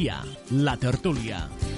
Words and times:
Al 0.00 0.04
dia, 0.04 0.22
la 0.50 0.78
tertúlia. 0.78 1.69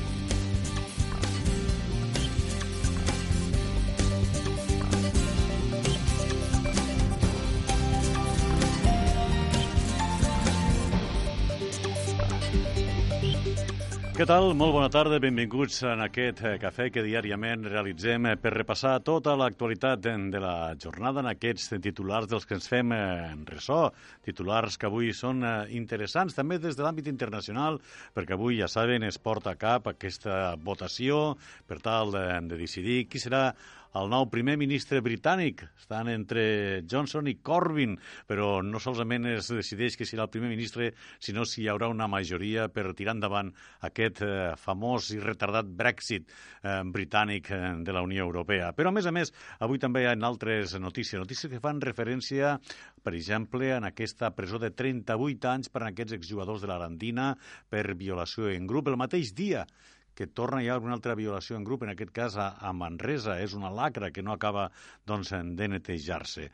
Què 14.23 14.27
tal? 14.31 14.53
Molt 14.55 14.71
bona 14.71 14.87
tarda, 14.87 15.17
benvinguts 15.19 15.81
en 15.91 15.99
aquest 16.05 16.45
eh, 16.47 16.53
cafè 16.63 16.85
que 16.95 17.03
diàriament 17.03 17.65
realitzem 17.67 18.29
eh, 18.31 18.37
per 18.39 18.53
repassar 18.55 18.93
tota 19.03 19.35
l'actualitat 19.35 20.05
de 20.31 20.43
la 20.45 20.77
jornada 20.79 21.25
en 21.25 21.31
aquests 21.33 21.73
titulars 21.83 22.31
dels 22.31 22.47
que 22.47 22.55
ens 22.55 22.71
fem 22.71 22.95
eh, 22.95 23.01
en 23.33 23.43
ressò, 23.51 23.81
titulars 24.23 24.79
que 24.79 24.87
avui 24.87 25.11
són 25.11 25.43
eh, 25.43 25.57
interessants 25.75 26.39
també 26.39 26.61
des 26.63 26.79
de 26.79 26.87
l'àmbit 26.87 27.11
internacional, 27.11 27.81
perquè 28.15 28.39
avui, 28.39 28.61
ja 28.63 28.71
saben, 28.71 29.03
es 29.11 29.19
porta 29.19 29.57
a 29.57 29.59
cap 29.59 29.91
aquesta 29.91 30.55
votació 30.71 31.33
per 31.67 31.83
tal 31.83 32.15
de 32.15 32.63
decidir 32.63 33.09
qui 33.11 33.19
serà 33.19 33.49
el 33.99 34.09
nou 34.13 34.27
primer 34.33 34.57
ministre 34.61 35.03
britànic. 35.05 35.65
Estan 35.77 36.09
entre 36.13 36.45
Johnson 36.89 37.29
i 37.29 37.37
Corbyn, 37.45 37.99
però 38.29 38.63
no 38.65 38.81
solament 38.81 39.29
es 39.35 39.51
decideix 39.53 39.99
qui 39.99 40.09
serà 40.09 40.27
el 40.27 40.33
primer 40.33 40.51
ministre, 40.53 40.93
sinó 41.21 41.45
si 41.49 41.63
hi 41.63 41.69
haurà 41.73 41.91
una 41.93 42.09
majoria 42.09 42.69
per 42.73 42.95
tirar 42.97 43.17
endavant 43.17 43.53
aquest 43.89 44.23
eh, 44.25 44.33
famós 44.61 45.11
i 45.13 45.21
retardat 45.21 45.69
Brexit 45.69 46.31
eh, 46.31 46.81
britànic 46.89 47.53
eh, 47.53 47.63
de 47.85 47.97
la 47.97 48.05
Unió 48.07 48.25
Europea. 48.25 48.73
Però, 48.77 48.89
a 48.93 48.97
més 48.97 49.09
a 49.09 49.15
més, 49.15 49.35
avui 49.61 49.83
també 49.83 50.05
hi 50.07 50.11
ha 50.11 50.17
altres 50.23 50.77
notícies, 50.81 51.21
notícies 51.21 51.53
que 51.53 51.61
fan 51.63 51.81
referència, 51.85 52.57
per 53.03 53.17
exemple, 53.19 53.75
en 53.77 53.89
aquesta 53.89 54.33
presó 54.37 54.61
de 54.63 54.73
38 54.73 55.51
anys 55.53 55.73
per 55.73 55.85
a 55.85 55.91
aquests 55.91 56.17
exjugadors 56.17 56.63
de 56.63 56.71
l'Arandina 56.71 57.33
per 57.69 57.91
violació 57.99 58.49
en 58.53 58.69
grup 58.71 58.89
el 58.89 59.01
mateix 59.01 59.35
dia 59.37 59.67
que 60.15 60.29
torna 60.29 60.63
ja 60.65 60.79
una 60.79 60.97
altra 60.99 61.17
violació 61.19 61.57
en 61.57 61.65
grup, 61.65 61.85
en 61.85 61.93
aquest 61.95 62.13
cas 62.15 62.37
a, 62.37 62.53
a 62.61 62.73
Manresa. 62.77 63.39
És 63.41 63.55
una 63.59 63.73
lacra 63.73 64.13
que 64.13 64.23
no 64.23 64.35
acaba 64.35 64.71
doncs, 65.09 65.33
de 65.33 65.69
netejar-se. 65.77 66.51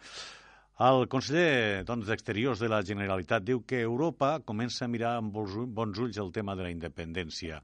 El 0.86 1.08
conseller 1.10 1.82
doncs, 1.82 2.06
d'Exteriors 2.06 2.60
de 2.62 2.68
la 2.70 2.84
Generalitat 2.86 3.42
diu 3.42 3.64
que 3.66 3.80
Europa 3.82 4.36
comença 4.46 4.84
a 4.86 4.90
mirar 4.92 5.16
amb 5.18 5.34
bons 5.34 5.98
ulls 5.98 6.20
el 6.22 6.30
tema 6.36 6.54
de 6.54 6.68
la 6.68 6.70
independència. 6.70 7.58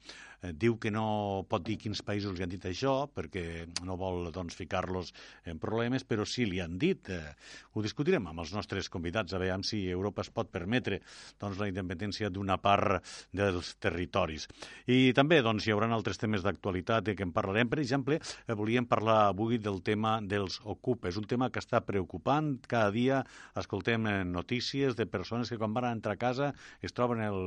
Eh, 0.44 0.52
diu 0.52 0.76
que 0.80 0.92
no 0.92 1.44
pot 1.48 1.64
dir 1.64 1.78
quins 1.80 2.02
països 2.04 2.34
li 2.36 2.44
han 2.44 2.52
dit 2.52 2.64
això, 2.68 3.06
perquè 3.14 3.66
no 3.86 3.96
vol 4.00 4.30
doncs, 4.34 4.56
ficar-los 4.58 5.12
en 5.48 5.60
problemes, 5.62 6.04
però 6.04 6.26
sí 6.28 6.44
li 6.48 6.60
han 6.60 6.76
dit. 6.78 7.08
Eh, 7.08 7.32
ho 7.72 7.84
discutirem 7.84 8.26
amb 8.28 8.44
els 8.44 8.52
nostres 8.56 8.90
convidats, 8.92 9.32
a 9.32 9.40
veure 9.40 9.62
si 9.64 9.84
Europa 9.88 10.24
es 10.24 10.32
pot 10.34 10.50
permetre 10.50 11.00
doncs, 11.40 11.60
la 11.60 11.70
independència 11.70 12.30
d'una 12.30 12.58
part 12.58 13.04
dels 13.32 13.74
territoris. 13.80 14.48
I 14.90 15.14
també 15.16 15.40
doncs, 15.42 15.66
hi 15.66 15.72
haurà 15.72 15.88
altres 15.94 16.18
temes 16.18 16.42
d'actualitat 16.42 17.12
què 17.14 17.22
en 17.22 17.32
parlarem. 17.32 17.68
Per 17.70 17.78
exemple, 17.78 18.18
eh, 18.18 18.54
volíem 18.58 18.88
parlar 18.90 19.28
avui 19.28 19.58
del 19.62 19.80
tema 19.86 20.18
dels 20.20 20.60
ocupes, 20.64 21.16
un 21.16 21.30
tema 21.30 21.50
que 21.50 21.62
està 21.62 21.80
preocupant 21.84 22.56
cada 22.66 22.90
dia 22.90 23.04
dia 23.04 23.24
escoltem 23.60 24.06
eh, 24.06 24.24
notícies 24.24 24.96
de 24.96 25.06
persones 25.06 25.50
que 25.50 25.60
quan 25.60 25.74
van 25.76 25.90
entrar 25.92 26.16
a 26.16 26.22
casa 26.26 26.52
es 26.80 26.92
troben 26.96 27.22
el 27.24 27.40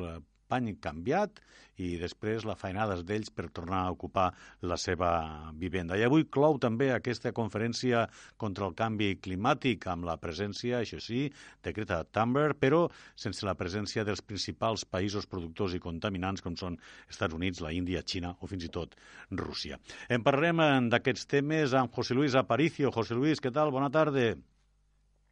pany 0.50 0.74
canviat 0.82 1.42
i 1.78 1.92
després 2.02 2.46
la 2.48 2.56
feinada 2.58 2.98
d'ells 3.06 3.30
per 3.34 3.48
tornar 3.54 3.84
a 3.86 3.92
ocupar 3.94 4.28
la 4.66 4.78
seva 4.82 5.10
vivenda. 5.54 5.98
I 5.98 6.06
avui 6.08 6.26
clou 6.26 6.58
també 6.62 6.90
aquesta 6.92 7.34
conferència 7.38 8.06
contra 8.42 8.66
el 8.66 8.74
canvi 8.78 9.12
climàtic 9.22 9.86
amb 9.92 10.08
la 10.10 10.18
presència, 10.22 10.82
això 10.82 11.00
sí, 11.04 11.28
de 11.64 11.74
Greta 11.76 12.02
Thunberg, 12.04 12.58
però 12.60 12.86
sense 13.16 13.46
la 13.46 13.56
presència 13.60 14.06
dels 14.08 14.24
principals 14.26 14.86
països 14.90 15.30
productors 15.30 15.78
i 15.78 15.84
contaminants 15.84 16.42
com 16.42 16.58
són 16.58 16.80
Estats 17.10 17.38
Units, 17.38 17.62
la 17.62 17.74
Índia, 17.76 18.02
Xina 18.02 18.34
o 18.42 18.50
fins 18.50 18.66
i 18.66 18.74
tot 18.74 18.98
Rússia. 19.32 19.78
En 20.10 20.26
parlarem 20.26 20.64
eh, 20.64 20.72
d'aquests 20.94 21.30
temes 21.30 21.78
amb 21.78 21.94
José 21.94 22.18
Luis 22.18 22.36
Aparicio. 22.36 22.92
José 22.96 23.18
Luis, 23.18 23.42
què 23.44 23.54
tal? 23.54 23.74
Bona 23.76 23.92
tarda. 23.94 24.32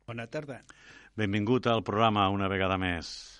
Bona 0.05 0.27
tarda. 0.29 0.61
Benvingut 1.17 1.65
al 1.71 1.81
programa 1.87 2.27
una 2.29 2.51
vegada 2.51 2.77
més. 2.77 3.34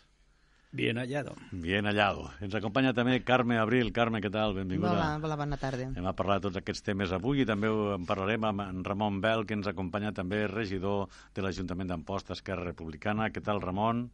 Bien 0.75 0.97
hallado. 0.97 1.35
Bien 1.51 1.87
hallado. 1.87 2.25
Ens 2.43 2.55
acompanya 2.59 2.91
també 2.93 3.21
Carme 3.23 3.55
Abril. 3.61 3.93
Carme, 3.95 4.19
què 4.19 4.27
tal? 4.31 4.51
Benvinguda. 4.57 4.91
Hola, 4.91 5.07
hola, 5.23 5.37
bona 5.39 5.59
tarda. 5.61 5.87
Hem 5.95 6.09
a 6.09 6.13
parlar 6.19 6.41
de 6.41 6.49
tots 6.49 6.59
aquests 6.59 6.83
temes 6.83 7.13
avui 7.15 7.45
i 7.45 7.47
també 7.47 7.71
en 7.71 8.03
parlarem 8.09 8.43
amb 8.49 8.65
en 8.65 8.83
Ramon 8.83 9.21
Bel, 9.23 9.45
que 9.47 9.55
ens 9.55 9.71
acompanya 9.71 10.11
també 10.11 10.43
regidor 10.51 11.07
de 11.33 11.45
l'Ajuntament 11.45 11.93
d'Amposta 11.93 12.35
Esquerra 12.35 12.67
Republicana. 12.67 13.31
Què 13.31 13.39
tal, 13.45 13.63
Ramon? 13.63 14.09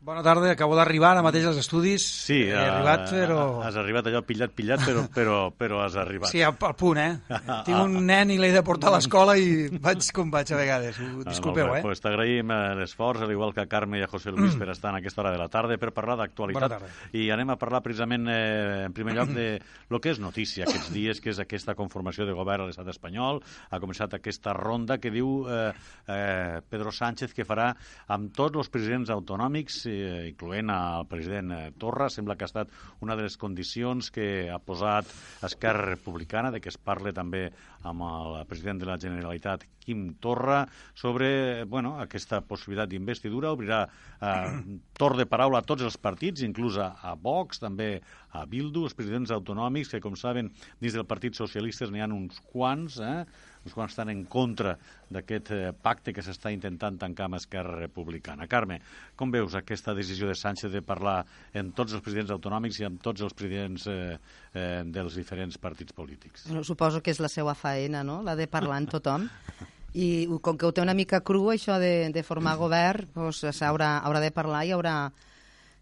Bona 0.00 0.22
tarda, 0.22 0.52
acabo 0.54 0.76
d'arribar 0.78 1.08
ara 1.10 1.22
mateix 1.26 1.48
als 1.50 1.56
estudis. 1.58 2.04
Sí, 2.06 2.36
he 2.46 2.54
arribat, 2.54 3.08
però... 3.10 3.38
Has 3.66 3.74
arribat 3.80 4.06
allò 4.06 4.20
pillat, 4.22 4.52
pillat, 4.54 4.84
però, 4.86 5.00
però, 5.10 5.38
però 5.50 5.80
has 5.82 5.96
arribat. 5.98 6.30
Sí, 6.30 6.38
al, 6.46 6.54
al 6.54 6.76
punt, 6.78 7.00
eh? 7.02 7.16
Tinc 7.66 7.74
un 7.74 7.96
nen 8.06 8.30
i 8.30 8.36
l'he 8.38 8.52
de 8.54 8.62
portar 8.62 8.92
a 8.92 8.94
l'escola 8.94 9.34
i 9.34 9.66
vaig 9.74 10.06
com 10.14 10.30
vaig 10.30 10.52
a 10.54 10.60
vegades. 10.60 11.00
Disculpeu, 11.26 11.72
ah, 11.72 11.80
eh? 11.80 11.82
Pues 11.82 11.98
t'agraïm 12.04 12.52
eh, 12.54 12.58
l'esforç, 12.78 13.24
al 13.26 13.32
igual 13.34 13.50
que 13.56 13.64
a 13.64 13.66
Carme 13.66 13.98
i 13.98 14.04
a 14.06 14.10
José 14.12 14.30
Luis, 14.30 14.52
mm. 14.52 14.60
per 14.62 14.68
estar 14.76 14.92
en 14.94 15.00
aquesta 15.00 15.24
hora 15.24 15.34
de 15.34 15.42
la 15.42 15.48
tarda 15.50 15.80
per 15.82 15.90
parlar 15.96 16.14
d'actualitat. 16.22 16.86
I 17.18 17.26
anem 17.34 17.50
a 17.56 17.58
parlar 17.58 17.82
precisament, 17.82 18.30
eh, 18.30 18.86
en 18.86 18.94
primer 18.94 19.16
lloc, 19.18 19.34
de 19.34 19.48
lo 19.90 19.98
que 19.98 20.14
és 20.14 20.22
notícia 20.22 20.68
aquests 20.68 20.94
dies, 20.94 21.18
que 21.18 21.34
és 21.34 21.42
aquesta 21.42 21.74
conformació 21.74 22.22
de 22.28 22.38
govern 22.38 22.68
a 22.68 22.70
l'estat 22.70 22.86
espanyol. 22.94 23.42
Ha 23.74 23.82
començat 23.82 24.14
aquesta 24.14 24.54
ronda 24.54 25.00
que 25.02 25.10
diu 25.10 25.42
eh, 25.50 25.74
eh, 26.06 26.62
Pedro 26.70 26.94
Sánchez 26.94 27.34
que 27.34 27.48
farà 27.50 27.72
amb 28.14 28.30
tots 28.38 28.62
els 28.62 28.70
presidents 28.70 29.10
autonòmics, 29.10 29.87
eh, 29.88 30.28
incloent 30.28 30.70
al 30.72 31.06
president 31.10 31.52
eh, 31.52 31.72
Torra. 31.78 32.08
Sembla 32.12 32.36
que 32.36 32.46
ha 32.46 32.50
estat 32.50 32.70
una 33.04 33.16
de 33.16 33.24
les 33.26 33.36
condicions 33.40 34.12
que 34.14 34.48
ha 34.52 34.58
posat 34.58 35.10
Esquerra 35.48 35.88
Republicana 35.88 36.52
de 36.54 36.60
que 36.60 36.70
es 36.72 36.78
parle 36.78 37.12
també 37.16 37.48
amb 37.88 38.04
el 38.04 38.38
president 38.50 38.80
de 38.82 38.88
la 38.88 38.98
Generalitat, 39.00 39.64
Quim 39.88 40.14
Torra, 40.20 40.66
sobre 40.94 41.64
bueno, 41.64 41.94
aquesta 42.02 42.42
possibilitat 42.44 42.90
d'investidura. 42.92 43.54
Obrirà 43.56 43.84
eh, 43.88 44.78
torn 44.98 45.22
de 45.22 45.28
paraula 45.30 45.62
a 45.62 45.66
tots 45.66 45.86
els 45.86 45.96
partits, 45.96 46.44
inclús 46.44 46.76
a, 46.76 46.92
a 47.02 47.14
Vox, 47.16 47.62
també 47.62 47.94
a 48.36 48.44
Bildu, 48.44 48.84
els 48.84 48.96
presidents 48.98 49.32
autonòmics, 49.32 49.94
que 49.94 50.02
com 50.04 50.16
saben, 50.18 50.52
dins 50.82 50.96
del 50.96 51.08
Partit 51.08 51.38
Socialista 51.38 51.88
n'hi 51.88 52.04
ha 52.04 52.10
uns 52.12 52.42
quants, 52.52 53.00
eh? 53.00 53.22
Uns 53.68 53.76
quants 53.76 53.92
estan 53.92 54.10
en 54.12 54.24
contra 54.30 54.74
d'aquest 55.12 55.52
eh, 55.52 55.60
pacte 55.72 56.14
que 56.16 56.24
s'està 56.24 56.50
intentant 56.54 56.98
tancar 57.00 57.28
amb 57.28 57.38
Esquerra 57.38 57.76
Republicana. 57.78 58.48
Carme, 58.50 58.80
com 59.16 59.32
veus 59.32 59.54
aquesta 59.58 59.94
decisió 59.96 60.28
de 60.28 60.36
Sánchez 60.38 60.72
de 60.72 60.82
parlar 60.82 61.20
amb 61.56 61.76
tots 61.76 61.94
els 61.96 62.04
presidents 62.04 62.32
autonòmics 62.34 62.80
i 62.80 62.88
amb 62.88 63.02
tots 63.04 63.24
els 63.24 63.36
presidents 63.36 63.86
eh, 63.92 64.16
eh, 64.54 64.82
dels 64.88 65.18
diferents 65.20 65.60
partits 65.60 65.96
polítics? 65.96 66.48
Bueno, 66.48 66.64
suposo 66.64 67.02
que 67.04 67.12
és 67.14 67.20
la 67.20 67.32
seva 67.32 67.54
faena, 67.58 68.02
no?, 68.04 68.22
la 68.24 68.36
de 68.38 68.48
parlar 68.50 68.80
amb 68.80 68.96
tothom. 68.96 69.28
I 69.98 70.28
com 70.44 70.58
que 70.58 70.66
ho 70.68 70.72
té 70.72 70.82
una 70.84 70.94
mica 70.94 71.22
cru, 71.24 71.48
això 71.52 71.78
de, 71.80 72.10
de 72.14 72.22
formar 72.24 72.56
govern, 72.64 73.08
doncs, 73.14 73.44
haurà, 73.64 73.98
haurà 74.04 74.24
de 74.24 74.32
parlar 74.34 74.64
i 74.68 74.74
haurà, 74.76 74.96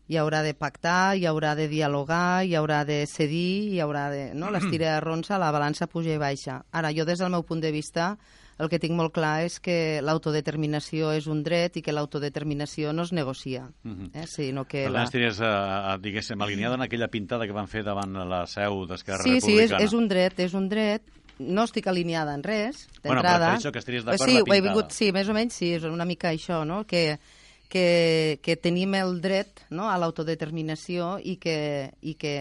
hi 0.06 0.18
haurà 0.20 0.42
de 0.46 0.54
pactar, 0.54 1.16
hi 1.18 1.26
haurà 1.26 1.54
de 1.58 1.66
dialogar, 1.68 2.44
hi 2.46 2.54
haurà 2.54 2.84
de 2.86 3.02
cedir, 3.10 3.74
hi 3.74 3.80
haurà 3.82 4.08
de... 4.12 4.22
No? 4.38 4.52
L'estira 4.54 4.94
de 4.94 5.00
ronça, 5.02 5.40
la 5.42 5.50
balança 5.54 5.88
puja 5.90 6.14
i 6.14 6.20
baixa. 6.22 6.60
Ara, 6.70 6.92
jo 6.94 7.04
des 7.08 7.18
del 7.18 7.32
meu 7.34 7.42
punt 7.46 7.60
de 7.64 7.72
vista, 7.74 8.14
el 8.62 8.70
que 8.72 8.78
tinc 8.80 8.94
molt 8.96 9.12
clar 9.16 9.42
és 9.44 9.58
que 9.60 9.98
l'autodeterminació 10.04 11.10
és 11.16 11.26
un 11.28 11.42
dret 11.44 11.76
i 11.76 11.82
que 11.84 11.92
l'autodeterminació 11.92 12.94
no 12.96 13.04
es 13.04 13.12
negocia. 13.12 13.66
Uh 13.84 13.90
-huh. 13.90 14.10
eh? 14.14 14.26
sinó 14.26 14.64
que 14.64 14.84
per 14.84 14.92
tant, 14.92 14.94
la... 14.94 15.04
estaries, 15.04 15.40
uh, 15.40 16.00
diguéssim, 16.00 16.40
alineada 16.40 16.76
en 16.76 16.82
aquella 16.82 17.08
pintada 17.08 17.46
que 17.46 17.52
van 17.52 17.68
fer 17.68 17.82
davant 17.82 18.12
la 18.12 18.46
seu 18.46 18.86
d'Esquerra 18.86 19.24
sí, 19.24 19.34
Republicana. 19.34 19.78
Sí, 19.78 19.84
és, 19.84 19.90
és 19.90 19.92
un 19.92 20.08
dret, 20.08 20.38
és 20.40 20.54
un 20.54 20.68
dret, 20.68 21.02
no 21.38 21.64
estic 21.64 21.86
alineada 21.86 22.34
en 22.34 22.42
res, 22.42 22.88
d'entrada. 23.02 23.22
Bueno, 23.22 23.22
però 23.22 23.58
això 23.58 23.72
que 23.72 23.78
estaries 23.78 24.04
d'acord 24.04 24.30
sí, 24.30 24.38
la 24.38 24.44
pintada. 24.44 24.56
He 24.56 24.62
vingut, 24.62 24.92
sí, 24.92 25.12
més 25.12 25.28
o 25.28 25.34
menys 25.34 25.54
sí, 25.54 25.72
és 25.74 25.84
una 25.84 26.04
mica 26.04 26.30
això, 26.30 26.64
no?, 26.64 26.84
que 26.86 27.18
que, 27.68 28.38
que 28.42 28.56
tenim 28.56 28.94
el 28.98 29.20
dret 29.20 29.64
no, 29.70 29.88
a 29.90 29.96
l'autodeterminació 29.98 31.16
i, 31.18 31.36
que, 31.42 31.56
i 32.00 32.14
que 32.20 32.36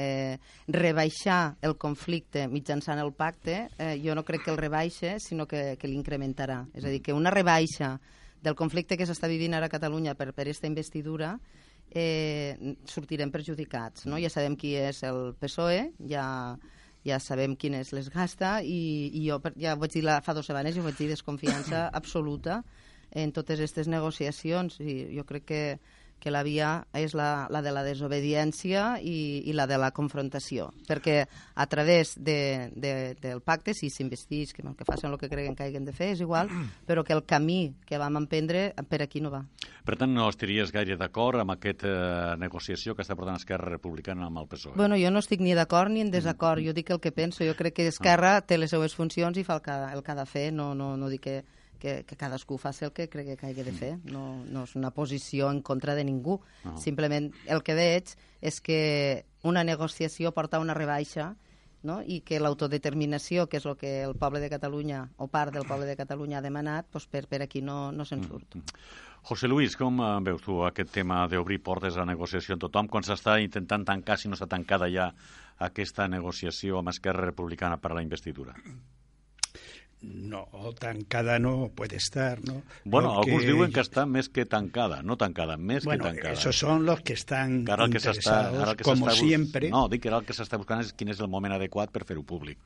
rebaixar 0.71 1.55
el 1.65 1.75
conflicte 1.81 2.45
mitjançant 2.51 3.01
el 3.01 3.13
pacte, 3.17 3.65
eh, 3.77 3.95
jo 4.03 4.15
no 4.15 4.25
crec 4.27 4.45
que 4.45 4.53
el 4.53 4.61
rebaixe, 4.61 5.17
sinó 5.23 5.47
que, 5.49 5.75
que 5.81 5.89
l'incrementarà. 5.89 6.61
És 6.73 6.85
a 6.85 6.93
dir, 6.93 7.01
que 7.01 7.15
una 7.15 7.33
rebaixa 7.33 7.95
del 8.45 8.55
conflicte 8.55 8.97
que 8.97 9.07
s'està 9.09 9.29
vivint 9.31 9.57
ara 9.57 9.69
a 9.69 9.73
Catalunya 9.73 10.13
per, 10.15 10.31
per 10.33 10.45
aquesta 10.45 10.69
investidura 10.69 11.33
eh, 11.89 12.75
sortirem 12.85 13.31
perjudicats. 13.33 14.05
No? 14.05 14.21
Ja 14.21 14.29
sabem 14.29 14.57
qui 14.59 14.75
és 14.77 15.01
el 15.07 15.33
PSOE, 15.41 15.91
ja, 16.11 16.25
ja 17.05 17.19
sabem 17.21 17.55
quines 17.57 17.93
les 17.95 18.09
gasta 18.13 18.59
i, 18.61 19.09
i 19.13 19.27
jo 19.27 19.39
ja 19.61 19.75
ho 19.75 19.81
vaig 19.81 19.93
dir 19.93 20.05
la, 20.05 20.19
fa 20.25 20.33
dues 20.37 20.49
setmanes 20.49 20.77
ho 20.77 20.85
vaig 20.85 20.97
dir 20.97 21.11
desconfiança 21.11 21.87
absoluta 21.93 22.63
en 23.15 23.31
totes 23.35 23.59
aquestes 23.59 23.89
negociacions 23.91 24.79
i 24.83 24.99
jo 25.15 25.25
crec 25.25 25.47
que 25.49 25.61
que 26.19 26.31
la 26.31 26.41
via 26.41 26.87
és 26.97 27.13
la, 27.13 27.45
la 27.53 27.61
de 27.61 27.69
la 27.69 27.83
desobediència 27.85 28.95
i, 28.97 29.43
i 29.45 29.53
la 29.53 29.67
de 29.69 29.77
la 29.77 29.91
confrontació, 29.93 30.71
perquè 30.87 31.19
a 31.21 31.65
través 31.69 32.15
de, 32.17 32.71
de, 32.73 32.93
del 33.21 33.43
pacte, 33.45 33.75
si 33.77 33.91
s'investís, 33.93 34.55
que, 34.55 34.63
que 34.65 34.87
facin 34.87 35.11
el 35.11 35.19
que 35.21 35.29
creguen 35.29 35.53
que 35.53 35.67
hagin 35.67 35.85
de 35.85 35.93
fer, 35.93 36.13
és 36.15 36.23
igual, 36.25 36.49
però 36.89 37.03
que 37.05 37.13
el 37.13 37.21
camí 37.29 37.75
que 37.85 37.99
vam 38.01 38.17
emprendre 38.17 38.71
per 38.89 39.03
aquí 39.05 39.21
no 39.21 39.29
va. 39.33 39.43
Per 39.85 39.97
tant, 39.99 40.15
no 40.15 40.25
estaries 40.31 40.73
gaire 40.73 40.97
d'acord 40.97 41.43
amb 41.43 41.53
aquesta 41.53 41.91
eh, 41.91 42.39
negociació 42.41 42.95
que 42.95 43.05
està 43.05 43.17
portant 43.17 43.37
Esquerra 43.37 43.69
Republicana 43.75 44.25
amb 44.25 44.41
el 44.41 44.49
PSOE? 44.49 44.73
Bueno, 44.79 44.97
jo 44.97 45.11
no 45.13 45.21
estic 45.21 45.43
ni 45.45 45.53
d'acord 45.53 45.93
ni 45.93 46.01
en 46.01 46.09
desacord, 46.09 46.63
jo 46.65 46.73
dic 46.73 46.89
el 46.95 47.03
que 47.03 47.13
penso, 47.13 47.45
jo 47.45 47.53
crec 47.59 47.77
que 47.77 47.91
Esquerra 47.91 48.39
té 48.41 48.57
les 48.57 48.73
seues 48.73 48.97
funcions 48.97 49.37
i 49.37 49.45
fa 49.45 49.59
el 49.59 49.63
que, 49.67 49.77
el 49.93 50.01
que 50.01 50.15
ha 50.15 50.17
de 50.23 50.25
fer, 50.25 50.47
no, 50.55 50.71
no, 50.73 50.95
no 50.97 51.11
dic 51.11 51.27
que, 51.27 51.37
que, 51.85 51.95
que 52.09 52.17
cadascú 52.17 52.57
faci 52.57 52.87
el 52.87 52.93
que 52.97 53.05
cregui 53.13 53.37
que 53.37 53.51
hagi 53.51 53.63
de 53.67 53.73
fer. 53.75 53.93
No, 54.09 54.41
no 54.49 54.65
és 54.65 54.75
una 54.79 54.89
posició 54.95 55.51
en 55.53 55.61
contra 55.61 55.93
de 55.93 56.05
ningú. 56.07 56.39
No. 56.65 56.75
Simplement 56.81 57.29
el 57.45 57.61
que 57.65 57.77
veig 57.77 58.15
és 58.41 58.61
que 58.65 58.79
una 59.45 59.63
negociació 59.67 60.33
porta 60.33 60.61
una 60.63 60.73
rebaixa 60.73 61.35
no? 61.85 61.99
i 62.01 62.23
que 62.25 62.41
l'autodeterminació, 62.41 63.45
que 63.45 63.61
és 63.61 63.67
el 63.69 63.77
que 63.77 63.91
el 64.07 64.15
poble 64.17 64.41
de 64.41 64.49
Catalunya, 64.49 65.03
o 65.21 65.29
part 65.29 65.53
del 65.53 65.67
poble 65.69 65.85
de 65.85 65.97
Catalunya 65.99 66.39
ha 66.39 66.45
demanat, 66.45 66.89
doncs 66.89 67.05
per, 67.11 67.27
per 67.29 67.43
aquí 67.45 67.61
no, 67.61 67.91
no 67.93 68.07
se'n 68.09 68.25
surt. 68.25 68.57
José 69.29 69.49
Luis, 69.49 69.77
com 69.77 70.01
eh, 70.01 70.09
veus 70.25 70.41
tu 70.45 70.59
aquest 70.65 70.91
tema 70.97 71.23
d'obrir 71.29 71.61
portes 71.65 71.95
a 71.95 72.03
la 72.03 72.11
negociació 72.15 72.57
amb 72.57 72.65
tothom 72.65 72.89
quan 72.89 73.05
s'està 73.05 73.37
intentant 73.41 73.85
tancar, 73.85 74.17
si 74.17 74.29
no 74.29 74.37
està 74.37 74.49
tancada 74.49 74.89
ja, 74.89 75.11
aquesta 75.69 76.09
negociació 76.09 76.81
amb 76.81 76.91
Esquerra 76.91 77.29
Republicana 77.29 77.77
per 77.81 77.93
a 77.93 77.99
la 77.99 78.05
investidura? 78.05 78.57
No, 80.05 80.47
tancada 80.79 81.39
no 81.39 81.71
puede 81.73 81.95
estar, 81.97 82.43
¿no? 82.43 82.63
Bueno, 82.83 83.13
Lo 83.13 83.19
alguns 83.23 83.45
diuen 83.45 83.71
que 83.73 83.81
està 83.81 84.05
més 84.05 84.29
que 84.29 84.45
tancada, 84.45 85.01
no 85.01 85.17
tancada, 85.17 85.57
més 85.57 85.85
Bueno, 85.85 86.03
que 86.03 86.09
tancada. 86.11 86.33
esos 86.33 86.57
son 86.57 86.85
los 86.85 87.01
que 87.01 87.13
están 87.13 87.65
Que 87.65 87.71
ara 87.71 87.89
que 87.89 87.97
ara 87.97 88.75
que 88.75 88.83
como 88.83 89.09
siempre. 89.09 89.69
No, 89.69 89.87
dic 89.89 90.03
que 90.03 90.09
ara 90.09 90.19
el 90.19 90.25
que 90.25 90.33
s'està 90.33 90.57
buscant 90.57 90.81
és 90.81 90.93
quin 90.93 91.09
és 91.09 91.19
el 91.19 91.27
moment 91.27 91.53
adequat 91.53 91.91
per 91.91 92.05
fer-ho 92.05 92.23
públic. 92.23 92.57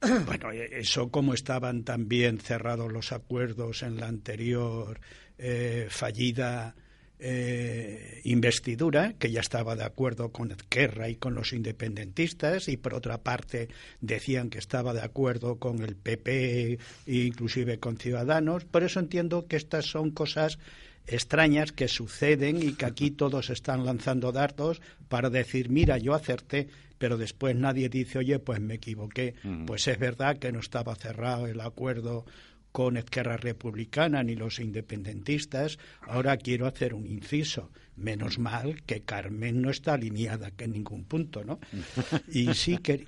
Bueno, 0.26 0.50
eso 0.50 1.10
como 1.10 1.34
estaban 1.34 1.84
también 1.84 2.38
cerrados 2.38 2.92
los 2.92 3.12
acuerdos 3.12 3.82
en 3.82 4.00
la 4.00 4.08
anterior 4.08 4.98
eh, 5.38 5.86
fallida 5.90 6.74
eh, 7.24 8.20
investidura, 8.24 9.14
que 9.16 9.30
ya 9.30 9.40
estaba 9.40 9.76
de 9.76 9.84
acuerdo 9.84 10.32
con 10.32 10.50
Ezquerra 10.50 11.08
y 11.08 11.14
con 11.14 11.34
los 11.34 11.52
independentistas, 11.52 12.68
y 12.68 12.76
por 12.76 12.94
otra 12.94 13.18
parte 13.18 13.68
decían 14.00 14.50
que 14.50 14.58
estaba 14.58 14.92
de 14.92 15.02
acuerdo 15.02 15.56
con 15.60 15.82
el 15.82 15.94
PP 15.94 16.72
e 16.72 16.78
inclusive 17.06 17.78
con 17.78 17.96
Ciudadanos. 17.96 18.64
Por 18.64 18.82
eso 18.82 18.98
entiendo 18.98 19.46
que 19.46 19.54
estas 19.54 19.86
son 19.86 20.10
cosas 20.10 20.58
extrañas 21.06 21.70
que 21.70 21.86
suceden 21.86 22.60
y 22.60 22.72
que 22.72 22.86
aquí 22.86 23.12
todos 23.12 23.50
están 23.50 23.84
lanzando 23.84 24.32
dardos 24.32 24.80
para 25.08 25.30
decir, 25.30 25.68
mira, 25.70 25.98
yo 25.98 26.14
acerté, 26.14 26.68
pero 26.98 27.16
después 27.18 27.54
nadie 27.54 27.88
dice, 27.88 28.18
oye, 28.18 28.40
pues 28.40 28.60
me 28.60 28.74
equivoqué. 28.74 29.34
Pues 29.66 29.86
es 29.86 29.98
verdad 29.98 30.38
que 30.38 30.50
no 30.50 30.58
estaba 30.58 30.96
cerrado 30.96 31.46
el 31.46 31.60
acuerdo 31.60 32.24
con 32.72 32.96
Esquerra 32.96 33.36
Republicana 33.36 34.22
ni 34.22 34.34
los 34.34 34.58
independentistas. 34.58 35.78
Ahora 36.02 36.36
quiero 36.38 36.66
hacer 36.66 36.94
un 36.94 37.06
inciso. 37.06 37.70
Menos 37.96 38.38
mal 38.38 38.82
que 38.84 39.02
Carmen 39.02 39.60
no 39.60 39.70
está 39.70 39.94
alineada 39.94 40.50
que 40.50 40.64
en 40.64 40.72
ningún 40.72 41.04
punto, 41.04 41.44
¿no? 41.44 41.60
Y 42.32 42.54
sí 42.54 42.78
que 42.78 43.06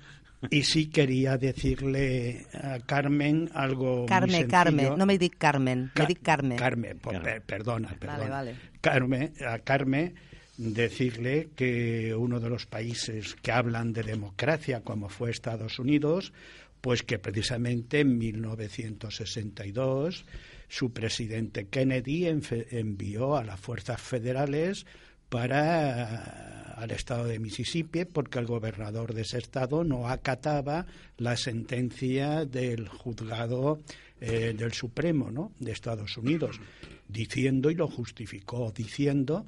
y 0.51 0.61
sí 0.63 0.87
quería 0.87 1.37
decirle 1.37 2.45
a 2.53 2.77
Carmen 2.85 3.49
algo 3.55 3.99
muy 4.01 4.07
Carme, 4.07 4.27
sencillo. 4.33 4.51
Carme, 4.51 4.89
no 4.95 5.05
me 5.07 5.17
dic 5.17 5.37
Carmen, 5.39 5.89
Ca- 5.93 6.03
me 6.03 6.07
dic 6.07 6.21
Carme. 6.21 6.55
Carmen, 6.55 6.99
Carmen. 6.99 7.23
per- 7.23 7.41
perdona, 7.41 7.95
perdona. 7.99 8.29
vale. 8.29 8.55
Carmen, 8.79 9.33
a 9.47 9.57
Carmen 9.59 10.13
decirle 10.57 11.49
que 11.55 12.13
uno 12.15 12.39
de 12.39 12.49
los 12.49 12.65
países 12.65 13.35
que 13.41 13.51
hablan 13.51 13.91
de 13.93 14.03
democracia, 14.03 14.81
como 14.81 15.09
fue 15.09 15.31
Estados 15.31 15.79
Unidos, 15.79 16.31
pues 16.85 17.01
que 17.01 17.17
precisamente 17.17 18.01
en 18.01 18.19
1962 18.19 20.23
su 20.67 20.93
presidente 20.93 21.67
Kennedy 21.67 22.27
envió 22.27 23.37
a 23.37 23.43
las 23.43 23.59
fuerzas 23.59 23.99
federales 23.99 24.85
para 25.27 26.75
al 26.75 26.91
estado 26.91 27.25
de 27.25 27.39
Mississippi 27.39 28.05
porque 28.05 28.37
el 28.37 28.45
gobernador 28.45 29.15
de 29.15 29.23
ese 29.23 29.39
estado 29.39 29.83
no 29.83 30.07
acataba 30.07 30.85
la 31.17 31.35
sentencia 31.37 32.45
del 32.45 32.87
juzgado 32.87 33.79
eh, 34.21 34.53
del 34.55 34.73
Supremo 34.73 35.31
¿no? 35.31 35.53
de 35.59 35.71
Estados 35.71 36.15
Unidos, 36.17 36.59
diciendo, 37.07 37.71
y 37.71 37.73
lo 37.73 37.87
justificó, 37.87 38.71
diciendo 38.71 39.47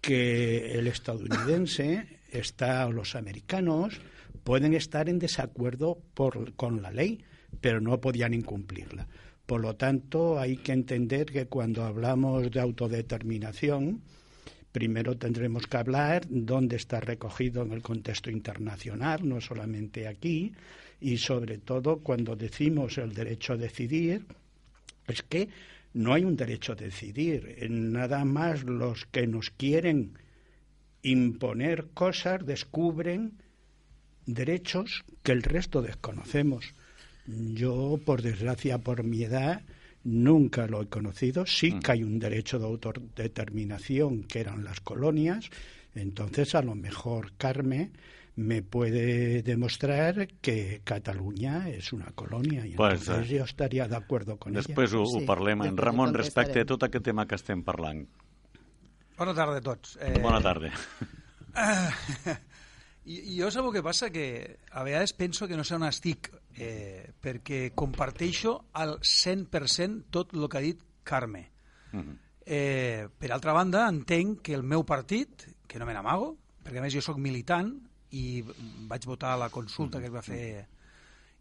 que 0.00 0.72
el 0.72 0.86
estadounidense 0.86 2.06
está, 2.30 2.88
los 2.88 3.14
americanos 3.14 4.00
pueden 4.44 4.74
estar 4.74 5.08
en 5.08 5.18
desacuerdo 5.18 5.98
por, 6.14 6.54
con 6.54 6.82
la 6.82 6.90
ley, 6.90 7.24
pero 7.60 7.80
no 7.80 8.00
podían 8.00 8.34
incumplirla. 8.34 9.06
Por 9.46 9.60
lo 9.60 9.74
tanto, 9.76 10.38
hay 10.38 10.56
que 10.56 10.72
entender 10.72 11.26
que 11.26 11.46
cuando 11.46 11.84
hablamos 11.84 12.50
de 12.50 12.60
autodeterminación, 12.60 14.02
primero 14.70 15.16
tendremos 15.16 15.66
que 15.66 15.76
hablar 15.76 16.26
dónde 16.28 16.76
está 16.76 17.00
recogido 17.00 17.62
en 17.62 17.72
el 17.72 17.82
contexto 17.82 18.30
internacional, 18.30 19.28
no 19.28 19.40
solamente 19.40 20.08
aquí, 20.08 20.52
y 21.00 21.18
sobre 21.18 21.58
todo 21.58 21.98
cuando 21.98 22.36
decimos 22.36 22.98
el 22.98 23.12
derecho 23.12 23.54
a 23.54 23.56
decidir, 23.56 24.24
es 25.06 25.22
que 25.22 25.48
no 25.94 26.14
hay 26.14 26.24
un 26.24 26.36
derecho 26.36 26.72
a 26.72 26.76
decidir. 26.76 27.58
Nada 27.68 28.24
más 28.24 28.64
los 28.64 29.04
que 29.06 29.26
nos 29.26 29.50
quieren 29.50 30.16
imponer 31.02 31.88
cosas 31.92 32.46
descubren 32.46 33.41
derechos 34.26 35.04
que 35.22 35.32
el 35.32 35.42
resto 35.42 35.82
desconocemos. 35.82 36.74
Yo, 37.26 37.98
por 38.04 38.22
desgracia, 38.22 38.78
por 38.78 39.04
mi 39.04 39.22
edad, 39.22 39.62
nunca 40.04 40.66
lo 40.66 40.82
he 40.82 40.86
conocido. 40.88 41.46
Sí 41.46 41.78
que 41.78 41.92
hay 41.92 42.02
un 42.02 42.18
derecho 42.18 42.58
de 42.58 42.66
autodeterminación, 42.66 44.24
que 44.24 44.40
eran 44.40 44.64
las 44.64 44.80
colonias. 44.80 45.48
Entonces, 45.94 46.54
a 46.54 46.62
lo 46.62 46.74
mejor 46.74 47.32
Carmen 47.36 47.92
me 48.34 48.62
puede 48.62 49.42
demostrar 49.42 50.26
que 50.40 50.80
Catalunya 50.84 51.68
és 51.68 51.92
una 51.92 52.08
colònia 52.16 52.64
i 52.64 52.72
Pues, 52.78 53.02
entonces 53.02 53.28
eh, 53.30 53.38
jo 53.38 53.44
estaria 53.44 53.84
d'acord 53.86 54.38
con 54.40 54.54
Després 54.56 54.88
ella. 54.90 55.02
ho, 55.02 55.04
ho 55.04 55.20
Sí, 55.20 55.26
parlem. 55.28 55.60
En 55.60 55.76
després 55.76 55.82
ho 55.82 55.84
Ramon, 55.84 56.14
respecte 56.16 56.60
a 56.64 56.64
tot 56.64 56.82
aquest 56.88 57.04
tema 57.04 57.26
que 57.28 57.36
estem 57.36 57.60
parlant. 57.62 58.06
Bona 59.18 59.34
tarda 59.36 59.58
a 59.60 59.60
tots. 59.60 59.98
Eh, 60.00 60.16
Bona 60.24 60.40
tarda. 60.40 60.72
I, 63.04 63.18
jo 63.34 63.50
sabeu 63.50 63.72
què 63.74 63.82
passa? 63.82 64.10
Que 64.14 64.58
a 64.70 64.84
vegades 64.86 65.14
penso 65.18 65.48
que 65.50 65.56
no 65.58 65.64
sé 65.66 65.74
on 65.74 65.86
estic, 65.88 66.30
eh, 66.54 67.10
perquè 67.22 67.72
comparteixo 67.74 68.58
al 68.78 68.98
100% 69.00 70.10
tot 70.14 70.34
el 70.36 70.48
que 70.48 70.58
ha 70.58 70.66
dit 70.66 70.84
Carme. 71.02 71.48
Mhm. 71.92 72.18
Eh, 72.44 73.08
per 73.18 73.32
altra 73.32 73.52
banda, 73.52 73.88
entenc 73.88 74.42
que 74.42 74.54
el 74.54 74.62
meu 74.62 74.84
partit, 74.84 75.46
que 75.66 75.78
no 75.78 75.86
me 75.86 75.94
n'amago, 75.94 76.36
perquè 76.62 76.78
a 76.78 76.82
més 76.82 76.94
jo 76.94 77.02
sóc 77.02 77.18
militant 77.18 77.72
i 78.10 78.42
vaig 78.90 79.06
votar 79.06 79.32
a 79.34 79.40
la 79.40 79.50
consulta 79.50 80.00
que 80.00 80.10
es 80.10 80.14
va 80.14 80.22
fer 80.22 80.66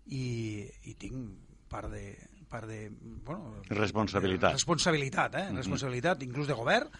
i, 0.07 0.67
i 0.85 0.93
tinc 0.95 1.65
part 1.69 1.91
de, 1.91 2.15
part 2.51 2.67
de 2.67 2.89
bueno, 3.25 3.61
Responsabilitat. 3.69 4.53
responsabilitat, 4.59 5.35
eh? 5.39 5.47
responsabilitat 5.55 6.23
inclús 6.27 6.49
de 6.51 6.57
govern 6.57 6.91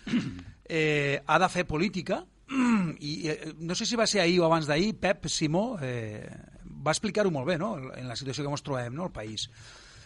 eh, 0.66 1.20
ha 1.28 1.40
de 1.44 1.50
fer 1.52 1.66
política 1.68 2.24
i 3.00 3.14
eh, 3.30 3.54
no 3.60 3.76
sé 3.76 3.86
si 3.86 4.00
va 4.00 4.08
ser 4.08 4.24
ahir 4.24 4.40
o 4.42 4.48
abans 4.48 4.68
d'ahir 4.68 4.96
Pep 5.00 5.28
Simó 5.32 5.76
eh, 5.84 6.26
va 6.64 6.96
explicar-ho 6.96 7.32
molt 7.32 7.48
bé 7.48 7.58
no? 7.60 7.76
en 7.94 8.08
la 8.08 8.16
situació 8.16 8.46
que 8.46 8.52
ens 8.52 8.64
trobem 8.66 8.96
no? 8.96 9.08
al 9.10 9.14
país 9.16 9.50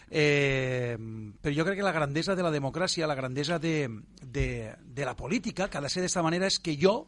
eh, 0.10 0.98
però 0.98 1.54
jo 1.56 1.66
crec 1.66 1.80
que 1.80 1.88
la 1.88 1.96
grandesa 1.96 2.36
de 2.36 2.46
la 2.46 2.54
democràcia 2.54 3.08
la 3.10 3.18
grandesa 3.18 3.60
de, 3.60 3.90
de, 4.22 4.74
de 4.82 5.06
la 5.06 5.16
política 5.16 5.70
que 5.70 5.78
ha 5.78 5.86
de 5.86 5.94
ser 5.94 6.06
d'esta 6.06 6.26
manera 6.26 6.50
és 6.50 6.60
que 6.60 6.78
jo 6.82 7.08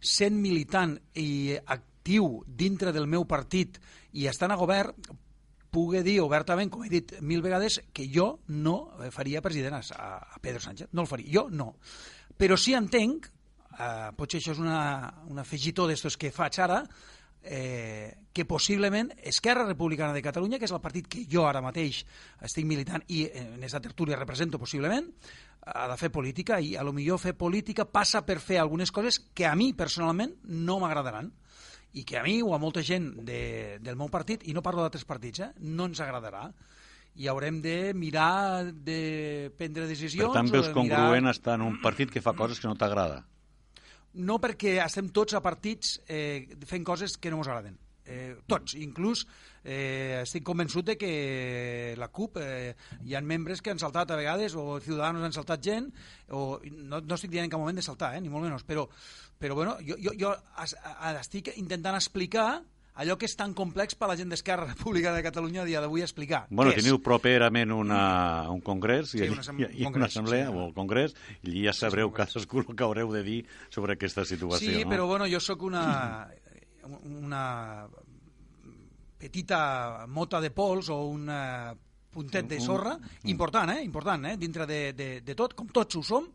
sent 0.00 0.38
militant 0.40 0.96
i 1.20 1.56
actiu 1.60 2.40
dintre 2.46 2.92
del 2.96 3.08
meu 3.08 3.26
partit 3.28 3.76
i 4.16 4.24
estant 4.30 4.52
a 4.52 4.60
govern 4.60 4.96
pugui 5.70 6.02
dir 6.06 6.18
obertament, 6.22 6.70
com 6.70 6.84
he 6.84 6.92
dit 6.92 7.16
mil 7.22 7.42
vegades, 7.42 7.80
que 7.94 8.08
jo 8.12 8.40
no 8.48 8.92
eh, 9.00 9.10
faria 9.14 9.42
president 9.42 9.78
a, 9.80 9.82
a 10.18 10.40
Pedro 10.42 10.60
Sánchez. 10.60 10.90
No 10.92 11.06
el 11.06 11.10
faria. 11.10 11.30
Jo 11.40 11.46
no. 11.50 11.74
Però 12.36 12.58
sí 12.58 12.74
entenc, 12.74 13.30
eh, 13.78 14.10
potser 14.16 14.40
això 14.40 14.54
és 14.56 14.62
una, 14.62 14.82
un 15.30 15.40
afegitó 15.42 15.86
d'estos 15.88 16.18
que 16.20 16.32
faig 16.34 16.60
ara, 16.60 16.82
eh, 17.42 18.16
que 18.32 18.44
possiblement 18.44 19.10
Esquerra 19.22 19.64
Republicana 19.64 20.12
de 20.12 20.22
Catalunya, 20.22 20.58
que 20.58 20.68
és 20.68 20.74
el 20.74 20.82
partit 20.82 21.08
que 21.08 21.24
jo 21.30 21.46
ara 21.48 21.62
mateix 21.64 22.04
estic 22.44 22.66
militant 22.68 23.04
i 23.08 23.24
en 23.26 23.54
aquesta 23.56 23.80
tertúlia 23.80 24.18
represento 24.18 24.60
possiblement, 24.60 25.08
ha 25.60 25.88
de 25.90 25.96
fer 26.00 26.10
política 26.12 26.60
i 26.60 26.74
a 26.76 26.84
lo 26.84 26.92
millor 26.96 27.20
fer 27.20 27.34
política 27.36 27.84
passa 27.84 28.24
per 28.26 28.38
fer 28.40 28.60
algunes 28.60 28.92
coses 28.92 29.18
que 29.34 29.46
a 29.46 29.54
mi 29.56 29.72
personalment 29.76 30.36
no 30.44 30.78
m'agradaran 30.80 31.32
i 31.92 32.04
que 32.06 32.18
a 32.18 32.22
mi 32.22 32.40
o 32.42 32.54
a 32.54 32.58
molta 32.62 32.82
gent 32.86 33.10
de, 33.26 33.78
del 33.82 33.96
meu 33.98 34.10
partit, 34.12 34.46
i 34.46 34.54
no 34.54 34.62
parlo 34.62 34.84
d'altres 34.84 35.04
partits, 35.08 35.42
eh, 35.42 35.50
no 35.60 35.88
ens 35.90 36.00
agradarà. 36.00 36.46
I 37.18 37.26
haurem 37.26 37.58
de 37.60 37.92
mirar 37.98 38.70
de 38.70 39.50
prendre 39.58 39.82
Per 39.82 39.90
decisions... 39.90 40.32
tant, 40.32 40.48
o 40.48 40.54
veus 40.54 40.70
congruent 40.70 41.26
mirar... 41.26 41.34
estar 41.34 41.58
en 41.58 41.66
un 41.66 41.80
partit 41.82 42.10
que 42.10 42.22
fa 42.22 42.36
coses 42.38 42.60
que 42.62 42.70
no 42.70 42.78
t'agrada. 42.78 43.24
no 44.14 44.40
perquè 44.42 44.78
estem 44.82 45.08
tots 45.14 45.34
a 45.34 45.40
partits 45.42 46.00
eh, 46.08 46.48
fent 46.66 46.82
coses 46.84 47.16
que 47.16 47.30
no 47.30 47.38
ens 47.38 47.48
agraden. 47.50 47.76
Eh, 48.06 48.34
tots, 48.48 48.74
inclús 48.80 49.26
eh, 49.62 50.22
estic 50.22 50.44
convençut 50.46 50.86
de 50.88 50.96
que 50.98 51.94
la 52.00 52.08
CUP 52.08 52.40
eh, 52.40 52.74
hi 53.04 53.14
ha 53.14 53.20
membres 53.20 53.60
que 53.60 53.70
han 53.70 53.78
saltat 53.82 54.10
a 54.10 54.18
vegades 54.18 54.56
o 54.58 54.80
Ciudadanos 54.80 55.26
han 55.26 55.36
saltat 55.36 55.62
gent 55.62 55.90
o 56.32 56.58
no, 56.64 57.02
no 57.04 57.18
estic 57.18 57.30
dient 57.30 57.46
en 57.46 57.52
cap 57.52 57.60
moment 57.60 57.76
de 57.76 57.84
saltar, 57.84 58.14
eh, 58.16 58.24
ni 58.24 58.32
molt 58.32 58.48
menys 58.48 58.66
però, 58.66 58.88
però 59.38 59.54
bueno, 59.54 59.76
jo, 59.86 60.00
jo, 60.00 60.16
jo 60.18 60.34
estic 61.20 61.52
intentant 61.56 61.98
explicar 62.00 62.62
allò 63.00 63.16
que 63.16 63.28
és 63.28 63.36
tan 63.38 63.54
complex 63.56 63.96
per 63.96 64.08
a 64.08 64.10
la 64.12 64.16
gent 64.18 64.32
d'Esquerra 64.32 64.66
Republicana 64.68 65.20
de 65.20 65.24
Catalunya 65.24 65.62
a 65.62 65.68
dia 65.68 65.80
d'avui 65.80 66.02
explicar. 66.04 66.42
Bueno, 66.50 66.74
teniu 66.76 66.98
és? 66.98 67.04
properament 67.04 67.72
una, 67.72 68.02
un 68.52 68.60
congrés 68.64 69.14
sí, 69.14 69.22
i, 69.24 69.30
una, 69.32 69.44
i, 69.56 69.68
i 69.84 69.88
una 69.88 70.08
assemblea 70.10 70.50
sí, 70.50 70.56
o 70.56 70.66
el 70.66 70.74
congrés 70.76 71.14
i 71.46 71.64
ja 71.64 71.74
sabreu 71.76 72.10
sí, 72.10 72.16
cadascú 72.18 72.64
el 72.64 72.74
que 72.74 72.84
haureu 72.84 73.12
de 73.14 73.22
dir 73.24 73.40
sobre 73.70 73.96
aquesta 73.96 74.26
situació. 74.28 74.60
Sí, 74.60 74.84
no? 74.84 74.90
però 74.92 75.06
bueno, 75.08 75.28
jo 75.30 75.40
sóc 75.40 75.64
una, 75.68 76.28
una 76.88 77.88
petita 79.20 80.06
mota 80.08 80.40
de 80.40 80.50
pols 80.50 80.88
o 80.88 81.02
un 81.12 81.28
puntet 82.10 82.48
de 82.50 82.60
sorra 82.60 82.96
important, 83.24 83.70
eh? 83.76 83.84
important 83.84 84.24
eh? 84.26 84.36
dintre 84.36 84.66
de, 84.66 84.80
de, 84.96 85.10
de 85.20 85.36
tot, 85.38 85.54
com 85.54 85.68
tots 85.70 86.00
ho 86.00 86.02
som, 86.02 86.26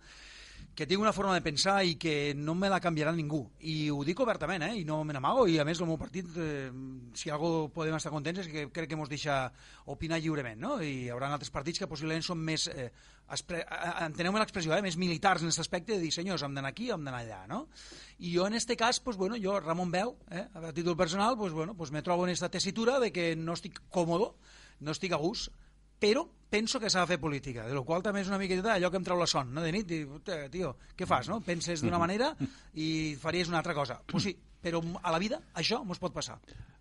que 0.76 0.86
tinc 0.86 1.00
una 1.00 1.14
forma 1.16 1.34
de 1.34 1.42
pensar 1.44 1.78
i 1.88 1.96
que 1.96 2.34
no 2.36 2.54
me 2.56 2.68
la 2.72 2.82
canviarà 2.84 3.14
ningú. 3.16 3.42
I 3.64 3.90
ho 3.96 4.02
dic 4.04 4.20
obertament, 4.20 4.66
eh? 4.68 4.74
i 4.82 4.84
no 4.88 5.00
me 5.08 5.16
n'amago, 5.16 5.46
i 5.48 5.56
a 5.60 5.66
més 5.68 5.80
el 5.80 5.88
meu 5.88 5.98
partit, 6.00 6.28
eh, 6.36 6.68
si 7.16 7.32
algo 7.32 7.70
podem 7.76 7.96
estar 7.96 8.12
contents 8.12 8.44
és 8.44 8.52
que 8.52 8.66
crec 8.76 8.92
que 8.92 9.00
ens 9.00 9.12
deixa 9.12 9.38
opinar 9.92 10.20
lliurement, 10.20 10.60
no? 10.60 10.78
i 10.84 11.06
hi 11.06 11.12
haurà 11.14 11.32
altres 11.32 11.54
partits 11.56 11.80
que 11.80 11.90
possiblement 11.92 12.28
són 12.28 12.44
més, 12.44 12.68
eh, 12.68 12.90
enteneu-me 13.28 14.40
l'expressió, 14.40 14.76
eh? 14.76 14.84
més 14.86 14.98
militars 15.02 15.42
en 15.42 15.50
aquest 15.50 15.64
aspecte 15.64 15.96
de 15.96 16.00
dir, 16.04 16.12
senyors, 16.14 16.44
hem 16.46 16.54
d'anar 16.54 16.72
aquí, 16.74 16.92
hem 16.94 17.06
d'anar 17.08 17.24
allà, 17.24 17.42
no? 17.50 17.66
I 18.20 18.36
jo 18.36 18.46
en 18.48 18.54
este 18.54 18.78
cas, 18.78 19.00
pues, 19.00 19.18
bueno, 19.18 19.40
jo, 19.42 19.58
Ramon 19.60 19.92
Veu, 19.92 20.16
eh, 20.30 20.46
a 20.54 20.74
títol 20.74 20.98
personal, 20.98 21.38
pues, 21.38 21.54
bueno, 21.54 21.76
pues 21.76 21.92
me 21.92 22.04
trobo 22.04 22.26
en 22.26 22.30
aquesta 22.30 22.50
tessitura 22.50 23.00
de 23.00 23.12
que 23.12 23.36
no 23.36 23.54
estic 23.58 23.82
còmodo, 23.90 24.36
no 24.80 24.94
estic 24.94 25.14
a 25.14 25.22
gust, 25.22 25.52
però 26.00 26.26
penso 26.50 26.80
que 26.80 26.90
s'ha 26.92 27.02
de 27.04 27.16
fer 27.16 27.20
política, 27.20 27.66
de 27.68 27.74
la 27.74 27.84
qual 27.84 28.04
també 28.04 28.22
és 28.22 28.30
una 28.30 28.40
miqueta 28.40 28.76
allò 28.76 28.92
que 28.92 29.00
em 29.02 29.08
treu 29.08 29.18
la 29.20 29.28
son, 29.28 29.54
no? 29.56 29.64
de 29.66 29.72
nit, 29.74 29.92
i, 29.92 30.04
tio, 30.54 30.76
què 30.96 31.08
fas, 31.10 31.30
no? 31.32 31.42
Penses 31.44 31.82
d'una 31.82 32.00
manera 32.00 32.34
i 32.74 33.16
faries 33.20 33.50
una 33.50 33.60
altra 33.64 33.74
cosa. 33.74 34.02
Pues 34.06 34.28
sí, 34.28 34.36
però 34.62 34.82
a 35.02 35.12
la 35.12 35.20
vida 35.22 35.42
això 35.54 35.82
ens 35.84 36.02
pot 36.02 36.14
passar. 36.14 36.38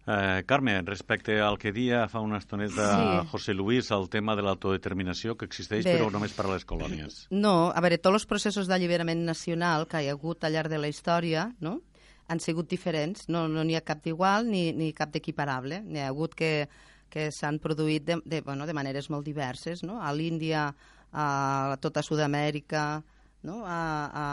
Eh, 0.07 0.43
Carme, 0.47 0.83
respecte 0.83 1.41
al 1.41 1.57
que 1.59 1.73
dia 1.73 2.05
fa 2.13 2.21
una 2.21 2.39
estoneta 2.39 2.89
sí. 3.23 3.29
José 3.31 3.55
Luis, 3.55 3.91
el 3.91 4.11
tema 4.13 4.37
de 4.37 4.45
l'autodeterminació 4.45 5.39
que 5.41 5.49
existeix 5.49 5.85
Bé, 5.87 5.97
però 5.97 6.11
només 6.13 6.37
per 6.37 6.45
a 6.45 6.53
les 6.53 6.67
colònies. 6.69 7.27
No, 7.33 7.73
a 7.73 7.81
veure, 7.81 7.99
tots 7.99 8.21
els 8.21 8.29
processos 8.29 8.69
d'alliberament 8.69 9.25
nacional 9.25 9.89
que 9.89 10.05
hi 10.05 10.09
ha 10.13 10.17
hagut 10.19 10.45
al 10.45 10.53
llarg 10.53 10.73
de 10.73 10.81
la 10.83 10.93
història 10.93 11.49
no? 11.65 11.81
han 12.29 12.41
sigut 12.41 12.69
diferents, 12.69 13.29
no 13.29 13.47
n'hi 13.49 13.73
no 13.73 13.79
ha 13.79 13.85
cap 13.85 14.05
d'igual 14.05 14.49
ni, 14.49 14.73
ni 14.73 14.93
cap 14.93 15.13
d'equiparable. 15.13 15.81
N'hi 15.85 16.05
ha 16.05 16.13
hagut 16.13 16.37
que 16.37 16.69
que 17.15 17.31
s'han 17.31 17.61
produït 17.63 18.03
de, 18.09 18.19
de, 18.27 18.41
bueno, 18.43 18.67
de 18.67 18.75
maneres 18.75 19.07
molt 19.13 19.27
diverses, 19.27 19.85
no? 19.87 20.01
a 20.03 20.11
l'Índia, 20.13 20.67
a 21.15 21.77
tota 21.83 22.03
Sud-amèrica, 22.03 22.85
no? 23.47 23.61
a, 23.63 23.79
a, 24.09 24.25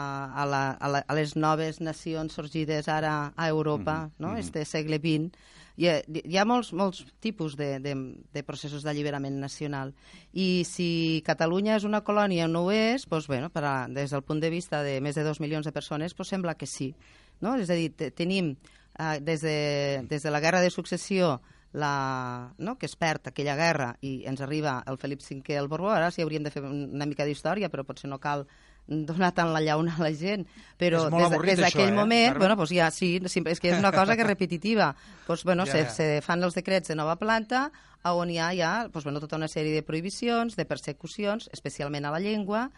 a, 0.42 0.46
la, 0.50 0.62
a, 0.74 0.90
la, 0.90 1.04
a 1.06 1.16
les 1.18 1.36
noves 1.38 1.78
nacions 1.80 2.34
sorgides 2.34 2.90
ara 2.90 3.32
a 3.36 3.48
Europa, 3.48 3.94
mm 4.00 4.08
-hmm. 4.08 4.26
no? 4.26 4.36
este 4.36 4.64
segle 4.64 4.98
XX. 4.98 5.30
Hi 5.76 5.88
ha, 5.88 5.94
hi 6.04 6.36
ha 6.36 6.44
molts, 6.44 6.72
molts 6.76 7.04
tipus 7.24 7.56
de, 7.56 7.78
de, 7.80 7.94
de 8.32 8.42
processos 8.44 8.84
d'alliberament 8.84 9.38
nacional. 9.40 9.94
I 10.32 10.64
si 10.68 11.22
Catalunya 11.26 11.78
és 11.78 11.86
una 11.88 12.02
colònia 12.04 12.46
o 12.48 12.52
no 12.52 12.66
ho 12.66 12.74
és, 12.74 13.06
doncs, 13.08 13.28
bueno, 13.30 13.48
per 13.54 13.64
a, 13.64 13.74
des 13.88 14.12
del 14.12 14.24
punt 14.26 14.42
de 14.42 14.52
vista 14.52 14.82
de 14.84 14.98
més 15.00 15.16
de 15.16 15.24
dos 15.24 15.40
milions 15.40 15.66
de 15.66 15.72
persones, 15.72 16.16
doncs 16.18 16.34
sembla 16.34 16.58
que 16.60 16.68
sí. 16.68 16.92
No? 17.40 17.56
És 17.56 17.72
a 17.72 17.78
dir, 17.78 17.90
tenim 18.12 18.54
eh, 18.98 19.18
des, 19.20 19.40
de, 19.40 20.04
des 20.10 20.22
de 20.22 20.30
la 20.30 20.40
guerra 20.44 20.60
de 20.60 20.70
successió 20.70 21.38
la, 21.72 22.52
no? 22.58 22.76
que 22.78 22.86
es 22.86 22.96
perd 22.96 23.30
aquella 23.30 23.56
guerra 23.56 23.94
i 24.04 24.22
ens 24.28 24.42
arriba 24.44 24.82
el 24.86 24.98
Felip 25.00 25.22
V 25.24 25.56
al 25.56 25.68
Borbó, 25.72 25.90
ara 25.90 26.10
sí 26.12 26.22
hauríem 26.22 26.44
de 26.44 26.52
fer 26.52 26.62
una 26.68 27.08
mica 27.08 27.24
d'història, 27.24 27.72
però 27.72 27.84
potser 27.88 28.10
no 28.12 28.20
cal 28.20 28.46
donar 28.86 29.32
tant 29.34 29.52
la 29.54 29.62
llauna 29.62 29.94
a 29.96 30.02
la 30.02 30.10
gent, 30.16 30.44
però 30.78 31.06
des, 31.12 31.36
des 31.46 31.62
d'aquell 31.62 31.92
eh, 31.92 31.96
moment, 31.96 32.36
bueno, 32.38 32.56
pues 32.56 32.72
ja 32.74 32.90
sí, 32.90 33.14
és 33.22 33.60
que 33.60 33.70
és 33.70 33.78
una 33.78 33.92
cosa 33.94 34.16
que 34.16 34.24
és 34.24 34.28
repetitiva. 34.28 34.94
Pues, 35.26 35.44
bueno, 35.44 35.66
ja, 35.66 35.72
se, 35.72 35.84
ja. 35.84 35.90
se 35.90 36.08
fan 36.24 36.42
els 36.42 36.54
decrets 36.58 36.88
de 36.90 36.98
nova 36.98 37.16
planta 37.16 37.70
on 38.10 38.30
hi 38.30 38.38
ha 38.42 38.50
ja 38.54 38.88
pues, 38.92 39.04
bueno, 39.04 39.20
tota 39.20 39.36
una 39.36 39.48
sèrie 39.48 39.74
de 39.74 39.82
prohibicions, 39.86 40.56
de 40.56 40.64
persecucions, 40.66 41.48
especialment 41.52 42.04
a 42.04 42.10
la 42.10 42.20
llengua, 42.20 42.70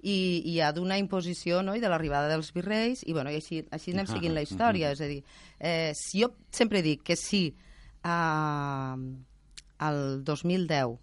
i, 0.00 0.40
i 0.48 0.60
ha 0.64 0.70
d'una 0.72 0.96
imposició 0.96 1.60
no? 1.62 1.74
i 1.76 1.82
de 1.82 1.88
l'arribada 1.92 2.30
dels 2.30 2.54
virreis, 2.56 3.04
i, 3.04 3.12
bueno, 3.12 3.30
i 3.30 3.36
així, 3.36 3.60
així 3.70 3.92
anem 3.92 4.08
seguint 4.08 4.34
la 4.34 4.44
història. 4.46 4.94
És 4.96 5.04
a 5.04 5.10
dir, 5.10 5.20
eh, 5.58 5.92
si 5.98 6.24
jo 6.24 6.32
sempre 6.50 6.80
dic 6.82 7.04
que 7.04 7.18
sí, 7.20 7.50
eh, 8.00 8.96
el 9.90 10.24
2010 10.24 10.96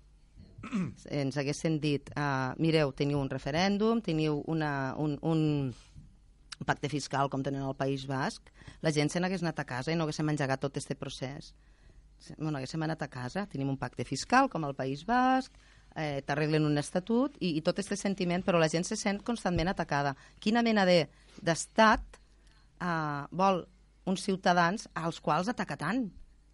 ens 1.22 1.38
haguessin 1.38 1.78
dit 1.84 2.10
uh, 2.16 2.54
mireu, 2.62 2.92
teniu 2.98 3.20
un 3.22 3.30
referèndum, 3.32 4.02
teniu 4.04 4.42
una, 4.50 4.96
un, 4.98 5.18
un 5.22 6.66
pacte 6.66 6.90
fiscal 6.90 7.30
com 7.30 7.44
tenen 7.46 7.64
al 7.64 7.78
País 7.78 8.08
Basc, 8.10 8.52
la 8.82 8.94
gent 8.94 9.12
se 9.14 9.22
n'hagués 9.22 9.46
anat 9.46 9.62
a 9.62 9.68
casa 9.70 9.94
i 9.94 9.98
no 9.98 10.08
haguéssim 10.08 10.30
engegat 10.34 10.64
tot 10.64 10.78
aquest 10.78 10.98
procés. 11.00 11.54
Bueno, 12.38 12.58
haguéssim 12.58 12.82
anat 12.84 13.04
a 13.06 13.10
casa, 13.14 13.46
tenim 13.46 13.70
un 13.70 13.78
pacte 13.78 14.06
fiscal 14.06 14.50
com 14.50 14.66
al 14.66 14.76
País 14.76 15.06
Basc, 15.06 15.54
eh, 15.96 16.22
t'arreglen 16.26 16.66
un 16.66 16.82
estatut 16.82 17.38
i, 17.40 17.56
i 17.58 17.62
tot 17.66 17.78
aquest 17.78 18.02
sentiment, 18.02 18.44
però 18.46 18.58
la 18.58 18.70
gent 18.74 18.86
se 18.86 18.98
sent 18.98 19.22
constantment 19.26 19.70
atacada. 19.70 20.16
Quina 20.42 20.66
mena 20.66 20.86
d'estat 20.86 22.06
de, 22.18 22.24
eh, 22.82 23.26
vol 23.32 23.66
uns 24.08 24.24
ciutadans 24.24 24.88
als 24.96 25.22
quals 25.22 25.50
ataca 25.52 25.78
tant? 25.78 26.08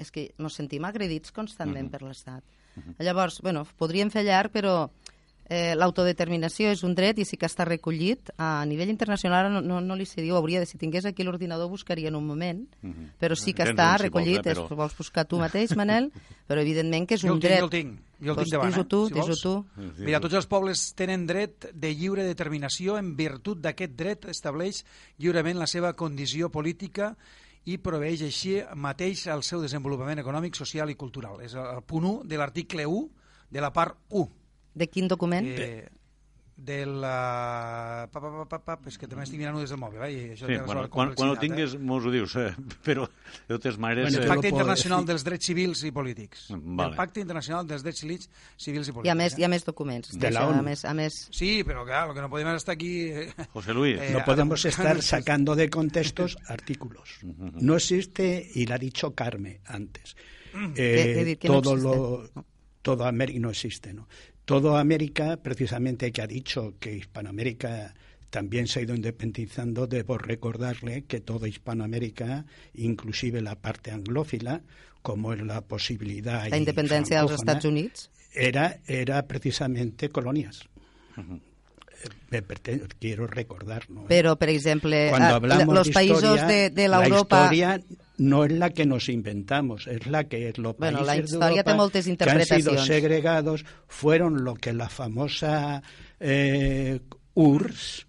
és 0.03 0.11
que 0.11 0.27
ens 0.39 0.59
sentim 0.59 0.85
agredits 0.87 1.31
constantment 1.31 1.87
uh 1.87 1.91
-huh. 1.91 1.99
per 1.99 2.07
l'Estat. 2.07 2.43
Uh 2.75 2.83
-huh. 2.83 3.03
Llavors, 3.03 3.41
bueno, 3.41 3.65
podríem 3.77 4.09
fer 4.09 4.23
llarg, 4.23 4.51
però 4.51 4.89
eh, 5.49 5.73
l'autodeterminació 5.75 6.71
és 6.73 6.83
un 6.87 6.95
dret 6.95 7.19
i 7.19 7.25
sí 7.27 7.37
que 7.37 7.47
està 7.49 7.65
recollit. 7.67 8.31
A 8.41 8.65
nivell 8.69 8.91
internacional 8.93 9.51
no, 9.51 9.61
no, 9.61 9.81
no 9.83 9.97
li 9.99 10.07
sé 10.09 10.21
dir, 10.21 10.31
hauria 10.37 10.61
de, 10.61 10.69
si 10.69 10.79
tingués 10.81 11.05
aquí 11.05 11.25
l'ordinador 11.25 11.69
buscaria 11.71 12.09
en 12.09 12.15
un 12.15 12.25
moment, 12.27 12.63
uh 12.81 12.89
-huh. 12.89 13.11
però 13.19 13.35
sí 13.35 13.53
que 13.53 13.63
està 13.63 13.97
recollit, 13.97 14.41
si 14.43 14.49
vols, 14.49 14.57
eh, 14.57 14.61
però... 14.61 14.65
és, 14.65 14.77
vols 14.77 14.97
buscar 14.97 15.25
tu 15.25 15.37
mateix, 15.37 15.75
Manel, 15.75 16.11
però 16.47 16.61
evidentment 16.61 17.07
que 17.07 17.15
és 17.15 17.23
un 17.23 17.29
jo 17.31 17.39
dret. 17.39 17.59
Jo 17.59 17.65
el 17.65 17.69
tinc, 17.69 17.99
jo 18.19 18.31
el 18.31 18.37
tinc 18.37 18.51
davant, 18.51 18.79
eh? 18.79 18.85
tu, 18.85 19.07
si 19.07 19.41
tu. 19.41 19.65
Mira, 19.97 20.19
tots 20.19 20.33
els 20.33 20.47
pobles 20.47 20.93
tenen 20.95 21.25
dret 21.25 21.71
de 21.73 21.93
lliure 21.93 22.23
determinació 22.23 22.97
en 22.97 23.15
virtut 23.15 23.59
d'aquest 23.59 23.95
dret 23.95 24.25
estableix 24.25 24.83
lliurement 25.17 25.59
la 25.59 25.67
seva 25.67 25.93
condició 25.93 26.49
política 26.49 27.15
i 27.65 27.77
proveeix 27.79 28.25
així 28.27 28.57
mateix 28.75 29.25
el 29.31 29.43
seu 29.47 29.61
desenvolupament 29.63 30.19
econòmic, 30.19 30.57
social 30.59 30.91
i 30.91 30.97
cultural. 30.99 31.39
És 31.45 31.55
el 31.55 31.83
punt 31.87 32.07
1 32.09 32.29
de 32.29 32.39
l'article 32.39 32.87
1 32.89 33.03
de 33.53 33.63
la 33.63 33.71
part 33.71 33.99
1. 34.09 34.25
De 34.73 34.89
quin 34.89 35.07
document? 35.07 35.47
Eh, 35.47 35.87
de 36.55 36.85
la... 36.85 38.07
Pa, 38.11 38.21
pa, 38.21 38.29
pa, 38.29 38.45
pa, 38.45 38.59
pa, 38.61 38.89
és 38.89 38.97
que 38.99 39.07
també 39.09 39.25
estic 39.25 39.39
mirant 39.41 39.57
des 39.57 39.71
del 39.73 39.79
mòbil, 39.81 40.03
eh? 40.05 40.09
I 40.13 40.19
això 40.35 40.47
sí, 40.47 40.57
bueno, 40.67 40.85
quan, 40.93 41.13
quan 41.17 41.33
ho 41.33 41.37
tinguis 41.41 41.73
eh? 41.73 41.79
mos 41.81 42.05
ho 42.05 42.13
dius, 42.13 42.35
eh? 42.37 42.51
però 42.85 43.07
de 43.07 43.55
totes 43.55 43.79
maneres... 43.81 44.11
Bueno, 44.11 44.21
el 44.21 44.29
Pacte 44.29 44.51
Internacional 44.53 45.07
dels 45.09 45.25
Drets 45.25 45.49
Civils 45.49 45.83
i 45.83 45.91
Polítics. 45.95 46.45
Vale. 46.53 46.91
El 46.91 46.99
Pacte 46.99 47.23
Internacional 47.25 47.67
dels 47.69 47.85
Drets 47.85 48.03
Civils, 48.05 48.29
civils 48.55 48.91
i 48.91 48.95
Polítics. 48.95 49.09
Hi 49.09 49.15
ha 49.15 49.17
més, 49.17 49.33
eh? 49.33 49.41
hi 49.41 49.47
ha 49.47 49.51
més 49.55 49.67
documents. 49.67 50.13
De 50.13 50.33
la 50.33 50.45
ONU. 50.51 50.61
A 50.61 50.67
més, 50.69 50.85
a 50.85 50.93
més... 50.97 51.19
Sí, 51.33 51.51
però 51.67 51.87
clar, 51.89 52.05
lo 52.11 52.17
que 52.17 52.23
no 52.23 52.29
podem 52.31 52.53
estar 52.53 52.77
aquí... 52.77 52.93
Eh, 53.09 53.49
José 53.57 53.73
Luis. 53.73 53.97
Eh, 53.97 54.13
no 54.13 54.23
podemos 54.27 54.65
estar 54.69 55.01
sacando 55.01 55.57
de 55.57 55.69
contextos 55.73 56.37
artículos. 56.47 57.19
No 57.23 57.75
existe, 57.75 58.51
y 58.53 58.67
lo 58.67 58.75
ha 58.75 58.77
dicho 58.77 59.15
Carme 59.15 59.61
antes, 59.65 60.15
eh, 60.77 61.37
todo 61.41 61.75
no 61.75 61.81
lo... 61.81 62.45
Todo 62.83 63.05
América 63.05 63.39
no 63.39 63.49
existe, 63.49 63.93
¿no? 63.93 64.09
Todo 64.45 64.77
América, 64.77 65.37
precisamente, 65.37 66.11
que 66.11 66.21
ha 66.21 66.27
dicho 66.27 66.73
que 66.79 66.95
Hispanoamérica 66.97 67.93
también 68.29 68.67
se 68.67 68.79
ha 68.79 68.81
ido 68.83 68.95
independizando, 68.95 69.87
debo 69.87 70.17
recordarle 70.17 71.03
que 71.05 71.21
toda 71.21 71.47
Hispanoamérica, 71.47 72.45
inclusive 72.73 73.41
la 73.41 73.55
parte 73.55 73.91
anglófila, 73.91 74.61
como 75.01 75.33
es 75.33 75.41
la 75.41 75.61
posibilidad... 75.61 76.49
La 76.49 76.57
independencia 76.57 77.17
de 77.17 77.23
los 77.23 77.33
Estados 77.33 77.65
Unidos. 77.65 78.11
Era, 78.33 78.79
era 78.87 79.27
precisamente 79.27 80.09
colonias. 80.09 80.61
Uh 81.15 81.21
-huh. 81.21 81.41
Me 82.29 82.43
quiero 82.99 83.27
recordar. 83.27 83.89
¿no? 83.89 84.05
Pero, 84.07 84.37
por 84.37 84.49
ejemplo, 84.49 84.95
Cuando 85.09 85.35
hablamos 85.35 85.75
los 85.75 85.87
de 85.87 85.93
países 85.93 86.23
historia, 86.23 86.45
de, 86.45 86.69
de 86.69 86.87
la, 86.87 86.99
la 86.99 87.05
Europa... 87.05 87.43
historia 87.43 87.81
no 88.17 88.45
es 88.45 88.51
la 88.51 88.69
que 88.69 88.85
nos 88.85 89.09
inventamos, 89.09 89.87
es 89.87 90.05
la 90.07 90.25
que 90.25 90.53
los 90.57 90.77
bueno, 90.77 91.05
países 91.05 91.31
la 91.33 91.47
de 91.47 91.51
Europa 91.57 91.89
que 91.91 92.29
han 92.29 92.45
sido 92.45 92.77
segregados 92.77 93.65
fueron 93.87 94.43
lo 94.43 94.55
que 94.55 94.73
la 94.73 94.89
famosa 94.89 95.81
eh, 96.19 96.99
URSS 97.33 98.07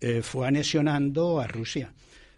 eh, 0.00 0.22
fue 0.22 0.48
anexionando 0.48 1.40
a 1.40 1.46
Rusia. 1.46 1.92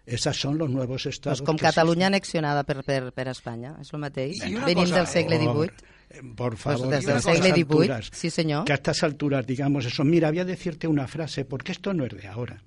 Esas 0.05 0.35
son 0.35 0.57
los 0.57 0.69
nuevos 0.69 1.05
estados. 1.05 1.39
Pues 1.39 1.47
com 1.47 1.57
Catalunya 1.57 2.07
anexionada 2.07 2.65
per, 2.65 2.83
per, 2.83 3.13
per 3.15 3.29
Espanya, 3.31 3.77
és 3.79 3.93
el 3.95 4.01
mateix. 4.03 4.41
Venim 4.65 4.89
del 4.91 5.07
segle 5.07 5.39
XVIII. 5.39 5.92
Por 6.35 6.57
favor, 6.57 6.89
pues 6.89 7.05
desde 7.05 7.21
segle 7.21 7.51
XVIII, 7.51 8.09
sí 8.11 8.29
señor. 8.29 8.65
Que 8.65 8.73
a 8.73 8.75
estas 8.75 9.03
alturas 9.03 9.47
digamos 9.47 9.85
eso. 9.85 10.03
Mira, 10.03 10.29
voy 10.29 10.39
a 10.39 10.45
decirte 10.45 10.87
una 10.87 11.07
frase, 11.07 11.45
porque 11.45 11.71
esto 11.71 11.93
no 11.93 12.05
es 12.05 12.15
de 12.15 12.27
ahora. 12.27 12.61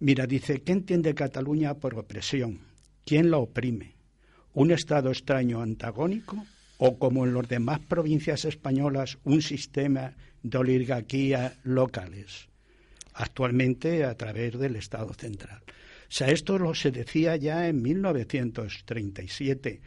Mira, 0.00 0.26
dice, 0.26 0.62
¿qué 0.62 0.72
entiende 0.72 1.14
Cataluña 1.14 1.74
por 1.74 1.98
opresión? 1.98 2.60
¿Quién 3.04 3.30
la 3.30 3.38
oprime? 3.38 3.94
¿Un 4.54 4.70
Estado 4.70 5.10
extraño 5.10 5.60
antagónico? 5.60 6.44
¿O 6.78 6.98
como 6.98 7.24
en 7.24 7.34
las 7.34 7.48
demás 7.48 7.80
provincias 7.80 8.44
españolas, 8.44 9.18
un 9.24 9.42
sistema 9.42 10.14
de 10.42 10.58
oligarquía 10.58 11.54
locales? 11.62 12.48
Actualmente 13.14 14.04
a 14.04 14.16
través 14.16 14.58
del 14.58 14.76
Estado 14.76 15.12
central. 15.14 15.62
O 16.12 16.14
sea, 16.14 16.28
esto 16.28 16.58
lo 16.58 16.74
se 16.74 16.90
decía 16.90 17.36
ya 17.36 17.68
en 17.68 17.80
1937 17.80 19.80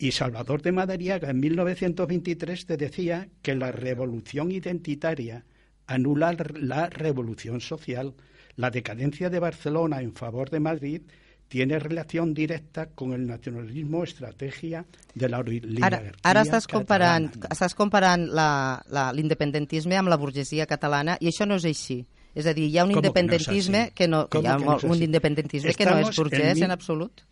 y 0.00 0.12
Salvador 0.12 0.62
de 0.62 0.72
Madariaga 0.72 1.30
en 1.30 1.40
1923 1.40 2.66
te 2.66 2.76
decía 2.78 3.28
que 3.42 3.54
la 3.54 3.70
revolución 3.70 4.50
identitaria 4.50 5.44
anula 5.86 6.34
la 6.54 6.88
revolución 6.88 7.60
social. 7.60 8.14
La 8.56 8.70
decadencia 8.70 9.28
de 9.28 9.38
Barcelona 9.38 10.00
en 10.00 10.14
favor 10.14 10.48
de 10.48 10.58
Madrid 10.58 11.02
tiene 11.48 11.78
relación 11.78 12.32
directa 12.32 12.86
con 12.86 13.12
el 13.12 13.26
nacionalismo 13.26 14.02
estrategia 14.04 14.86
de 15.14 15.28
la 15.28 15.40
oligarquia 15.40 15.86
Ara, 15.86 16.00
ara 16.22 16.44
estàs 16.46 16.68
comparant, 16.70 17.26
estàs 17.50 17.74
comparant 17.76 18.24
l'independentisme 18.30 19.98
amb 19.98 20.08
la 20.08 20.16
burgesia 20.16 20.64
catalana 20.70 21.18
i 21.20 21.28
això 21.28 21.44
no 21.44 21.60
és 21.60 21.66
així. 21.68 22.00
És 22.32 22.46
a 22.46 22.54
dir, 22.54 22.70
hi 22.70 22.78
ha 22.78 22.86
un 22.86 22.94
independentisme 22.94 23.90
que 23.92 24.06
no, 24.08 24.28
que, 24.30 24.38
no, 24.38 24.40
que 24.40 24.46
hi 24.46 24.48
ha 24.48 24.58
que 24.60 24.64
no 24.86 24.94
un 24.94 25.02
independentisme 25.02 25.74
que 25.74 25.88
no 25.90 25.98
és 25.98 26.14
burgès 26.16 26.54
en, 26.56 26.70
en 26.70 26.78
absolut. 26.78 27.26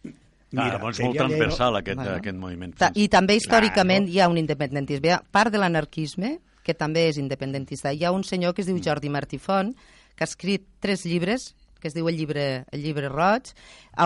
Mira, 0.50 0.78
ah, 0.80 0.90
és 0.90 1.00
molt 1.04 1.18
transversal 1.18 1.76
aquest, 1.76 1.98
bueno. 2.00 2.16
aquest 2.16 2.38
moviment. 2.40 2.74
Ta 2.80 2.88
I 2.96 3.08
també 3.12 3.36
històricament 3.36 4.06
claro. 4.06 4.14
hi 4.14 4.20
ha 4.20 4.28
un 4.32 4.38
independentisme. 4.40 5.10
Hi 5.10 5.16
ha 5.18 5.20
part 5.20 5.52
de 5.52 5.60
l'anarquisme, 5.60 6.38
que 6.64 6.74
també 6.76 7.06
és 7.10 7.18
independentista. 7.20 7.92
Hi 7.92 8.04
ha 8.04 8.12
un 8.12 8.24
senyor 8.24 8.54
que 8.56 8.64
es 8.64 8.68
diu 8.68 8.80
Jordi 8.84 9.12
Martifont, 9.12 9.74
que 10.16 10.24
ha 10.24 10.28
escrit 10.28 10.64
tres 10.80 11.04
llibres, 11.04 11.52
que 11.80 11.88
es 11.88 11.94
diu 11.94 12.08
el 12.10 12.16
llibre, 12.16 12.64
el 12.72 12.82
llibre 12.82 13.10
roig, 13.12 13.52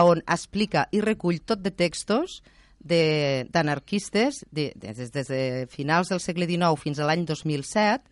on 0.03 0.21
explica 0.27 0.87
i 0.91 1.01
recull 1.01 1.41
tot 1.41 1.63
de 1.63 1.71
textos 1.71 2.41
d'anarquistes 2.83 4.43
de, 4.51 4.71
de, 4.75 4.93
des, 4.93 5.11
des 5.11 5.27
de 5.31 5.41
finals 5.71 6.11
del 6.11 6.19
segle 6.19 6.45
XIX 6.49 6.75
fins 6.81 6.99
a 6.99 7.07
l'any 7.07 7.23
2007 7.25 8.03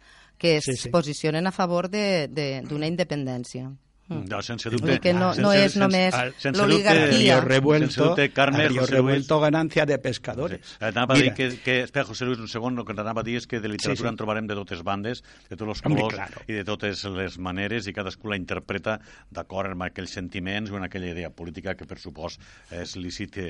que 0.42 0.56
es 0.58 0.66
sí, 0.66 0.76
sí. 0.76 0.90
posicionen 0.90 1.46
a 1.46 1.52
favor 1.52 1.90
d'una 1.92 2.88
independència. 2.90 3.68
Mm. 4.12 4.26
No, 4.30 4.42
sense 4.42 4.70
dubte. 4.70 5.00
que 5.00 5.14
no, 5.14 5.32
no 5.40 5.54
és 5.56 5.78
només 5.80 6.16
l'oligarquia. 6.44 7.40
Revuelto, 7.46 7.88
sense 7.88 8.04
dubte, 8.04 8.28
Carme, 8.36 8.68
José 8.70 8.98
revuelto 8.98 9.40
Luis, 9.40 9.44
ganancia 9.48 9.86
de 9.86 9.98
pescadores. 10.00 10.60
Sí. 10.68 10.78
Anava 10.92 11.16
Mira. 11.16 11.32
a 11.32 11.36
dir 11.38 11.38
que, 11.38 11.64
que 11.64 11.80
espera, 11.82 12.06
José 12.06 12.26
Luis, 12.26 12.40
un 12.40 12.52
segon, 12.52 12.78
el 12.78 12.86
que 12.86 12.98
anava 12.98 13.24
a 13.24 13.28
dir 13.28 13.38
és 13.40 13.48
que 13.48 13.62
de 13.64 13.72
literatura 13.72 13.96
sí, 13.96 14.04
sí. 14.04 14.12
en 14.12 14.20
trobarem 14.20 14.50
de 14.52 14.58
totes 14.60 14.84
bandes, 14.84 15.24
de 15.50 15.56
tots 15.56 15.78
els 15.78 15.86
colors 15.86 16.04
Hombre, 16.04 16.18
claro. 16.18 16.46
i 16.48 16.60
de 16.60 16.66
totes 16.68 17.06
les 17.16 17.40
maneres, 17.40 17.88
i 17.88 17.96
cadascú 17.96 18.32
la 18.32 18.40
interpreta 18.40 19.00
d'acord 19.32 19.72
amb 19.72 19.88
aquells 19.88 20.14
sentiments 20.20 20.72
o 20.72 20.78
en 20.78 20.88
aquella 20.90 21.14
idea 21.16 21.32
política 21.32 21.76
que, 21.80 21.88
per 21.88 22.00
supost, 22.04 22.44
és 22.76 22.98
lícit 23.00 23.32
que, 23.32 23.50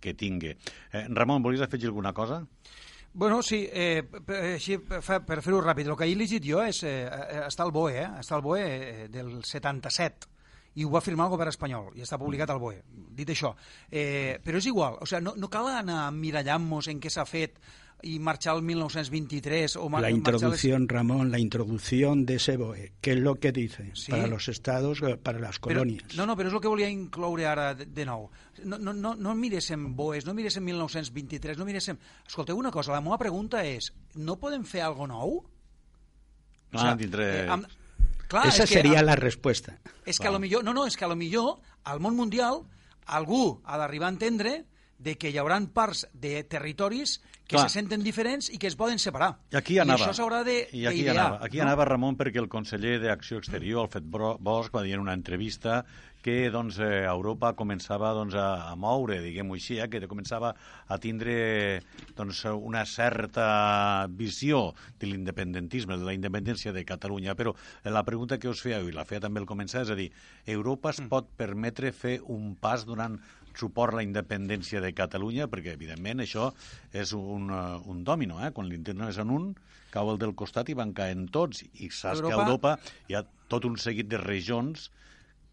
que 0.00 0.14
tingui. 0.14 0.52
Eh, 0.92 1.06
Ramon, 1.08 1.42
volies 1.42 1.64
afegir 1.64 1.88
alguna 1.88 2.12
cosa? 2.12 2.44
Bueno, 3.18 3.42
sí, 3.42 3.62
eh, 3.72 4.02
així 4.52 4.74
per, 4.76 5.22
per 5.24 5.38
fer-ho 5.40 5.62
ràpid, 5.64 5.88
el 5.88 5.96
que 5.96 6.04
he 6.04 6.16
llegit 6.20 6.44
jo 6.44 6.60
és, 6.60 6.82
eh, 6.84 7.06
eh, 7.08 7.38
està 7.46 7.64
al 7.64 7.72
BOE, 7.72 7.94
eh? 7.96 8.08
està 8.20 8.34
al 8.36 8.42
BOE 8.44 8.66
eh, 8.66 9.06
del 9.08 9.30
77, 9.40 10.28
i 10.76 10.84
ho 10.84 10.90
va 10.92 11.00
firmar 11.00 11.24
el 11.24 11.32
govern 11.32 11.48
espanyol, 11.48 11.88
i 11.96 12.04
està 12.04 12.18
publicat 12.20 12.52
al 12.52 12.60
BOE. 12.60 12.82
Dit 13.16 13.32
això, 13.32 13.54
eh, 13.88 14.36
però 14.44 14.60
és 14.60 14.68
igual, 14.68 14.98
o 15.00 15.08
sigui, 15.08 15.22
no, 15.24 15.32
no 15.40 15.48
cal 15.48 15.70
anar 15.72 16.10
mirallant-nos 16.12 16.90
en 16.92 17.00
què 17.00 17.08
s'ha 17.14 17.24
fet 17.24 17.56
y 18.02 18.18
marchar 18.18 18.54
al 18.54 18.62
1923 18.62 19.76
o 19.76 19.88
La 20.00 20.10
introducción, 20.10 20.88
Ramón, 20.88 21.30
la 21.30 21.38
introducción 21.38 22.26
de 22.26 22.36
ese 22.36 22.56
BOE, 22.56 22.92
¿qué 23.00 23.12
es 23.12 23.18
lo 23.18 23.36
que 23.36 23.52
dice 23.52 23.90
sí. 23.94 24.10
para 24.10 24.26
los 24.26 24.48
estados, 24.48 25.02
eh, 25.02 25.16
para 25.16 25.38
las 25.38 25.58
colònies? 25.58 26.04
Però, 26.04 26.20
no, 26.20 26.26
no, 26.26 26.36
però 26.36 26.52
és 26.52 26.54
el 26.54 26.60
que 26.60 26.70
volia 26.70 26.90
incloure 26.92 27.46
ara 27.48 27.72
de, 27.74 27.86
de 27.88 28.04
nou. 28.06 28.28
No, 28.64 28.78
no, 28.78 28.92
no, 28.92 29.14
no 29.16 29.34
miréssim 29.34 29.88
BOEs, 29.96 30.26
no 30.28 30.36
miréssim 30.36 30.64
1923, 30.68 31.58
no 31.58 31.64
miréssim... 31.64 31.98
Escolteu 32.28 32.60
una 32.60 32.70
cosa, 32.70 32.92
la 32.92 33.02
meva 33.04 33.18
pregunta 33.18 33.64
és, 33.64 33.90
no 34.14 34.36
podem 34.38 34.66
fer 34.68 34.84
algo 34.84 35.08
nou? 35.08 35.40
Ah, 36.72 36.76
o 36.76 36.84
sea, 36.84 36.94
dintre... 37.00 37.26
Eh, 37.42 37.50
amb, 37.56 37.66
clar, 38.28 38.46
Esa 38.52 38.68
seria 38.68 39.02
la 39.02 39.16
resposta. 39.16 39.78
És 40.04 40.20
que 40.20 40.28
a 40.28 40.34
lo 40.34 40.42
millor, 40.42 40.64
no, 40.66 40.76
no, 40.76 40.86
és 40.86 40.96
que 41.00 41.08
a 41.08 41.10
lo 41.10 41.16
millor 41.16 41.56
al 41.88 42.04
món 42.04 42.16
mundial 42.18 42.66
algú 43.06 43.60
ha 43.64 43.80
d'arribar 43.80 44.10
a 44.10 44.16
entendre 44.18 44.56
de 44.98 45.16
que 45.20 45.30
hi 45.30 45.38
haurà 45.40 45.58
parts 45.72 46.06
de 46.12 46.42
territoris 46.44 47.18
que 47.46 47.54
Clar. 47.54 47.68
se 47.68 47.78
senten 47.78 48.02
diferents 48.02 48.48
i 48.50 48.58
que 48.58 48.66
es 48.66 48.76
poden 48.76 48.98
separar. 48.98 49.36
I 49.52 49.60
aquí 49.60 49.78
anava. 49.78 50.00
I 50.00 50.02
això 50.02 50.16
s'haurà 50.18 50.42
I 50.46 50.86
aquí 50.86 51.06
anava, 51.08 51.38
aquí 51.44 51.58
no? 51.58 51.68
anava 51.68 51.86
Ramon 51.86 52.16
perquè 52.18 52.42
el 52.42 52.48
conseller 52.48 52.98
d'Acció 53.02 53.38
Exterior, 53.38 53.86
Alfred 53.86 54.08
Bosch, 54.10 54.72
va 54.74 54.82
dir 54.82 54.96
en 54.96 55.04
una 55.04 55.14
entrevista 55.14 55.84
que 56.26 56.50
doncs, 56.50 56.80
eh, 56.82 57.04
Europa 57.06 57.52
començava 57.54 58.08
doncs, 58.16 58.34
a, 58.34 58.72
a 58.72 58.74
moure, 58.74 59.20
diguem-ho 59.22 59.54
així, 59.54 59.76
eh, 59.78 59.86
que 59.86 60.08
començava 60.10 60.50
a 60.90 60.98
tindre 60.98 61.36
doncs, 62.18 62.40
una 62.50 62.82
certa 62.90 64.08
visió 64.10 64.72
de 64.98 65.12
l'independentisme, 65.12 65.94
de 65.94 66.08
la 66.08 66.16
independència 66.16 66.74
de 66.74 66.82
Catalunya. 66.88 67.36
Però 67.38 67.54
la 67.84 68.02
pregunta 68.02 68.40
que 68.42 68.50
us 68.50 68.64
feia, 68.66 68.82
i 68.82 68.96
la 68.96 69.06
feia 69.06 69.22
també 69.22 69.38
al 69.38 69.46
començar, 69.46 69.84
és 69.86 69.94
a 69.94 69.98
dir, 70.00 70.10
Europa 70.58 70.90
es 70.90 70.98
mm. 71.04 71.12
pot 71.14 71.30
permetre 71.38 71.94
fer 71.94 72.18
un 72.26 72.56
pas 72.58 72.82
donant 72.90 73.20
suport 73.60 73.94
a 73.94 74.00
la 74.00 74.06
independència 74.06 74.82
de 74.84 74.92
Catalunya, 74.96 75.48
perquè, 75.52 75.74
evidentment, 75.76 76.22
això 76.24 76.50
és 76.92 77.14
un, 77.16 77.50
uh, 77.50 77.80
un 77.90 78.02
dòmino, 78.04 78.40
eh? 78.44 78.52
Quan 78.56 78.68
l'internet 78.70 79.14
és 79.14 79.20
en 79.22 79.32
un, 79.32 79.48
cau 79.94 80.12
el 80.12 80.20
del 80.20 80.34
costat 80.38 80.68
i 80.72 80.76
van 80.78 80.92
caent 80.96 81.26
tots. 81.32 81.64
I 81.80 81.90
saps 81.90 82.20
Europa... 82.20 82.28
que 82.28 82.36
a 82.36 82.44
Europa 82.44 82.76
hi 83.08 83.18
ha 83.18 83.24
tot 83.52 83.68
un 83.68 83.78
seguit 83.80 84.10
de 84.12 84.20
regions 84.22 84.90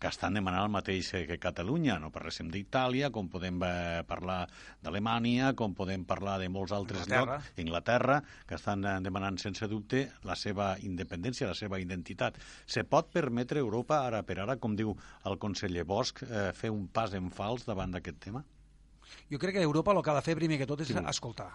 que 0.04 0.10
estan 0.12 0.36
demanant 0.36 0.66
el 0.66 0.72
mateix 0.74 1.14
que 1.30 1.38
Catalunya. 1.40 1.96
No 2.04 2.10
parlem 2.12 2.50
d'Itàlia, 2.52 3.08
com 3.16 3.30
podem 3.32 3.62
eh, 3.64 4.02
parlar 4.08 4.42
d'Alemanya, 4.84 5.54
com 5.56 5.72
podem 5.78 6.04
parlar 6.04 6.36
de 6.42 6.50
molts 6.52 6.74
altres 6.76 7.06
Inglaterra. 7.06 7.38
llocs, 7.40 7.62
Inglaterra, 7.64 8.18
que 8.50 8.58
estan 8.60 8.84
eh, 8.84 8.98
demanant 9.06 9.40
sense 9.40 9.70
dubte 9.72 10.04
la 10.28 10.36
seva 10.36 10.74
independència, 10.84 11.48
la 11.48 11.56
seva 11.56 11.80
identitat. 11.80 12.42
Se 12.68 12.84
pot 12.84 13.14
permetre 13.16 13.64
Europa, 13.64 14.02
ara 14.04 14.26
per 14.28 14.42
ara, 14.44 14.58
com 14.60 14.76
diu 14.76 14.92
el 15.30 15.40
conseller 15.40 15.88
Bosch, 15.88 16.26
eh, 16.28 16.50
fer 16.58 16.74
un 16.76 16.90
pas 16.92 17.16
en 17.16 17.32
fals 17.32 17.64
davant 17.70 17.96
d'aquest 17.96 18.20
tema? 18.28 18.44
Jo 19.32 19.40
crec 19.40 19.56
que 19.56 19.64
Europa 19.64 19.96
el 19.96 20.04
que 20.04 20.12
ha 20.12 20.20
de 20.20 20.26
fer 20.26 20.36
primer 20.36 20.60
que 20.60 20.68
tot 20.68 20.84
és 20.84 20.92
sí. 20.92 21.00
escoltar. 21.00 21.54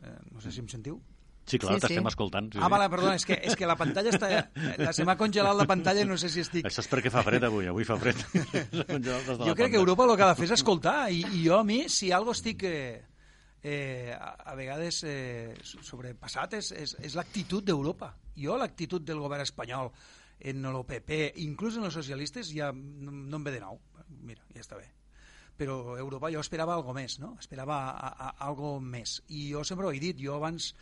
Eh, 0.00 0.16
no 0.32 0.40
sé 0.40 0.48
si 0.48 0.64
em 0.64 0.72
sentiu. 0.72 1.02
Sí, 1.44 1.58
clar, 1.60 1.76
sí, 1.76 1.84
t'estem 1.84 2.04
sí. 2.04 2.10
escoltant. 2.10 2.48
Sí, 2.54 2.60
ah, 2.62 2.68
vale, 2.72 2.86
perdona, 2.92 3.18
és 3.18 3.26
que, 3.28 3.36
és 3.36 3.56
que 3.58 3.68
la 3.68 3.76
pantalla 3.76 4.12
està... 4.14 4.30
La, 4.80 4.94
se 4.96 5.04
m'ha 5.04 5.16
congelat 5.20 5.56
la 5.58 5.66
pantalla 5.68 6.00
i 6.00 6.08
no 6.08 6.16
sé 6.20 6.30
si 6.32 6.40
estic... 6.40 6.64
Això 6.70 6.80
és 6.80 6.88
perquè 6.88 7.12
fa 7.12 7.24
fred 7.26 7.44
avui, 7.44 7.68
avui 7.68 7.84
fa 7.84 7.98
fred. 8.00 8.22
jo 9.48 9.56
crec 9.58 9.74
que 9.74 9.80
Europa 9.80 10.08
el 10.08 10.14
que 10.16 10.24
ha 10.24 10.30
de 10.32 10.38
fer 10.40 10.48
és 10.48 10.56
escoltar, 10.56 10.96
i, 11.12 11.20
i 11.36 11.44
jo 11.44 11.60
a 11.60 11.66
mi, 11.68 11.84
si 11.92 12.12
algo 12.16 12.32
estic... 12.36 12.64
Eh, 12.64 13.04
eh, 13.64 14.16
a, 14.16 14.32
a 14.52 14.56
vegades 14.56 15.02
eh, 15.08 15.54
sobrepassat 15.64 16.58
és, 16.60 16.72
és, 16.80 16.98
és 17.10 17.20
l'actitud 17.20 17.64
d'Europa. 17.64 18.14
Jo 18.40 18.58
l'actitud 18.60 19.04
del 19.04 19.20
govern 19.24 19.44
espanyol 19.44 19.92
en 20.44 20.68
l'OPP, 20.72 21.14
inclús 21.44 21.78
en 21.80 21.88
els 21.88 21.96
socialistes, 21.96 22.52
ja 22.56 22.72
no, 22.74 23.12
no 23.12 23.40
em 23.40 23.48
ve 23.48 23.56
de 23.56 23.64
nou. 23.64 23.80
Mira, 24.24 24.44
ja 24.56 24.64
està 24.64 24.80
bé 24.80 24.92
però 25.56 25.96
Europa 25.98 26.30
jo 26.32 26.42
esperava 26.42 26.74
algo 26.74 26.94
més, 26.96 27.18
no? 27.22 27.34
Esperava 27.40 27.78
a, 27.92 28.10
a, 28.10 28.30
algo 28.48 28.76
més. 28.80 29.20
I 29.28 29.50
jo 29.52 29.64
sempre 29.64 29.86
ho 29.86 29.92
he 29.94 30.00
dit, 30.02 30.18
jo 30.20 30.36
abans... 30.38 30.72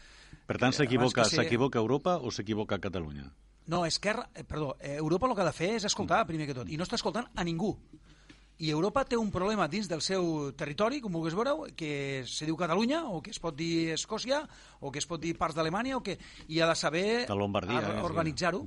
Per 0.49 0.59
tant, 0.59 0.75
s'equivoca 0.75 1.27
ser... 1.29 1.47
Europa 1.53 2.17
o 2.19 2.33
s'equivoca 2.33 2.81
Catalunya? 2.81 3.29
No, 3.67 3.85
Esquerra, 3.87 4.29
eh, 4.35 4.45
perdó, 4.45 4.77
eh, 4.81 4.97
Europa 4.97 5.29
el 5.29 5.35
que 5.37 5.43
ha 5.43 5.51
de 5.51 5.55
fer 5.55 5.75
és 5.77 5.85
escoltar, 5.87 6.25
primer 6.27 6.49
que 6.49 6.57
tot, 6.57 6.71
i 6.73 6.79
no 6.79 6.87
està 6.89 6.99
escoltant 6.99 7.29
a 7.37 7.45
ningú. 7.47 7.77
I 8.63 8.71
Europa 8.71 9.05
té 9.09 9.17
un 9.19 9.31
problema 9.35 9.67
dins 9.71 9.89
del 9.91 10.03
seu 10.05 10.53
territori, 10.59 11.01
com 11.03 11.15
vulguis 11.15 11.35
veure, 11.35 11.73
que 11.79 12.23
se 12.29 12.47
diu 12.47 12.59
Catalunya, 12.59 13.05
o 13.11 13.23
que 13.23 13.33
es 13.35 13.41
pot 13.43 13.57
dir 13.59 13.93
Escòcia, 13.95 14.43
o 14.81 14.93
que 14.93 15.03
es 15.03 15.09
pot 15.09 15.23
dir 15.23 15.37
parts 15.39 15.57
d'Alemanya, 15.59 15.97
o 15.99 16.03
que... 16.03 16.19
i 16.49 16.61
ha 16.61 16.69
de 16.71 16.77
saber 16.79 17.07
eh, 17.25 18.03
organitzar-ho. 18.03 18.65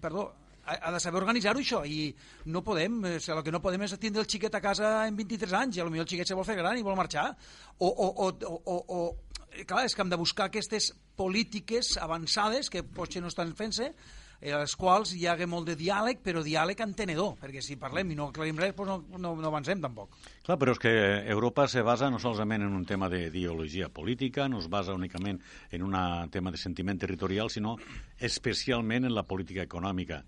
Perdó, 0.00 0.30
ha 0.66 0.92
de 0.92 1.00
saber 1.00 1.20
organitzar-ho 1.22 1.62
això 1.62 1.84
i 1.86 2.10
no 2.52 2.62
podem, 2.66 2.98
o 3.04 3.14
sigui, 3.20 3.38
el 3.38 3.44
que 3.46 3.54
no 3.54 3.62
podem 3.62 3.86
és 3.86 3.96
tindre 4.02 4.24
el 4.24 4.28
xiquet 4.30 4.54
a 4.58 4.62
casa 4.64 4.92
en 5.06 5.16
23 5.16 5.56
anys 5.60 5.78
i 5.78 5.84
potser 5.86 6.02
el 6.02 6.10
xiquet 6.10 6.28
se 6.28 6.38
vol 6.38 6.46
fer 6.48 6.58
gran 6.58 6.78
i 6.78 6.84
vol 6.86 6.98
marxar 6.98 7.30
o, 7.78 7.88
o, 7.88 8.08
o, 8.26 8.28
o, 8.74 8.76
o 8.98 9.64
clar, 9.64 9.86
és 9.86 9.94
que 9.94 10.02
hem 10.04 10.12
de 10.12 10.20
buscar 10.20 10.50
aquestes 10.50 10.92
polítiques 11.16 11.96
avançades 12.02 12.70
que 12.70 12.82
potser 12.82 13.22
no 13.22 13.32
estan 13.32 13.54
fent-se 13.56 13.92
en 14.40 14.58
les 14.60 14.74
quals 14.76 15.14
hi 15.16 15.24
hagué 15.30 15.46
molt 15.48 15.68
de 15.70 15.76
diàleg, 15.78 16.20
però 16.24 16.42
diàleg 16.44 16.80
entenedor, 16.84 17.36
perquè 17.40 17.62
si 17.64 17.78
parlem 17.80 18.10
i 18.12 18.18
no 18.18 18.28
aclarim 18.28 18.58
res, 18.60 18.74
doncs 18.76 19.08
no, 19.08 19.18
no, 19.22 19.32
no 19.40 19.48
avancem 19.48 19.80
tampoc. 19.80 20.12
Clar, 20.44 20.58
però 20.60 20.74
és 20.76 20.82
que 20.82 20.92
Europa 21.32 21.66
se 21.72 21.82
basa 21.86 22.10
no 22.12 22.20
solament 22.20 22.66
en 22.66 22.76
un 22.76 22.84
tema 22.84 23.08
d'ideologia 23.08 23.88
política, 23.88 24.48
no 24.48 24.60
es 24.60 24.68
basa 24.68 24.96
únicament 24.96 25.40
en 25.70 25.88
un 25.88 25.96
tema 26.30 26.52
de 26.52 26.60
sentiment 26.60 27.00
territorial, 27.00 27.50
sinó 27.50 27.76
especialment 28.18 29.08
en 29.08 29.16
la 29.16 29.24
política 29.24 29.64
econòmica. 29.64 30.22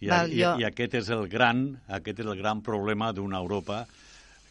I, 0.00 0.08
Val, 0.08 0.32
i, 0.32 0.40
jo... 0.40 0.54
I 0.60 0.66
aquest 0.68 0.96
és 1.02 1.10
el 1.12 1.26
gran, 1.28 1.66
aquest 2.00 2.22
és 2.24 2.28
el 2.28 2.38
gran 2.40 2.62
problema 2.64 3.10
d'una 3.12 3.40
Europa 3.40 3.84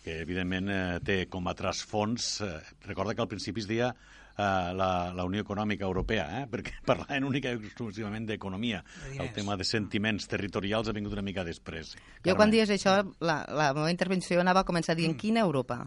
que 0.03 0.21
evidentment 0.23 0.69
eh, 0.71 0.83
té 1.05 1.23
com 1.31 1.49
a 1.49 1.55
trasfons... 1.57 2.29
Eh, 2.45 2.55
recorda 2.87 3.15
que 3.15 3.25
al 3.25 3.29
principi 3.31 3.63
es 3.63 3.67
deia 3.69 3.89
eh, 3.89 4.43
la, 4.77 4.89
la 5.15 5.25
Unió 5.27 5.43
Econòmica 5.43 5.87
Europea, 5.89 6.27
eh? 6.39 6.43
perquè 6.51 6.77
parlaven 6.89 7.27
única 7.27 7.51
i 7.51 7.59
exclusivament 7.59 8.27
d'economia. 8.29 8.83
El 9.17 9.33
tema 9.35 9.57
de 9.59 9.67
sentiments 9.67 10.29
territorials 10.31 10.89
ha 10.89 10.95
vingut 10.95 11.17
una 11.17 11.25
mica 11.25 11.45
després. 11.47 11.95
Jo 12.25 12.37
quan 12.39 12.53
dius 12.53 12.71
això, 12.73 12.99
la, 13.19 13.41
la 13.49 13.71
meva 13.77 13.89
intervenció 13.91 14.39
anava 14.43 14.63
a 14.63 14.69
començar 14.69 14.97
dient 14.99 15.17
quina 15.19 15.43
Europa? 15.45 15.83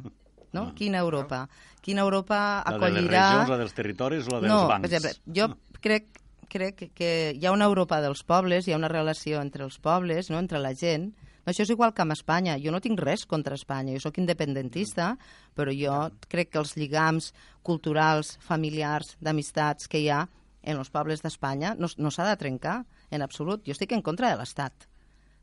No? 0.53 0.67
Ah. 0.69 0.73
Quina 0.77 1.01
Europa? 1.01 1.47
Quina 1.83 2.03
Europa 2.05 2.39
acollirà... 2.69 2.83
La 2.83 2.91
de 2.91 3.01
les 3.01 3.13
regions, 3.15 3.55
la 3.55 3.61
dels 3.63 3.79
territoris 3.79 4.27
o 4.29 4.35
la 4.35 4.43
dels 4.45 4.53
no, 4.53 4.65
bancs? 4.69 4.85
per 4.85 4.91
exemple, 4.93 5.39
jo 5.39 5.49
crec, 5.83 6.22
crec 6.53 6.91
que 6.93 7.11
hi 7.33 7.47
ha 7.47 7.53
una 7.55 7.69
Europa 7.71 8.03
dels 8.05 8.23
pobles, 8.29 8.69
hi 8.69 8.75
ha 8.75 8.81
una 8.81 8.91
relació 8.93 9.41
entre 9.41 9.65
els 9.65 9.79
pobles, 9.81 10.29
no? 10.31 10.41
entre 10.43 10.61
la 10.61 10.75
gent, 10.77 11.11
no, 11.43 11.51
això 11.51 11.65
és 11.65 11.73
igual 11.75 11.95
que 11.95 12.05
amb 12.05 12.15
Espanya. 12.15 12.59
Jo 12.63 12.71
no 12.75 12.83
tinc 12.85 13.01
res 13.03 13.25
contra 13.27 13.57
Espanya, 13.59 13.97
jo 13.97 14.05
sóc 14.05 14.21
independentista, 14.23 15.17
però 15.59 15.75
jo 15.75 15.97
crec 16.31 16.53
que 16.53 16.63
els 16.63 16.77
lligams 16.79 17.33
culturals, 17.67 18.37
familiars, 18.47 19.17
d'amistats 19.21 19.91
que 19.91 20.05
hi 20.05 20.09
ha 20.13 20.23
en 20.63 20.79
els 20.79 20.93
pobles 20.95 21.25
d'Espanya 21.25 21.75
no, 21.75 21.91
no 21.99 22.15
s'ha 22.15 22.29
de 22.29 22.39
trencar, 22.39 22.83
en 23.11 23.27
absolut. 23.27 23.67
Jo 23.67 23.75
estic 23.75 23.97
en 23.97 24.07
contra 24.07 24.31
de 24.31 24.39
l'Estat 24.39 24.92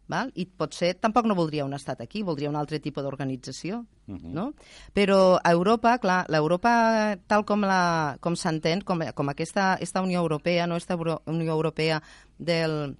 val? 0.09 0.31
i 0.35 0.45
potser 0.45 0.95
tampoc 0.99 1.27
no 1.29 1.37
voldria 1.37 1.65
un 1.65 1.73
estat 1.77 2.01
aquí, 2.01 2.23
voldria 2.25 2.49
un 2.49 2.57
altre 2.59 2.79
tipus 2.79 3.03
d'organització, 3.03 3.85
uh 4.07 4.15
-huh. 4.15 4.33
no? 4.33 4.53
Però 4.93 5.39
a 5.43 5.51
Europa, 5.51 5.97
clar, 5.99 6.25
l'Europa 6.29 7.17
tal 7.27 7.45
com 7.45 7.61
la 7.61 8.17
com 8.19 8.35
s'entén, 8.35 8.81
com, 8.81 8.99
com 9.13 9.29
aquesta, 9.29 9.77
esta 9.79 10.01
Unió 10.01 10.19
Europea, 10.19 10.67
no 10.67 10.75
esta 10.75 10.93
Euro, 10.93 11.21
Unió 11.25 11.51
Europea 11.53 12.01
del, 12.37 12.97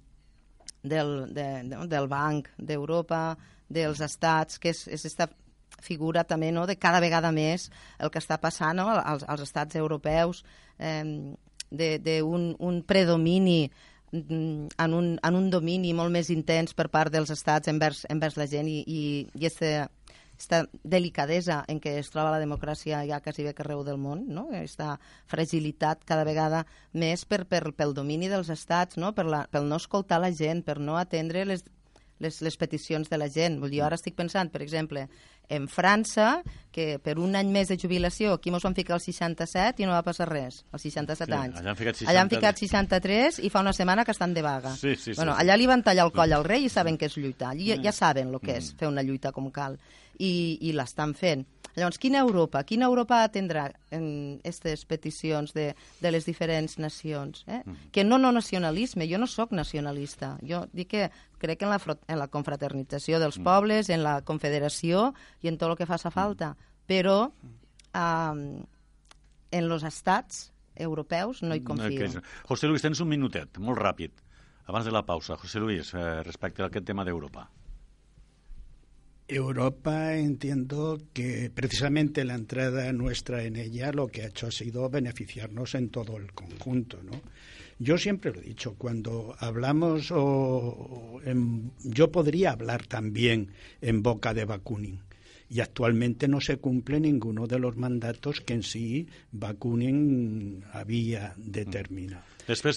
del, 0.82 1.34
de, 1.34 1.62
de, 1.64 1.86
del 1.86 2.08
Banc 2.08 2.48
d'Europa, 2.58 3.36
dels 3.68 4.00
estats, 4.00 4.58
que 4.58 4.70
és, 4.70 4.86
és 4.88 5.04
esta 5.04 5.28
figura 5.80 6.24
també 6.24 6.50
no, 6.52 6.66
de 6.66 6.76
cada 6.76 7.00
vegada 7.00 7.30
més 7.32 7.70
el 7.98 8.10
que 8.10 8.20
està 8.20 8.38
passant 8.40 8.76
no, 8.76 8.88
als, 8.90 9.24
als 9.26 9.46
estats 9.46 9.76
europeus, 9.76 10.44
eh, 10.78 11.04
d'un 11.70 12.56
un 12.58 12.82
predomini 12.82 13.70
en 14.12 14.94
un, 14.94 15.18
en 15.22 15.38
un 15.38 15.50
domini 15.50 15.92
molt 15.94 16.10
més 16.10 16.30
intens 16.34 16.74
per 16.74 16.88
part 16.90 17.12
dels 17.12 17.30
estats 17.30 17.70
envers, 17.70 18.04
envers 18.10 18.36
la 18.40 18.46
gent 18.50 18.68
i, 18.68 18.80
i, 18.82 19.02
i 19.38 19.46
este, 19.46 19.86
delicadesa 20.82 21.60
en 21.68 21.80
què 21.80 21.96
es 22.00 22.10
troba 22.10 22.32
la 22.34 22.40
democràcia 22.42 23.02
ja 23.06 23.20
quasi 23.20 23.44
bé 23.44 23.54
que 23.54 23.62
arreu 23.62 23.84
del 23.84 24.00
món, 24.00 24.24
no? 24.28 24.48
aquesta 24.50 24.96
fragilitat 25.30 26.04
cada 26.08 26.24
vegada 26.24 26.64
més 26.92 27.24
per, 27.24 27.44
per, 27.46 27.70
pel 27.76 27.94
domini 27.94 28.30
dels 28.32 28.50
estats, 28.50 28.96
no? 28.96 29.12
per 29.14 29.26
la, 29.26 29.44
pel 29.52 29.68
no 29.68 29.76
escoltar 29.76 30.20
la 30.20 30.32
gent, 30.32 30.64
per 30.64 30.78
no 30.80 30.96
atendre 30.98 31.44
les, 31.44 31.64
les, 32.18 32.40
les 32.42 32.56
peticions 32.56 33.08
de 33.08 33.18
la 33.18 33.28
gent. 33.28 33.60
Vull 33.60 33.74
dir, 33.74 33.84
ara 33.84 33.98
estic 34.00 34.16
pensant, 34.16 34.50
per 34.50 34.62
exemple, 34.64 35.06
en 35.50 35.66
França, 35.68 36.40
que 36.70 37.00
per 37.02 37.16
un 37.18 37.34
any 37.34 37.48
més 37.50 37.68
de 37.68 37.76
jubilació, 37.76 38.36
aquí 38.38 38.52
mos 38.54 38.62
van 38.62 38.76
ficar 38.78 38.94
el 38.94 39.02
67 39.02 39.82
i 39.82 39.88
no 39.88 39.96
va 39.96 40.04
passar 40.06 40.28
res, 40.30 40.62
els 40.70 40.84
67 40.86 41.26
sí, 41.26 41.34
anys. 41.36 41.58
Allà 41.58 41.74
han, 41.74 41.78
ficat 41.80 41.98
60... 41.98 42.10
allà 42.12 42.22
han 42.22 42.30
ficat 42.30 42.62
63 42.62 43.40
i 43.42 43.50
fa 43.50 43.64
una 43.66 43.74
setmana 43.74 44.04
que 44.06 44.14
estan 44.14 44.32
de 44.34 44.42
vaga. 44.46 44.76
Sí, 44.78 44.94
sí, 44.94 45.12
bueno, 45.18 45.34
sí, 45.34 45.42
allà 45.42 45.58
li 45.58 45.66
van 45.66 45.82
tallar 45.82 46.06
el 46.06 46.14
coll 46.14 46.32
al 46.38 46.46
rei 46.46 46.68
i 46.68 46.70
saben 46.72 46.96
què 46.96 47.10
és 47.10 47.18
lluitar. 47.18 47.56
Ja, 47.58 47.80
ja 47.82 47.92
saben 47.92 48.30
el 48.30 48.38
que 48.40 48.56
és 48.60 48.70
Mm. 48.70 48.78
fer 48.78 48.88
una 48.88 49.02
lluita 49.02 49.32
com 49.32 49.50
cal. 49.50 49.78
I, 50.20 50.58
i 50.68 50.74
l'estan 50.76 51.14
fent. 51.16 51.46
Llavors, 51.76 51.96
quina 51.98 52.18
Europa? 52.20 52.60
Quina 52.66 52.84
Europa 52.90 53.22
atendrà 53.24 53.70
en 53.94 54.38
aquestes 54.42 54.82
peticions 54.84 55.54
de, 55.54 55.70
de 56.02 56.10
les 56.12 56.26
diferents 56.26 56.76
nacions? 56.82 57.44
Eh? 57.48 57.62
Que 57.94 58.04
no 58.04 58.18
no 58.18 58.32
nacionalisme, 58.34 59.06
jo 59.08 59.16
no 59.18 59.26
sóc 59.30 59.52
nacionalista. 59.56 60.34
Jo 60.42 60.66
dic 60.74 60.90
que 60.90 61.10
crec 61.40 61.62
en 61.62 61.70
la, 61.70 61.78
en 62.06 62.18
la 62.18 62.26
confraternització 62.28 63.18
dels 63.22 63.38
pobles, 63.38 63.88
en 63.88 64.02
la 64.04 64.20
confederació 64.20 65.14
i 65.42 65.48
en 65.48 65.56
tot 65.58 65.70
el 65.70 65.76
que 65.78 65.86
faça 65.86 66.10
falta. 66.10 66.54
Però 66.86 67.30
um, 67.30 68.42
en 69.50 69.68
los 69.68 69.82
estats 69.84 70.50
europeus 70.74 71.42
no 71.42 71.54
hi 71.54 71.60
confio. 71.62 72.08
José 72.48 72.66
Luis, 72.68 72.82
tens 72.82 73.00
un 73.00 73.08
minutet, 73.08 73.58
molt 73.58 73.78
ràpid, 73.78 74.10
abans 74.66 74.84
de 74.86 74.92
la 74.94 75.02
pausa. 75.06 75.36
José 75.36 75.58
Luis, 75.60 75.94
eh, 75.94 76.22
respecte 76.22 76.62
a 76.62 76.66
aquest 76.70 76.86
tema 76.86 77.04
d'Europa. 77.04 77.48
Europa 79.28 80.14
entiendo 80.16 80.98
que 81.12 81.52
precisamente 81.54 82.24
la 82.24 82.34
entrada 82.34 82.92
nuestra 82.92 83.44
en 83.44 83.54
ella 83.54 83.92
lo 83.92 84.08
que 84.08 84.22
ha 84.22 84.26
hecho 84.26 84.48
ha 84.48 84.50
sido 84.50 84.88
beneficiarnos 84.90 85.76
en 85.76 85.90
todo 85.90 86.16
el 86.16 86.32
conjunto, 86.32 86.98
¿no? 87.04 87.12
Yo 87.78 87.96
siempre 87.96 88.32
lo 88.32 88.40
he 88.40 88.42
dicho, 88.42 88.74
cuando 88.76 89.36
hablamos, 89.38 90.10
o, 90.10 90.18
o 90.20 91.20
en- 91.24 91.70
yo 91.84 92.10
podría 92.10 92.50
hablar 92.50 92.86
también 92.86 93.52
en 93.80 94.02
boca 94.02 94.34
de 94.34 94.44
Bakunin, 94.44 95.00
y 95.50 95.60
actualmente 95.60 96.28
no 96.28 96.40
se 96.40 96.58
cumple 96.58 97.00
ninguno 97.00 97.46
de 97.48 97.58
los 97.58 97.76
mandatos 97.76 98.40
que 98.40 98.54
en 98.54 98.62
sí 98.62 99.08
Bakunin 99.32 100.64
había 100.72 101.34
determinado. 101.36 102.22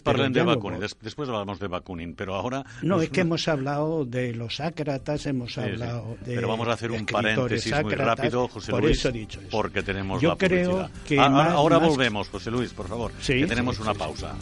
Parlem 0.04 0.34
ya 0.34 0.44
de 0.46 0.80
des 0.80 0.96
después 1.02 1.30
hablamos 1.30 1.60
de 1.60 1.68
Bakunin, 1.68 2.14
pero 2.16 2.36
ahora... 2.36 2.64
No, 2.84 2.96
nos- 2.96 3.04
es 3.06 3.10
que 3.10 3.22
hemos 3.22 3.48
hablado 3.48 4.06
de 4.06 4.34
los 4.34 4.60
ácratas, 4.60 5.26
hemos 5.26 5.54
Sí, 5.54 5.62
sí. 5.62 5.68
hablado 5.70 6.16
de 6.26 6.36
Pero 6.36 6.48
vamos 6.48 6.68
a 6.68 6.74
hacer 6.74 6.92
un 6.92 7.06
paréntesis 7.06 7.72
muy 7.72 7.94
ácratas, 7.94 8.20
rápido, 8.20 8.48
José 8.48 8.72
por 8.72 8.84
Luis, 8.84 8.98
eso 9.00 9.10
he 9.10 9.14
dicho 9.14 9.40
eso. 9.40 9.50
porque 9.50 9.82
tenemos 9.82 10.22
Yo 10.22 10.30
la 10.30 10.38
creo 10.38 10.72
publicidad. 10.72 10.92
que 11.08 11.20
Ah, 11.20 11.26
ah, 11.26 11.30
más- 11.30 11.52
ahora 11.54 11.80
más- 11.80 11.90
volvemos, 11.90 12.30
José 12.30 12.52
Luis, 12.52 12.72
por 12.74 12.88
favor, 12.88 13.12
Sí, 13.20 13.34
que 13.34 13.42
sí, 13.44 13.48
tenemos 13.48 13.76
sí, 13.78 13.82
una 13.82 13.94
sí. 13.94 14.00
pausa. 14.00 14.36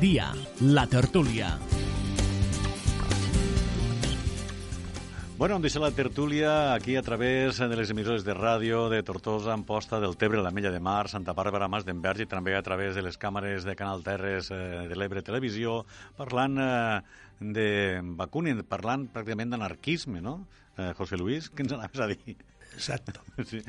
Dia, 0.00 0.32
la 0.60 0.86
tertúlia. 0.86 1.58
Bueno, 5.38 5.56
hem 5.56 5.64
deixat 5.64 5.82
la 5.82 5.90
tertúlia 5.90 6.52
aquí 6.70 6.94
a 6.94 7.02
través 7.02 7.58
de 7.58 7.74
les 7.74 7.90
emissores 7.90 8.22
de 8.22 8.36
ràdio 8.38 8.84
de 8.92 9.00
Tortosa, 9.02 9.50
Amposta, 9.56 9.98
del 9.98 10.14
Tebre, 10.16 10.38
la 10.38 10.52
Mella 10.54 10.70
de 10.70 10.78
Mar, 10.78 11.08
Santa 11.10 11.34
Bàrbara, 11.34 11.66
Mas 11.66 11.82
d'Enverge 11.82 12.28
i 12.28 12.30
també 12.30 12.54
a 12.54 12.62
través 12.62 12.94
de 12.94 13.02
les 13.02 13.18
càmeres 13.18 13.66
de 13.66 13.74
Canal 13.74 14.06
Terres 14.06 14.52
eh, 14.54 14.86
de 14.86 14.94
l'Ebre 14.94 15.24
Televisió, 15.26 15.80
parlant 16.14 16.54
eh, 16.62 17.00
de 17.40 17.68
Bakunin, 18.22 18.62
parlant 18.70 19.08
pràcticament 19.10 19.56
d'anarquisme, 19.56 20.22
¿no? 20.22 20.44
Eh, 20.76 20.92
José 20.94 21.18
Luis, 21.18 21.50
què 21.50 21.66
ens 21.66 21.74
anaves 21.74 22.06
a 22.06 22.12
dir? 22.14 22.38
Exacto. 22.70 23.18
Sí. 23.50 23.64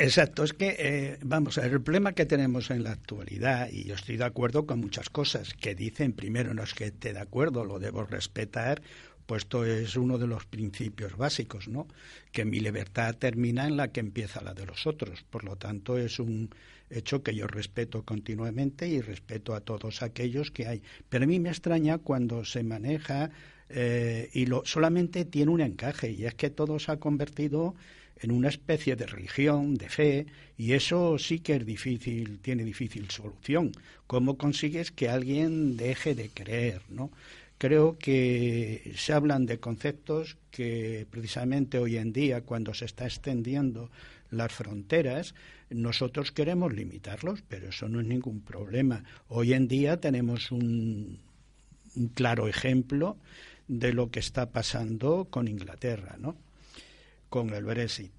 Exacto, 0.00 0.44
es 0.44 0.52
que, 0.52 0.76
eh, 0.78 1.18
vamos 1.22 1.58
a 1.58 1.66
el 1.66 1.80
problema 1.82 2.12
que 2.12 2.24
tenemos 2.24 2.70
en 2.70 2.84
la 2.84 2.92
actualidad, 2.92 3.68
y 3.72 3.82
yo 3.82 3.96
estoy 3.96 4.16
de 4.16 4.24
acuerdo 4.24 4.64
con 4.64 4.78
muchas 4.78 5.10
cosas 5.10 5.54
que 5.54 5.74
dicen, 5.74 6.12
primero, 6.12 6.54
no 6.54 6.62
es 6.62 6.72
que 6.72 6.84
esté 6.84 7.12
de 7.12 7.18
acuerdo, 7.18 7.64
lo 7.64 7.80
debo 7.80 8.04
respetar, 8.04 8.80
puesto 9.26 9.64
es 9.64 9.96
uno 9.96 10.16
de 10.16 10.28
los 10.28 10.46
principios 10.46 11.16
básicos, 11.16 11.66
¿no? 11.66 11.88
Que 12.30 12.44
mi 12.44 12.60
libertad 12.60 13.16
termina 13.16 13.66
en 13.66 13.76
la 13.76 13.88
que 13.90 13.98
empieza 13.98 14.40
la 14.40 14.54
de 14.54 14.66
los 14.66 14.86
otros. 14.86 15.24
Por 15.28 15.42
lo 15.42 15.56
tanto, 15.56 15.98
es 15.98 16.20
un 16.20 16.50
hecho 16.90 17.24
que 17.24 17.34
yo 17.34 17.48
respeto 17.48 18.04
continuamente 18.04 18.86
y 18.88 19.00
respeto 19.00 19.52
a 19.54 19.60
todos 19.62 20.02
aquellos 20.02 20.52
que 20.52 20.68
hay. 20.68 20.82
Pero 21.08 21.24
a 21.24 21.26
mí 21.26 21.40
me 21.40 21.48
extraña 21.50 21.98
cuando 21.98 22.44
se 22.44 22.62
maneja 22.62 23.30
eh, 23.68 24.30
y 24.32 24.46
lo, 24.46 24.62
solamente 24.64 25.24
tiene 25.24 25.50
un 25.50 25.60
encaje, 25.60 26.12
y 26.12 26.24
es 26.24 26.34
que 26.34 26.50
todo 26.50 26.78
se 26.78 26.92
ha 26.92 26.98
convertido 27.00 27.74
en 28.20 28.30
una 28.30 28.48
especie 28.48 28.96
de 28.96 29.06
religión, 29.06 29.74
de 29.74 29.88
fe, 29.88 30.26
y 30.56 30.72
eso 30.72 31.18
sí 31.18 31.40
que 31.40 31.56
es 31.56 31.66
difícil, 31.66 32.38
tiene 32.40 32.64
difícil 32.64 33.10
solución. 33.10 33.72
¿Cómo 34.06 34.36
consigues 34.36 34.90
que 34.90 35.08
alguien 35.08 35.76
deje 35.76 36.14
de 36.14 36.30
creer, 36.30 36.82
no? 36.88 37.10
Creo 37.58 37.98
que 37.98 38.92
se 38.96 39.12
hablan 39.12 39.46
de 39.46 39.58
conceptos 39.58 40.36
que 40.50 41.06
precisamente 41.10 41.78
hoy 41.78 41.96
en 41.96 42.12
día, 42.12 42.42
cuando 42.42 42.72
se 42.72 42.84
está 42.84 43.04
extendiendo 43.04 43.90
las 44.30 44.52
fronteras, 44.52 45.34
nosotros 45.70 46.30
queremos 46.30 46.72
limitarlos, 46.72 47.42
pero 47.48 47.68
eso 47.68 47.88
no 47.88 48.00
es 48.00 48.06
ningún 48.06 48.40
problema. 48.40 49.02
Hoy 49.28 49.54
en 49.54 49.66
día 49.66 50.00
tenemos 50.00 50.52
un, 50.52 51.18
un 51.96 52.08
claro 52.08 52.46
ejemplo 52.46 53.16
de 53.66 53.92
lo 53.92 54.10
que 54.10 54.20
está 54.20 54.50
pasando 54.50 55.26
con 55.28 55.48
Inglaterra, 55.48 56.16
¿no? 56.18 56.36
Con 57.28 57.50
el 57.54 57.64
Brexit. 57.64 58.12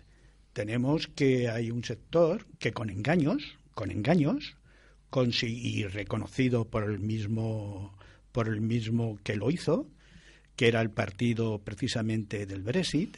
Tenemos 0.53 1.07
que 1.07 1.49
hay 1.49 1.71
un 1.71 1.83
sector 1.83 2.45
que 2.59 2.71
con 2.73 2.89
engaños, 2.89 3.57
con 3.73 3.91
engaños, 3.91 4.55
y 5.43 5.83
reconocido 5.85 6.65
por 6.65 6.83
el 6.83 6.99
mismo 6.99 7.95
por 8.31 8.47
el 8.47 8.61
mismo 8.61 9.17
que 9.23 9.35
lo 9.35 9.49
hizo, 9.49 9.87
que 10.55 10.67
era 10.67 10.81
el 10.81 10.91
partido 10.91 11.59
precisamente 11.59 12.45
del 12.45 12.61
Brexit, 12.61 13.17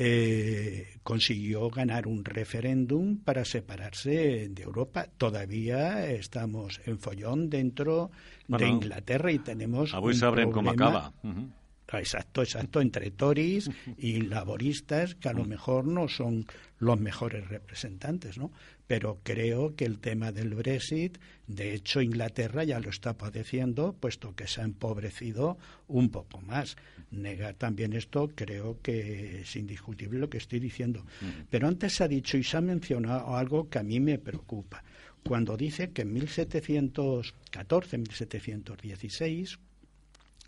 eh, 0.00 0.96
consiguió 1.02 1.68
ganar 1.70 2.06
un 2.06 2.24
referéndum 2.24 3.18
para 3.18 3.44
separarse 3.44 4.48
de 4.48 4.62
Europa. 4.62 5.06
Todavía 5.18 6.08
estamos 6.10 6.80
en 6.86 6.98
follón 6.98 7.50
dentro 7.50 8.10
Bueno, 8.46 8.64
de 8.64 8.70
Inglaterra 8.70 9.32
y 9.32 9.38
tenemos 9.40 9.92
Avui 9.92 10.14
un 10.14 10.20
problema- 10.20 10.72
acaba. 10.72 11.12
Uh 11.24 11.28
-huh. 11.28 11.52
Exacto, 11.90 12.42
exacto, 12.42 12.82
entre 12.82 13.10
Tories 13.10 13.70
y 13.96 14.20
laboristas, 14.20 15.14
que 15.14 15.30
a 15.30 15.32
lo 15.32 15.46
mejor 15.46 15.86
no 15.86 16.06
son 16.08 16.44
los 16.78 17.00
mejores 17.00 17.48
representantes, 17.48 18.36
¿no? 18.36 18.52
Pero 18.86 19.20
creo 19.22 19.74
que 19.74 19.86
el 19.86 19.98
tema 19.98 20.30
del 20.30 20.54
Brexit, 20.54 21.16
de 21.46 21.74
hecho, 21.74 22.02
Inglaterra 22.02 22.64
ya 22.64 22.78
lo 22.78 22.90
está 22.90 23.16
padeciendo, 23.16 23.94
puesto 23.94 24.34
que 24.34 24.46
se 24.46 24.60
ha 24.60 24.64
empobrecido 24.64 25.56
un 25.88 26.10
poco 26.10 26.42
más. 26.42 26.76
Negar 27.10 27.54
también 27.54 27.94
esto, 27.94 28.30
creo 28.34 28.78
que 28.82 29.40
es 29.40 29.56
indiscutible 29.56 30.18
lo 30.18 30.28
que 30.28 30.38
estoy 30.38 30.60
diciendo. 30.60 31.06
Pero 31.48 31.68
antes 31.68 31.94
se 31.94 32.04
ha 32.04 32.08
dicho 32.08 32.36
y 32.36 32.44
se 32.44 32.58
ha 32.58 32.60
mencionado 32.60 33.34
algo 33.34 33.68
que 33.70 33.78
a 33.78 33.82
mí 33.82 33.98
me 33.98 34.18
preocupa. 34.18 34.84
Cuando 35.24 35.56
dice 35.56 35.90
que 35.90 36.02
en 36.02 36.12
1714, 36.12 37.98
1716, 37.98 39.58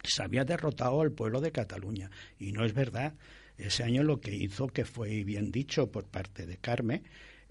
se 0.02 0.22
había 0.22 0.44
derrotado 0.44 1.00
al 1.00 1.12
pueblo 1.12 1.40
de 1.40 1.52
Cataluña. 1.52 2.10
Y 2.38 2.52
no 2.52 2.64
es 2.64 2.72
verdad. 2.74 3.14
Ese 3.58 3.82
año 3.84 4.02
lo 4.02 4.20
que 4.20 4.34
hizo, 4.34 4.68
que 4.68 4.84
fue 4.84 5.22
bien 5.24 5.50
dicho 5.52 5.90
por 5.90 6.04
parte 6.06 6.46
de 6.46 6.56
Carme, 6.56 7.02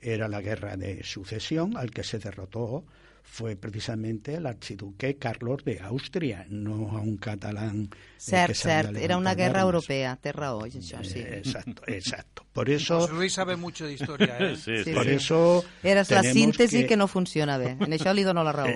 era 0.01 0.27
la 0.27 0.41
guerra 0.41 0.75
de 0.77 1.03
sucesión, 1.03 1.77
al 1.77 1.91
que 1.91 2.03
se 2.03 2.19
derrotó 2.19 2.85
fue 3.21 3.55
precisamente 3.55 4.33
el 4.35 4.47
archiduque 4.47 5.17
Carlos 5.17 5.63
de 5.63 5.79
Austria, 5.81 6.47
no 6.49 6.97
a 6.97 6.99
un 7.01 7.17
catalán. 7.17 7.89
Cert, 8.17 8.55
cert, 8.55 8.95
era 8.97 9.17
una 9.17 9.35
guerra 9.35 9.59
armas. 9.62 9.65
europea, 9.65 10.17
raó, 10.33 10.65
això 10.65 11.03
sí. 11.03 11.19
Eh, 11.19 11.38
Exacto, 11.38 11.83
exacto. 11.88 12.45
Por 12.51 12.69
eso, 12.71 13.01
José 13.01 13.13
Luis 13.13 13.33
sabe 13.33 13.55
mucho 13.55 13.85
de 13.85 13.93
historia, 13.93 14.35
¿eh? 14.39 14.55
Sí, 14.55 14.83
Sí, 14.83 14.93
por 14.93 15.03
sí. 15.05 15.12
eso 15.12 15.63
Eres 15.83 16.09
la 16.09 16.21
tenemos 16.21 16.33
síntesi 16.33 16.81
que... 16.81 16.88
que 16.88 16.97
no 16.97 17.07
funciona 17.07 17.57
bé. 17.59 17.77
En 17.79 17.93
això 17.93 18.13
li 18.15 18.23
dono 18.23 18.43
la 18.43 18.51
raó. 18.55 18.73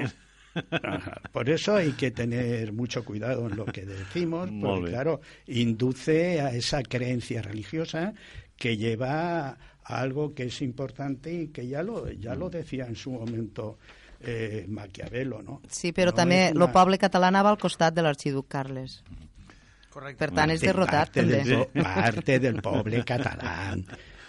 Ajá. 0.81 1.21
Por 1.31 1.49
eso 1.49 1.75
hay 1.75 1.91
que 1.93 2.11
tener 2.11 2.73
mucho 2.73 3.03
cuidado 3.03 3.47
en 3.47 3.55
lo 3.55 3.65
que 3.65 3.85
decimos, 3.85 4.49
porque 4.61 4.91
claro, 4.91 5.21
induce 5.47 6.41
a 6.41 6.53
esa 6.53 6.83
creencia 6.83 7.41
religiosa 7.41 8.13
que 8.55 8.77
lleva 8.77 9.49
a 9.49 9.57
algo 9.85 10.33
que 10.33 10.43
es 10.43 10.61
importante 10.61 11.33
y 11.33 11.47
que 11.47 11.67
ya 11.67 11.81
lo, 11.83 12.09
ya 12.11 12.35
Mm. 12.35 12.39
lo 12.39 12.49
decía 12.49 12.85
en 12.85 12.95
su 12.95 13.11
momento 13.11 13.77
eh, 14.25 14.65
Maquiavelo, 14.69 15.41
¿no? 15.41 15.61
Sí, 15.69 15.91
però 15.91 16.11
No 16.11 16.15
també 16.15 16.51
una- 16.55 16.71
poble 16.71 16.97
català 16.97 17.27
anava 17.27 17.49
al 17.49 17.57
costat 17.57 17.93
de 17.93 18.01
l'arxiduc 18.01 18.47
Carles. 18.47 19.03
Correcte. 19.89 20.17
Per 20.17 20.31
tant, 20.33 20.49
és 20.49 20.61
de 20.61 20.67
derrotat, 20.67 21.11
parte 21.11 21.21
també. 21.21 21.43
del, 21.43 21.57
po- 21.57 21.83
parte 21.83 22.39
del 22.39 22.61
poble 22.61 23.03
catalán. 23.03 23.83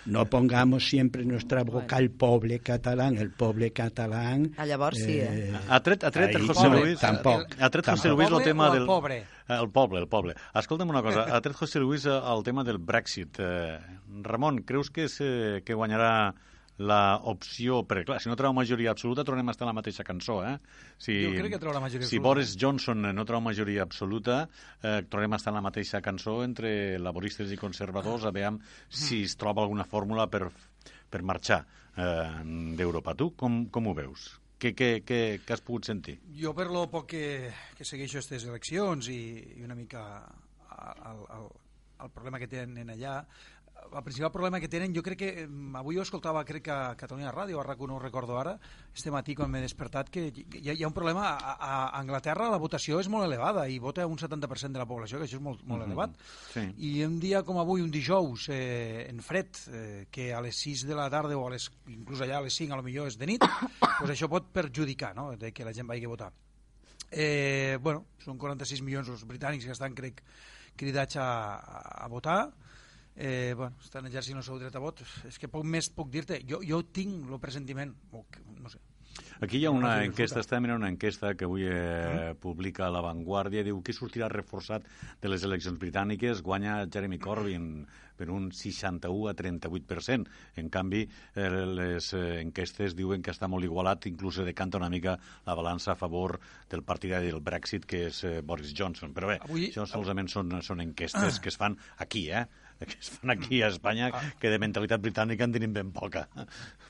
No 0.06 0.26
pongamos 0.26 0.86
siempre 0.86 1.24
nuestra 1.24 1.62
boca 1.64 1.96
el 1.98 2.10
poble 2.10 2.60
catalán, 2.60 3.16
el 3.16 3.30
poble 3.30 3.72
catalán. 3.72 4.52
Ah, 4.56 4.66
llavors 4.66 4.98
sí, 4.98 5.18
eh? 5.20 5.52
Ha 5.68 5.80
tret, 5.82 6.04
ha 6.04 6.10
tret 6.10 6.36
Ahí 6.36 6.46
José 6.46 6.68
Luis... 6.68 6.98
tampoc, 7.00 7.46
Ha 7.58 7.70
tret 7.70 7.86
José. 7.88 8.08
Luis 8.10 8.28
el 8.28 8.34
¿El 8.36 8.42
tema 8.44 8.68
o 8.68 8.72
el 8.72 8.78
del... 8.80 8.86
pobre? 8.86 9.18
Eh, 9.48 9.58
El 9.60 9.70
poble, 9.70 10.00
el 10.00 10.08
poble. 10.08 10.34
Escolta'm 10.54 10.90
una 10.90 11.02
cosa, 11.02 11.24
ha 11.34 11.40
tret 11.40 11.56
José 11.56 11.80
Luis 11.80 12.04
eh, 12.04 12.10
el 12.10 12.42
tema 12.42 12.64
del 12.64 12.78
Brexit. 12.78 13.36
Eh, 13.38 13.78
Ramon, 14.22 14.58
creus 14.62 14.90
que, 14.90 15.08
se, 15.08 15.62
que 15.64 15.74
guanyarà 15.74 16.34
la 16.78 17.20
opció... 17.30 17.82
Perquè, 17.86 18.06
clar, 18.08 18.20
si 18.22 18.30
no 18.30 18.36
treu 18.38 18.54
majoria 18.56 18.90
absoluta, 18.94 19.24
tornem 19.26 19.48
a 19.48 19.54
estar 19.54 19.66
en 19.66 19.70
la 19.70 19.76
mateixa 19.78 20.04
cançó, 20.06 20.40
eh? 20.46 20.56
Si, 20.98 21.14
Jo 21.22 21.32
crec 21.36 21.54
que 21.54 21.60
traurà 21.62 21.82
majoria 21.82 22.06
Si 22.08 22.16
absoluta. 22.16 22.28
Boris 22.28 22.54
Johnson 22.58 23.08
no 23.14 23.26
treu 23.28 23.42
majoria 23.44 23.84
absoluta, 23.86 24.40
eh, 24.82 25.02
tornem 25.10 25.36
a 25.36 25.40
estar 25.40 25.52
en 25.52 25.60
la 25.60 25.64
mateixa 25.68 26.02
cançó 26.02 26.40
entre 26.44 26.98
laboristes 26.98 27.52
i 27.54 27.58
conservadors, 27.60 28.26
a 28.26 28.34
veure 28.34 28.58
si 28.88 29.22
es 29.24 29.36
troba 29.38 29.62
alguna 29.62 29.86
fórmula 29.86 30.26
per, 30.30 30.48
per 31.10 31.22
marxar 31.22 31.62
eh, 31.96 32.42
d'Europa. 32.76 33.14
Tu 33.14 33.30
com, 33.38 33.64
com 33.70 33.92
ho 33.92 33.94
veus? 33.94 34.32
Què, 34.58 34.72
què, 34.72 34.88
què, 35.04 35.20
què 35.44 35.52
has 35.52 35.62
pogut 35.62 35.86
sentir? 35.86 36.18
Jo, 36.38 36.54
per 36.56 36.70
lo 36.72 36.86
poc 36.90 37.10
que, 37.12 37.26
que 37.76 37.84
segueixo 37.84 38.18
aquestes 38.18 38.46
eleccions 38.48 39.10
i, 39.12 39.20
i 39.58 39.66
una 39.66 39.76
mica 39.76 40.04
el, 41.10 41.20
el, 41.36 41.48
el 42.04 42.12
problema 42.14 42.40
que 42.40 42.48
tenen 42.50 42.90
allà, 42.94 43.18
el 43.92 44.02
principal 44.02 44.30
problema 44.32 44.60
que 44.60 44.68
tenen, 44.68 44.94
jo 44.94 45.02
crec 45.04 45.18
que 45.18 45.30
mm, 45.46 45.76
avui 45.80 45.98
ho 45.98 46.02
escoltava, 46.02 46.44
crec 46.46 46.64
que 46.68 46.72
a 46.72 46.94
Catalunya 46.98 47.32
Ràdio, 47.32 47.60
a 47.60 47.64
RAC1 47.66 47.90
no 47.90 47.96
ho 47.96 48.02
recordo 48.02 48.38
ara, 48.40 48.54
este 48.94 49.12
matí 49.14 49.34
quan 49.38 49.50
m'he 49.52 49.62
despertat, 49.62 50.10
que 50.10 50.26
hi 50.30 50.70
ha, 50.70 50.74
hi 50.74 50.84
ha 50.84 50.90
un 50.90 50.96
problema, 50.96 51.34
a, 51.34 51.54
a 51.54 51.74
Anglaterra 52.00 52.48
la 52.52 52.60
votació 52.62 53.00
és 53.02 53.10
molt 53.12 53.26
elevada 53.28 53.66
i 53.68 53.78
vota 53.82 54.06
un 54.06 54.18
70% 54.18 54.74
de 54.74 54.82
la 54.82 54.88
població, 54.88 55.20
que 55.20 55.28
això 55.28 55.38
és 55.38 55.44
molt, 55.44 55.62
molt 55.68 55.86
elevat. 55.86 56.16
Sí. 56.54 56.66
I 56.88 56.94
un 57.06 57.18
dia 57.22 57.44
com 57.46 57.60
avui, 57.62 57.84
un 57.84 57.92
dijous, 57.94 58.48
eh, 58.54 59.06
en 59.10 59.20
fred, 59.22 59.60
eh, 59.68 60.06
que 60.10 60.32
a 60.34 60.40
les 60.44 60.58
6 60.64 60.86
de 60.88 60.98
la 60.98 61.10
tarda 61.12 61.36
o 61.38 61.46
a 61.46 61.52
les, 61.54 61.68
inclús 61.92 62.24
allà 62.24 62.40
a 62.40 62.46
les 62.46 62.56
5 62.56 62.74
a 62.74 62.80
lo 62.80 62.86
millor 62.86 63.12
és 63.12 63.18
de 63.20 63.30
nit, 63.30 63.46
pues 64.00 64.10
això 64.10 64.30
pot 64.32 64.50
perjudicar 64.54 65.14
no? 65.14 65.32
de 65.38 65.52
que 65.52 65.66
la 65.66 65.74
gent 65.76 65.90
vagi 65.90 66.08
a 66.08 66.12
votar. 66.16 66.32
Eh, 67.14 67.78
bueno, 67.80 68.08
són 68.24 68.40
46 68.40 68.82
milions 68.82 69.08
els 69.12 69.22
britànics 69.28 69.68
que 69.68 69.74
estan, 69.74 69.94
crec, 69.94 70.24
cridats 70.76 71.16
a, 71.20 71.28
a 72.04 72.08
votar. 72.10 72.48
Eh, 73.16 73.54
bueno, 73.56 73.76
estan 73.82 74.08
exercint 74.10 74.40
el 74.40 74.46
seu 74.46 74.58
dret 74.58 74.74
a 74.74 74.82
vot. 74.82 75.04
És 75.28 75.38
que 75.38 75.50
poc 75.50 75.64
més 75.64 75.90
puc 75.90 76.10
dir-te. 76.10 76.40
Jo, 76.48 76.62
jo 76.66 76.82
tinc 76.90 77.30
el 77.30 77.40
presentiment, 77.42 77.94
o 78.12 78.24
que, 78.30 78.42
no 78.58 78.72
sé, 78.72 78.82
Aquí 79.44 79.58
hi 79.58 79.66
ha 79.66 79.70
una 79.74 79.92
enquesta, 80.04 80.40
està 80.42 80.58
mirant 80.62 80.80
una 80.80 80.90
enquesta 80.90 81.34
que 81.38 81.46
avui 81.46 81.66
eh, 81.70 82.32
publica 82.40 82.88
La 82.90 83.02
Vanguardia, 83.04 83.64
diu 83.66 83.80
qui 83.84 83.94
sortirà 83.94 84.28
reforçat 84.32 84.86
de 85.22 85.30
les 85.30 85.44
eleccions 85.46 85.78
britàniques, 85.78 86.42
guanya 86.42 86.80
Jeremy 86.86 87.18
Corbyn, 87.22 87.68
per 88.16 88.30
un 88.30 88.50
61 88.54 89.28
a 89.30 89.34
38%. 89.34 90.30
En 90.62 90.70
canvi, 90.70 91.02
eh, 91.34 91.48
les 91.50 92.12
eh, 92.14 92.24
enquestes 92.40 92.94
diuen 92.98 93.22
que 93.22 93.34
està 93.34 93.50
molt 93.50 93.66
igualat, 93.66 94.06
inclús 94.10 94.38
decanta 94.46 94.78
una 94.78 94.90
mica 94.90 95.16
la 95.46 95.56
balança 95.58 95.92
a 95.92 95.98
favor 95.98 96.38
del 96.70 96.84
partidari 96.86 97.32
del 97.32 97.42
Brexit, 97.42 97.86
que 97.90 98.06
és 98.10 98.22
eh, 98.24 98.40
Boris 98.42 98.74
Johnson. 98.76 99.14
Però 99.14 99.30
bé, 99.32 99.40
Avui... 99.42 99.70
això 99.70 99.86
solament 99.90 100.30
són, 100.30 100.60
són 100.62 100.82
enquestes 100.84 101.38
ah. 101.38 101.42
que 101.42 101.50
es 101.50 101.58
fan 101.58 101.78
aquí, 101.98 102.28
eh? 102.30 102.46
que 102.90 102.98
es 103.00 103.10
fan 103.10 103.34
aquí 103.34 103.62
a 103.62 103.68
Espanya, 103.72 104.10
ah. 104.12 104.22
que 104.40 104.52
de 104.52 104.60
mentalitat 104.62 105.02
britànica 105.02 105.46
en 105.48 105.56
tenim 105.56 105.74
ben 105.74 105.92
poca. 105.94 106.26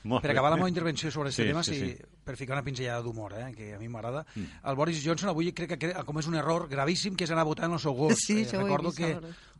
Molt 0.05 0.21
per 0.21 0.29
bé. 0.29 0.35
acabar 0.35 0.51
la 0.53 0.59
meva 0.59 0.69
intervenció 0.69 1.09
sobre 1.09 1.31
aquest 1.31 1.41
sí, 1.41 1.47
tema, 1.49 1.63
sí, 1.65 1.79
sí. 1.79 2.19
per 2.23 2.35
ficar 2.37 2.53
una 2.59 2.63
pinzellada 2.65 3.01
d'humor, 3.01 3.33
eh, 3.39 3.47
que 3.57 3.71
a 3.73 3.79
mi 3.81 3.89
m'agrada, 3.89 4.21
mm. 4.35 4.61
el 4.69 4.77
Boris 4.77 5.01
Johnson 5.01 5.31
avui 5.31 5.49
crec 5.57 5.73
que 5.79 5.93
com 6.05 6.21
és 6.21 6.29
un 6.29 6.37
error 6.37 6.67
gravíssim 6.69 7.17
que 7.17 7.25
és 7.25 7.33
anar 7.33 7.47
votant 7.49 7.73
el 7.73 7.81
seu 7.81 7.97
gos. 7.97 8.19
Sí, 8.21 8.43
eh, 8.43 8.51
recordo 8.53 8.93
que... 8.93 9.15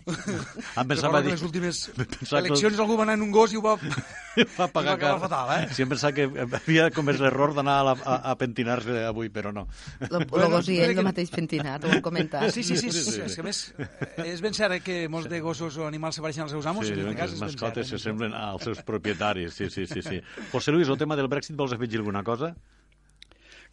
Em 0.79 0.85
pensava 0.85 1.21
dir... 1.25 1.31
les 1.33 1.41
últimes 1.45 1.79
eleccions 2.39 2.77
algú 2.81 2.97
va 2.99 3.05
anar 3.07 3.15
en 3.17 3.23
un 3.25 3.31
gos 3.33 3.53
i 3.53 3.57
ho 3.57 3.63
va, 3.63 3.73
va 4.59 4.67
pagar 4.69 4.95
car. 5.01 5.15
fatal, 5.23 5.51
eh? 5.55 5.69
Sí, 5.73 5.81
em 5.85 5.89
pensava 5.89 6.13
que 6.13 6.27
havia 6.59 6.91
comès 6.93 7.21
l'error 7.23 7.55
d'anar 7.57 7.77
a, 7.81 7.95
a, 7.95 8.17
a 8.31 8.35
pentinar-se 8.37 8.99
avui, 9.09 9.31
però 9.33 9.53
no. 9.55 9.65
Lo, 10.05 10.21
bueno, 10.29 10.51
gos 10.53 10.69
i 10.69 10.77
ell 10.85 10.93
el 10.93 11.07
mateix 11.07 11.33
pentinat, 11.33 11.87
ho 11.87 11.95
hem 11.95 12.05
comentat. 12.05 12.51
Sí, 12.53 12.61
sí, 12.61 12.77
sí, 12.77 12.93
sí, 12.93 13.03
sí, 13.07 13.17
és 13.25 13.37
que 13.37 13.45
més 13.45 13.63
eh, 13.81 14.27
és 14.27 14.45
ben 14.45 14.53
cert 14.57 14.77
eh, 14.77 14.81
que 14.85 15.01
molts 15.11 15.31
de 15.31 15.41
gossos 15.41 15.81
o 15.81 15.89
animals 15.89 16.19
se 16.19 16.25
pareixen 16.25 16.45
als 16.45 16.53
seus 16.53 16.69
amos. 16.69 16.85
Sí, 16.85 16.93
en 16.93 17.01
aquest 17.07 17.21
cas 17.23 17.35
els 17.37 17.45
mascotes 17.47 17.93
se 17.95 18.01
semblen 18.01 18.37
als 18.37 18.69
seus 18.69 18.85
propietaris, 18.85 19.57
sí, 19.57 19.71
sí, 19.73 19.89
sí. 19.89 20.05
sí. 20.05 20.21
José 20.53 20.75
Luis, 20.75 20.89
el 20.89 21.01
tema 21.01 21.17
del 21.17 21.31
Brexit, 21.31 21.57
vols 21.57 21.73
afegir 21.73 22.03
alguna 22.03 22.23
cosa? 22.23 22.53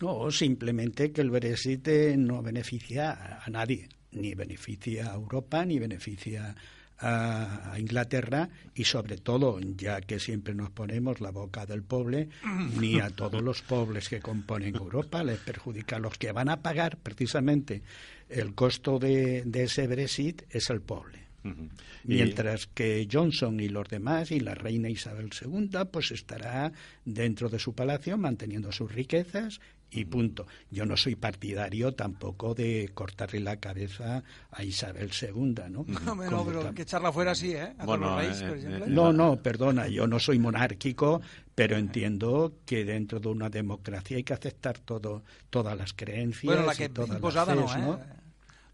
No, 0.01 0.31
simplemente 0.31 1.13
que 1.13 1.21
el 1.21 1.31
Brexit 1.31 1.89
eh, 1.89 2.17
no 2.17 2.41
beneficia 2.43 3.39
a 3.45 3.51
nadie, 3.51 3.89
ni 4.13 4.35
beneficia 4.35 5.13
a 5.13 5.15
Europa, 5.15 5.65
ni 5.65 5.79
beneficia 5.79 6.55
a, 6.99 7.77
Inglaterra 7.79 8.49
y 8.75 8.85
sobre 8.85 9.17
todo, 9.17 9.59
ya 9.61 10.01
que 10.01 10.21
siempre 10.21 10.55
nos 10.55 10.71
ponemos 10.71 11.21
la 11.21 11.31
boca 11.31 11.67
del 11.67 11.83
pobre, 11.83 12.29
ni 12.79 13.01
a 13.01 13.11
todos 13.11 13.43
los 13.43 13.63
pobres 13.63 14.09
que 14.09 14.21
componen 14.21 14.77
Europa, 14.77 15.25
les 15.25 15.39
perjudica 15.39 15.99
los 15.99 16.17
que 16.17 16.33
van 16.33 16.49
a 16.49 16.63
pagar 16.63 16.99
precisamente 16.99 17.83
el 18.29 18.55
costo 18.55 18.99
de, 18.99 19.43
de 19.45 19.65
ese 19.65 19.87
Brexit 19.87 20.43
es 20.51 20.71
el 20.71 20.81
pobre. 20.81 21.23
Uh 21.45 21.49
-huh. 21.49 21.71
Mientras 22.05 22.69
que 22.69 23.09
Johnson 23.11 23.59
y 23.59 23.69
los 23.69 23.89
demás 23.89 24.31
y 24.31 24.39
la 24.39 24.55
reina 24.55 24.89
Isabel 24.89 25.31
II 25.41 25.71
pues 25.91 26.13
estará 26.13 26.73
dentro 27.05 27.49
de 27.49 27.59
su 27.59 27.75
palacio 27.75 28.17
manteniendo 28.17 28.71
sus 28.71 28.93
riquezas 28.93 29.61
y 29.93 30.05
punto. 30.07 30.47
Yo 30.71 30.87
no 30.87 30.97
soy 30.97 31.17
partidario 31.17 31.95
tampoco 31.95 32.55
de 32.55 32.91
cortarle 32.95 33.41
la 33.41 33.57
cabeza 33.59 34.23
a 34.51 34.65
Isabel 34.65 35.11
II, 35.11 35.55
¿no? 35.71 35.85
No, 35.87 36.15
no 36.15 36.45
pero 36.45 36.75
que 36.75 36.83
echarla 36.83 37.13
fuera 37.13 37.35
sí, 37.35 37.53
¿eh? 37.53 37.75
Bueno, 37.85 38.17
Reis, 38.17 38.41
eh, 38.41 38.55
eh, 38.55 38.85
no, 38.89 39.13
no, 39.13 39.37
perdona, 39.43 39.89
yo 39.89 40.07
no 40.07 40.19
soy 40.19 40.39
monárquico, 40.39 41.21
pero 41.55 41.77
entiendo 41.77 42.55
que 42.65 42.85
dentro 42.85 43.21
de 43.21 43.29
una 43.29 43.51
democracia 43.51 44.17
hay 44.17 44.25
que 44.25 44.33
aceptar 44.33 44.79
todo, 44.79 45.23
todas 45.51 45.77
las 45.77 45.93
creencias 45.93 46.55
bueno, 46.55 46.67
la 46.67 46.75
que 46.75 46.85
y 46.85 46.89
todas 46.89 47.17
imposada 47.17 47.55
las 47.55 47.77
no, 47.77 47.95
eh? 47.95 47.99
¿no? 47.99 48.23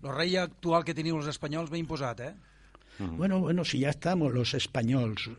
El 0.01 0.15
rei 0.15 0.37
actual 0.39 0.85
que 0.87 0.95
tenim 0.95 1.17
els 1.19 1.27
espanyols 1.27 1.73
ben 1.73 1.81
imposat, 1.83 2.21
eh? 2.23 2.35
Bueno, 2.99 3.41
bueno, 3.41 3.65
si 3.65 3.81
ya 3.81 3.91
estamos 3.91 4.33
los 4.33 4.55
españoles 4.55 5.31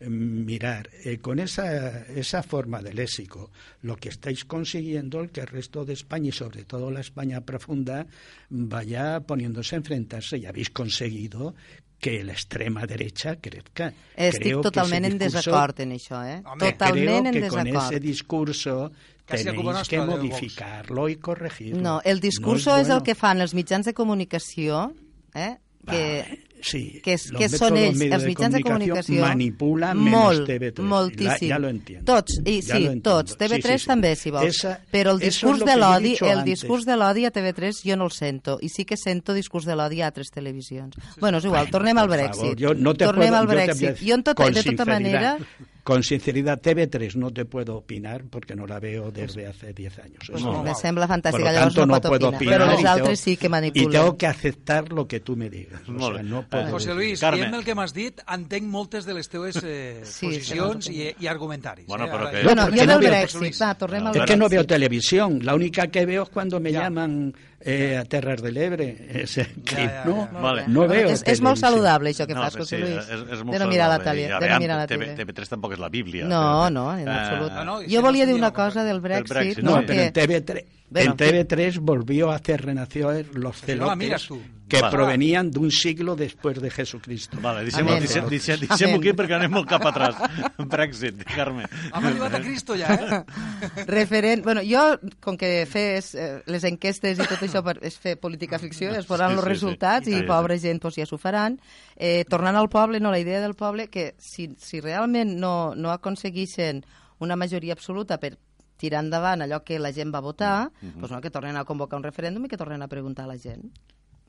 mirar 0.00 0.90
eh, 1.04 1.18
con 1.18 1.38
esa, 1.38 2.02
esa 2.06 2.42
forma 2.42 2.82
de 2.82 2.92
léxico 2.92 3.50
lo 3.82 3.96
que 3.96 4.10
estáis 4.10 4.44
consiguiendo 4.44 5.20
el 5.20 5.30
que 5.30 5.40
el 5.40 5.46
resto 5.46 5.84
de 5.84 5.94
España 5.94 6.28
y 6.28 6.32
sobre 6.32 6.64
todo 6.64 6.90
la 6.90 7.00
España 7.00 7.40
profunda 7.40 8.06
vaya 8.50 9.20
poniéndose 9.20 9.74
a 9.74 9.78
enfrentarse 9.78 10.36
y 10.36 10.46
habéis 10.46 10.70
conseguido 10.70 11.54
que 11.98 12.22
la 12.22 12.32
extrema 12.32 12.84
derecha 12.84 13.36
crezca. 13.36 13.92
Estic 14.14 14.42
creo 14.42 14.60
totalment 14.60 15.06
en 15.08 15.16
desacord 15.16 15.80
en 15.80 15.94
això, 15.96 16.20
eh? 16.28 16.42
Home, 16.44 16.60
totalment 16.60 17.30
creo 17.30 17.32
que 17.32 17.46
en 17.46 17.48
con 17.48 17.66
ese 17.66 18.00
discurso 18.00 18.92
tenéis 19.24 19.88
que 19.88 20.00
modificarlo 20.00 21.08
y 21.08 21.16
corregirlo. 21.16 21.80
No, 21.80 22.00
el 22.04 22.20
discurso 22.20 22.70
no 22.70 22.76
és, 22.76 22.86
bueno. 22.86 22.92
és 22.92 23.00
el 23.00 23.02
que 23.02 23.14
fan 23.16 23.40
els 23.40 23.56
mitjans 23.56 23.88
de 23.88 23.94
comunicació, 23.96 24.90
eh? 25.34 25.56
que... 25.88 26.45
Sí, 26.64 27.00
que, 27.04 27.14
és, 27.16 27.26
que 27.36 27.48
són 27.52 27.76
ells, 27.78 28.00
els 28.00 28.24
mitjans 28.26 28.54
de 28.56 28.62
comunicació, 28.64 29.20
manipula 29.22 29.92
molt, 29.96 30.46
TV3. 30.48 30.86
moltíssim. 30.88 31.50
Ja, 31.50 31.56
ja 31.56 31.58
lo 31.62 31.70
entiendo. 31.72 32.06
Tots, 32.08 32.40
i, 32.42 32.56
ja 32.64 32.80
sí, 32.80 32.88
tots. 33.04 33.36
TV3 33.38 33.60
sí, 33.60 33.76
sí, 33.76 33.84
sí. 33.84 33.90
també, 33.92 34.14
si 34.16 34.32
vols. 34.34 34.56
Esa, 34.56 34.74
Però 34.92 35.14
el 35.16 35.22
discurs 35.22 35.62
de 35.66 35.76
l'odi, 35.78 36.16
el 36.26 36.42
discurs 36.48 36.88
de 36.88 36.96
l'odi 36.98 37.26
a 37.28 37.32
TV3 37.34 37.84
jo 37.84 38.00
no 38.00 38.08
el 38.10 38.16
sento, 38.16 38.58
i 38.62 38.72
sí 38.72 38.86
que 38.88 38.98
sento 39.00 39.36
discurs 39.36 39.68
de 39.68 39.76
l'odi 39.78 40.02
a 40.02 40.10
altres 40.10 40.32
televisions. 40.34 40.96
Sí. 40.96 41.20
Bueno, 41.20 41.42
és 41.42 41.48
igual, 41.48 41.70
tornem 41.70 42.02
al 42.02 42.10
Brexit. 42.10 42.58
Favor, 42.58 42.82
no 42.82 42.96
te 42.96 43.06
tornem 43.06 43.28
puedo, 43.28 43.40
al 43.40 43.50
Brexit. 43.52 44.02
Jo, 44.02 44.14
en 44.18 44.26
tot, 44.26 44.44
de 44.46 44.68
tota 44.72 44.88
manera... 44.88 45.38
Con 45.86 46.02
sinceridad, 46.02 46.60
TV3 46.60 47.14
no 47.14 47.30
te 47.30 47.44
puedo 47.44 47.76
opinar 47.76 48.24
porque 48.28 48.56
no 48.56 48.66
la 48.66 48.80
veo 48.80 49.12
desde 49.12 49.46
hace 49.46 49.72
10 49.72 49.98
años. 50.00 50.18
Pues 50.28 50.42
no, 50.42 50.60
me 50.64 50.74
sembla 50.74 51.06
fantàstica, 51.06 51.30
Por 51.30 51.40
lo 51.46 51.52
llavors 51.52 51.74
tanto, 51.76 51.86
no, 51.86 51.94
no 51.94 52.00
puedo 52.00 52.28
opinar. 52.30 52.34
opinar. 52.34 52.58
Però 52.58 52.76
els 52.76 52.88
altres 52.90 53.20
sí 53.20 53.36
que 53.36 53.48
manipulen. 53.48 53.88
Y 53.88 53.92
tengo 53.92 54.16
que 54.16 54.26
aceptar 54.26 54.90
lo 54.90 55.06
que 55.06 55.20
tú 55.20 55.36
me 55.36 55.48
digas. 55.48 55.82
O 55.88 56.12
sea, 56.12 56.24
no 56.24 56.42
puedo... 56.42 56.66
Eh, 56.66 56.70
José 56.72 56.92
Luis, 56.92 57.20
Carmen. 57.20 57.54
el 57.54 57.62
que 57.62 57.76
m'has 57.78 57.94
dit, 57.94 58.18
entenc 58.26 58.66
moltes 58.66 59.06
de 59.06 59.14
les 59.14 59.30
teves 59.30 59.62
eh, 59.62 60.02
sí, 60.02 60.26
posicions 60.26 60.90
i, 60.90 61.14
i 61.22 61.30
argumentaris. 61.30 61.86
Bueno, 61.86 62.06
eh? 62.06 62.10
però 62.10 62.30
que... 62.32 62.42
Bueno, 62.42 62.66
jo 62.66 62.82
no 62.82 62.98
del 62.98 63.06
Brexit, 63.06 63.62
va, 63.62 63.74
tornem 63.78 64.08
al 64.08 64.10
Brexit. 64.10 64.24
Es 64.26 64.34
que 64.34 64.40
no 64.42 64.48
veo 64.48 64.66
televisión, 64.66 65.38
la 65.46 65.54
única 65.54 65.86
que 65.86 66.04
veo 66.04 66.24
es 66.24 66.30
cuando 66.30 66.58
me 66.58 66.72
ya. 66.72 66.82
llaman 66.82 67.30
eh, 67.66 67.98
a 67.98 68.04
Terres 68.04 68.40
de 68.42 68.52
l'Ebre. 68.52 68.86
Es 69.22 69.34
que 69.34 69.74
ja, 69.74 69.82
ja, 69.82 70.04
no, 70.06 70.28
ja. 70.32 70.40
Vale. 70.40 70.64
no 70.68 70.86
veo 70.88 71.10
és, 71.10 71.24
és 71.26 71.42
molt 71.44 71.58
saludable 71.60 72.12
això 72.14 72.28
que 72.30 72.36
no, 72.36 72.44
fas, 72.46 72.56
José 72.62 72.76
sí, 72.76 72.82
Luis. 72.84 73.10
És, 73.10 73.24
és 73.36 73.42
molt 73.42 73.58
de 73.58 73.62
no 73.64 73.68
mirar 73.72 73.88
la 73.90 73.98
tele. 74.04 74.28
De 74.30 74.50
no 74.52 74.60
mirar 74.62 74.78
la 74.84 74.86
tele. 74.86 75.10
TV, 75.18 75.26
TV3 75.26 75.52
tampoc 75.56 75.74
és 75.76 75.82
la 75.82 75.90
Bíblia. 75.92 76.30
No, 76.30 76.70
no, 76.70 76.86
en 76.94 77.10
absolut. 77.10 77.50
Uh, 77.50 77.58
no, 77.58 77.64
no, 77.68 77.76
jo 77.90 78.02
volia 78.06 78.28
dir 78.30 78.38
una 78.38 78.52
cosa 78.54 78.86
del 78.86 79.02
Brexit. 79.02 79.34
Brexit 79.34 79.64
no, 79.64 79.80
no, 79.80 79.86
pero 79.86 80.06
en 80.06 80.14
TV3, 80.14 80.64
bueno, 80.90 81.12
en 81.12 81.16
TV3 81.16 81.78
volvió 81.80 82.30
a 82.30 82.36
hacer 82.36 82.64
renacer 82.64 83.34
los 83.34 83.60
celotes 83.60 84.30
no 84.30 84.56
que 84.68 84.80
vale. 84.80 84.96
provenían 84.96 85.50
de 85.50 85.58
un 85.60 85.70
siglo 85.70 86.16
después 86.16 86.60
de 86.60 86.70
Jesucristo. 86.70 87.38
Vale, 87.40 87.62
deixem-ho 87.62 87.94
deixem, 88.00 88.26
deixem, 88.26 88.58
deixem 88.66 88.94
aquí 88.96 89.12
perquè 89.14 89.36
anem 89.38 89.52
molt 89.54 89.68
cap 89.70 89.84
atrás. 89.86 90.18
Brexit, 90.72 91.22
Carme. 91.28 91.68
Hem 91.92 92.08
arribat 92.10 92.34
a 92.34 92.40
Cristo 92.42 92.74
ja, 92.78 92.94
eh? 92.94 93.20
Referent... 93.86 94.42
Bueno, 94.42 94.64
jo, 94.66 94.82
com 95.22 95.38
que 95.38 95.50
fes 95.70 96.14
eh, 96.18 96.42
les 96.50 96.66
enquestes 96.66 97.22
i 97.22 97.28
tot 97.28 97.46
això 97.46 97.62
per, 97.66 97.76
és 97.86 97.98
fer 98.02 98.16
política 98.18 98.58
ficció, 98.62 98.90
es 98.90 99.06
veuran 99.06 99.36
sí, 99.36 99.38
els 99.38 99.46
sí, 99.46 99.52
resultats 99.54 100.10
sí. 100.10 100.16
i 100.16 100.24
sí, 100.24 100.26
pobra 100.26 100.58
gent 100.58 100.82
pues, 100.82 100.98
ja 100.98 101.06
s'ho 101.06 101.20
faran. 101.20 101.60
Eh, 101.94 102.24
tornant 102.28 102.58
al 102.58 102.70
poble, 102.72 102.98
no, 102.98 103.14
la 103.14 103.22
idea 103.22 103.40
del 103.44 103.54
poble, 103.54 103.86
que 103.86 104.14
si, 104.18 104.50
si 104.58 104.82
realment 104.82 105.36
no, 105.38 105.76
no 105.78 105.94
aconseguissin 105.94 106.82
una 107.22 107.38
majoria 107.38 107.78
absoluta 107.78 108.18
per 108.18 108.34
tirar 108.76 109.02
endavant 109.04 109.42
allò 109.42 109.62
que 109.64 109.78
la 109.78 109.92
gent 109.92 110.14
va 110.14 110.20
votar, 110.20 110.70
mm 110.70 110.88
-hmm. 110.88 111.00
doncs, 111.00 111.12
no, 111.12 111.20
que 111.20 111.30
tornen 111.30 111.56
a 111.56 111.64
convocar 111.64 111.96
un 111.96 112.04
referèndum 112.04 112.44
i 112.44 112.48
que 112.48 112.56
tornen 112.56 112.82
a 112.82 112.88
preguntar 112.88 113.24
a 113.24 113.28
la 113.28 113.38
gent. 113.38 113.70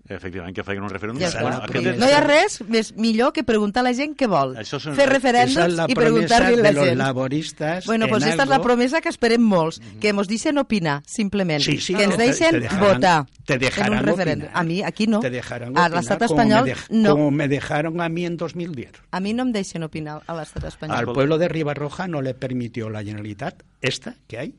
Efectivament, 0.10 0.56
que 0.56 0.64
facin 0.64 0.84
un 0.84 0.90
referèndum. 0.90 1.20
Ja 1.20 1.42
bueno, 1.42 1.60
aquest... 1.66 1.98
No 2.00 2.08
hi 2.08 2.14
ha 2.16 2.22
res 2.24 2.62
més 2.72 2.94
millor 2.96 3.34
que 3.36 3.44
preguntar 3.44 3.82
a 3.84 3.88
la 3.90 3.94
gent 3.98 4.14
què 4.16 4.30
vol. 4.32 4.56
Això 4.60 4.80
són... 4.80 4.96
Fer 4.96 5.08
referèndums 5.10 5.82
i 5.92 5.98
preguntar-li 5.98 6.56
a 6.56 6.64
la 6.64 6.72
gent. 6.78 6.98
laboristes 7.02 7.86
bueno, 7.86 8.08
pues 8.08 8.24
esta 8.24 8.44
algo... 8.44 8.54
és 8.54 8.54
la 8.56 8.62
promesa 8.64 9.02
que 9.04 9.12
esperem 9.12 9.44
molts, 9.44 9.82
-hmm. 9.82 10.00
que 10.00 10.10
ens 10.10 10.28
deixen 10.28 10.58
opinar, 10.58 11.02
simplement. 11.06 11.62
Sí, 11.64 11.78
sí, 11.78 11.94
que 11.94 12.04
ens 12.04 12.18
deixen 12.18 12.52
te, 12.52 12.60
te 12.60 12.60
dejaran, 12.62 12.94
votar 12.94 13.26
te 13.46 13.54
en 13.56 13.94
un 13.94 14.06
referèndum. 14.06 14.48
Opinar. 14.48 14.62
A 14.62 14.64
mi, 14.64 14.82
aquí 14.84 15.08
no. 15.08 15.20
Te 15.20 15.30
dejaran 15.30 15.78
a 15.78 15.90
l'estat 15.90 16.22
espanyol, 16.22 16.66
me 16.66 16.76
no. 16.90 17.12
Como 17.12 17.32
me 17.32 17.48
dejaron 17.48 18.00
a 18.02 18.10
mí 18.10 18.26
en 18.26 18.38
2010. 18.38 18.92
A 19.12 19.20
mi 19.20 19.34
no 19.34 19.44
em 19.44 19.52
deixen 19.52 19.84
opinar 19.84 20.22
a 20.26 20.34
l'estat 20.34 20.64
espanyol. 20.64 20.98
Al 20.98 21.14
pueblo 21.14 21.38
de 21.38 21.48
Ribarroja 21.50 22.08
no 22.08 22.22
le 22.22 22.34
permitió 22.34 22.90
la 22.90 23.04
Generalitat, 23.04 23.64
esta 23.82 24.16
que 24.28 24.40
hay, 24.40 24.56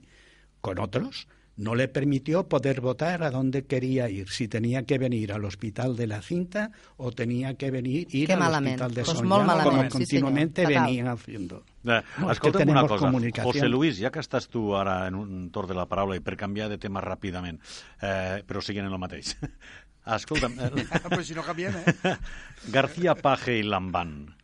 con 0.60 0.78
otros, 0.78 1.26
no 1.58 1.74
le 1.74 1.88
permitió 1.88 2.48
poder 2.48 2.80
votar 2.80 3.22
a 3.24 3.30
dónde 3.30 3.66
quería 3.66 4.08
ir, 4.08 4.28
si 4.30 4.46
tenía 4.48 4.84
que 4.84 4.96
venir 4.96 5.32
al 5.32 5.44
hospital 5.44 5.96
de 5.96 6.06
la 6.06 6.22
cinta 6.22 6.70
o 6.96 7.10
tenía 7.12 7.54
que 7.54 7.70
venir 7.70 8.06
ir 8.14 8.32
al 8.32 8.42
hospital 8.54 8.94
de 8.94 9.02
pues 9.04 9.18
Sonia, 9.18 9.64
como 9.64 9.82
sí, 9.82 9.88
continuamente 9.88 10.64
senyor. 10.64 10.82
venían 10.84 11.08
haciendo. 11.08 11.64
Eh, 11.84 12.02
No, 12.18 12.30
Escolta'm 12.30 12.68
una 12.68 12.86
cosa, 12.86 13.06
comunicación. 13.06 13.52
José 13.52 13.68
Luis, 13.68 13.98
ja 13.98 14.10
que 14.10 14.20
estàs 14.20 14.48
tu 14.48 14.74
ara 14.76 15.06
en 15.08 15.14
un 15.14 15.50
torn 15.50 15.68
de 15.70 15.76
la 15.78 15.86
paraula 15.88 16.16
i 16.18 16.20
per 16.20 16.36
canviar 16.36 16.68
de 16.68 16.78
tema 16.78 17.00
ràpidament, 17.00 17.58
eh, 18.02 18.42
però 18.46 18.62
siguin 18.62 18.86
en 18.86 18.92
el 18.92 18.98
mateix. 19.02 19.34
Escolta'm... 20.16 20.54
Eh, 20.58 20.86
Però 21.10 21.22
si 21.24 21.34
no 21.34 21.42
canviem, 21.42 21.74
eh? 21.74 22.14
García 22.74 23.14
Paje 23.14 23.58
i 23.58 23.62
Lamban, 23.66 24.34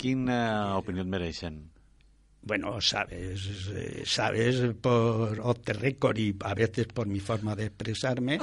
quina 0.00 0.76
opinió 0.78 1.04
et 1.04 1.10
mereixen? 1.12 1.73
Bueno, 2.46 2.78
sabes, 2.80 3.48
sabes 4.04 4.74
por 4.80 5.40
off 5.40 5.60
the 5.64 5.72
record 5.72 6.18
y 6.18 6.36
a 6.40 6.54
veces 6.54 6.86
por 6.88 7.06
mi 7.06 7.18
forma 7.18 7.56
de 7.56 7.64
expresarme, 7.66 8.38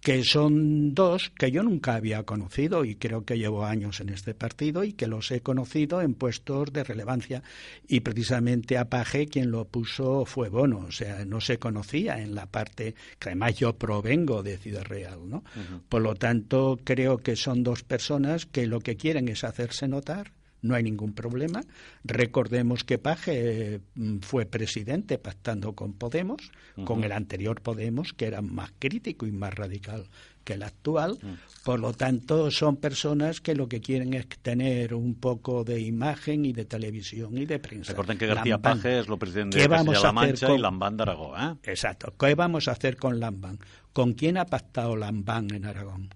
que 0.00 0.24
son 0.24 0.94
dos 0.94 1.30
que 1.38 1.50
yo 1.50 1.62
nunca 1.62 1.94
había 1.94 2.22
conocido 2.24 2.84
y 2.84 2.96
creo 2.96 3.24
que 3.24 3.38
llevo 3.38 3.64
años 3.64 4.00
en 4.00 4.10
este 4.10 4.34
partido 4.34 4.84
y 4.84 4.92
que 4.92 5.06
los 5.06 5.30
he 5.30 5.40
conocido 5.40 6.02
en 6.02 6.14
puestos 6.14 6.72
de 6.72 6.84
relevancia 6.84 7.42
y 7.86 8.00
precisamente 8.00 8.76
a 8.78 8.88
Paje 8.88 9.26
quien 9.26 9.50
lo 9.50 9.66
puso 9.66 10.24
fue 10.24 10.48
Bono, 10.48 10.86
o 10.88 10.92
sea, 10.92 11.24
no 11.24 11.40
se 11.40 11.58
conocía 11.58 12.20
en 12.20 12.34
la 12.34 12.46
parte 12.46 12.94
que 13.18 13.30
además 13.30 13.56
yo 13.56 13.74
provengo 13.74 14.42
de 14.42 14.58
Ciudad 14.58 14.84
Real, 14.84 15.28
¿no? 15.28 15.38
Uh 15.38 15.40
-huh. 15.40 15.80
Por 15.88 16.02
lo 16.02 16.14
tanto, 16.14 16.78
creo 16.84 17.18
que 17.18 17.36
son 17.36 17.62
dos 17.62 17.82
personas 17.84 18.44
que 18.46 18.66
lo 18.66 18.80
que 18.80 18.96
quieren 18.96 19.28
es 19.28 19.44
hacerse 19.44 19.86
notar 19.88 20.32
no 20.62 20.74
hay 20.74 20.82
ningún 20.82 21.12
problema. 21.14 21.62
Recordemos 22.04 22.84
que 22.84 22.98
Paje 22.98 23.80
mm, 23.94 24.18
fue 24.20 24.46
presidente 24.46 25.18
pactando 25.18 25.74
con 25.74 25.92
Podemos, 25.94 26.50
con 26.84 27.04
el 27.04 27.12
anterior 27.12 27.60
Podemos, 27.62 28.12
que 28.12 28.26
era 28.26 28.42
más 28.42 28.72
crítico 28.78 29.26
y 29.26 29.32
más 29.32 29.54
radical 29.54 30.04
que 30.44 30.54
el 30.54 30.62
actual. 30.62 31.18
Por 31.64 31.80
lo 31.80 31.92
tanto, 31.92 32.50
son 32.50 32.76
personas 32.78 33.40
que 33.42 33.54
lo 33.54 33.68
que 33.68 33.80
quieren 33.82 34.14
es 34.14 34.26
tener 34.42 34.94
un 34.94 35.14
poco 35.14 35.64
de 35.64 35.80
imagen 35.80 36.44
y 36.46 36.52
de 36.52 36.64
televisión 36.64 37.36
y 37.36 37.44
de 37.44 37.58
prensa. 37.58 37.92
Recuerden 37.92 38.16
que 38.18 38.26
García 38.26 38.52
Lambán. 38.54 38.78
Paje 38.78 39.00
es 39.00 39.08
lo 39.08 39.18
presidente 39.18 39.56
¿Qué 39.58 39.62
de 39.62 39.68
vamos 39.68 39.94
Castilla-La 40.00 40.08
a 40.08 40.22
hacer 40.22 40.30
Mancha 40.32 40.46
con- 40.46 40.58
y 40.58 40.62
Lambán 40.62 40.96
de 40.96 41.02
Aragó, 41.02 41.36
¿eh? 41.36 41.54
Exacto. 41.64 42.14
¿Qué 42.18 42.34
vamos 42.34 42.68
a 42.68 42.72
hacer 42.72 42.96
con 42.96 43.20
Lambán? 43.20 43.58
¿Con 43.92 44.14
quién 44.14 44.38
ha 44.38 44.46
pactado 44.46 44.96
Lambán 44.96 45.52
en 45.54 45.66
Aragón? 45.66 46.08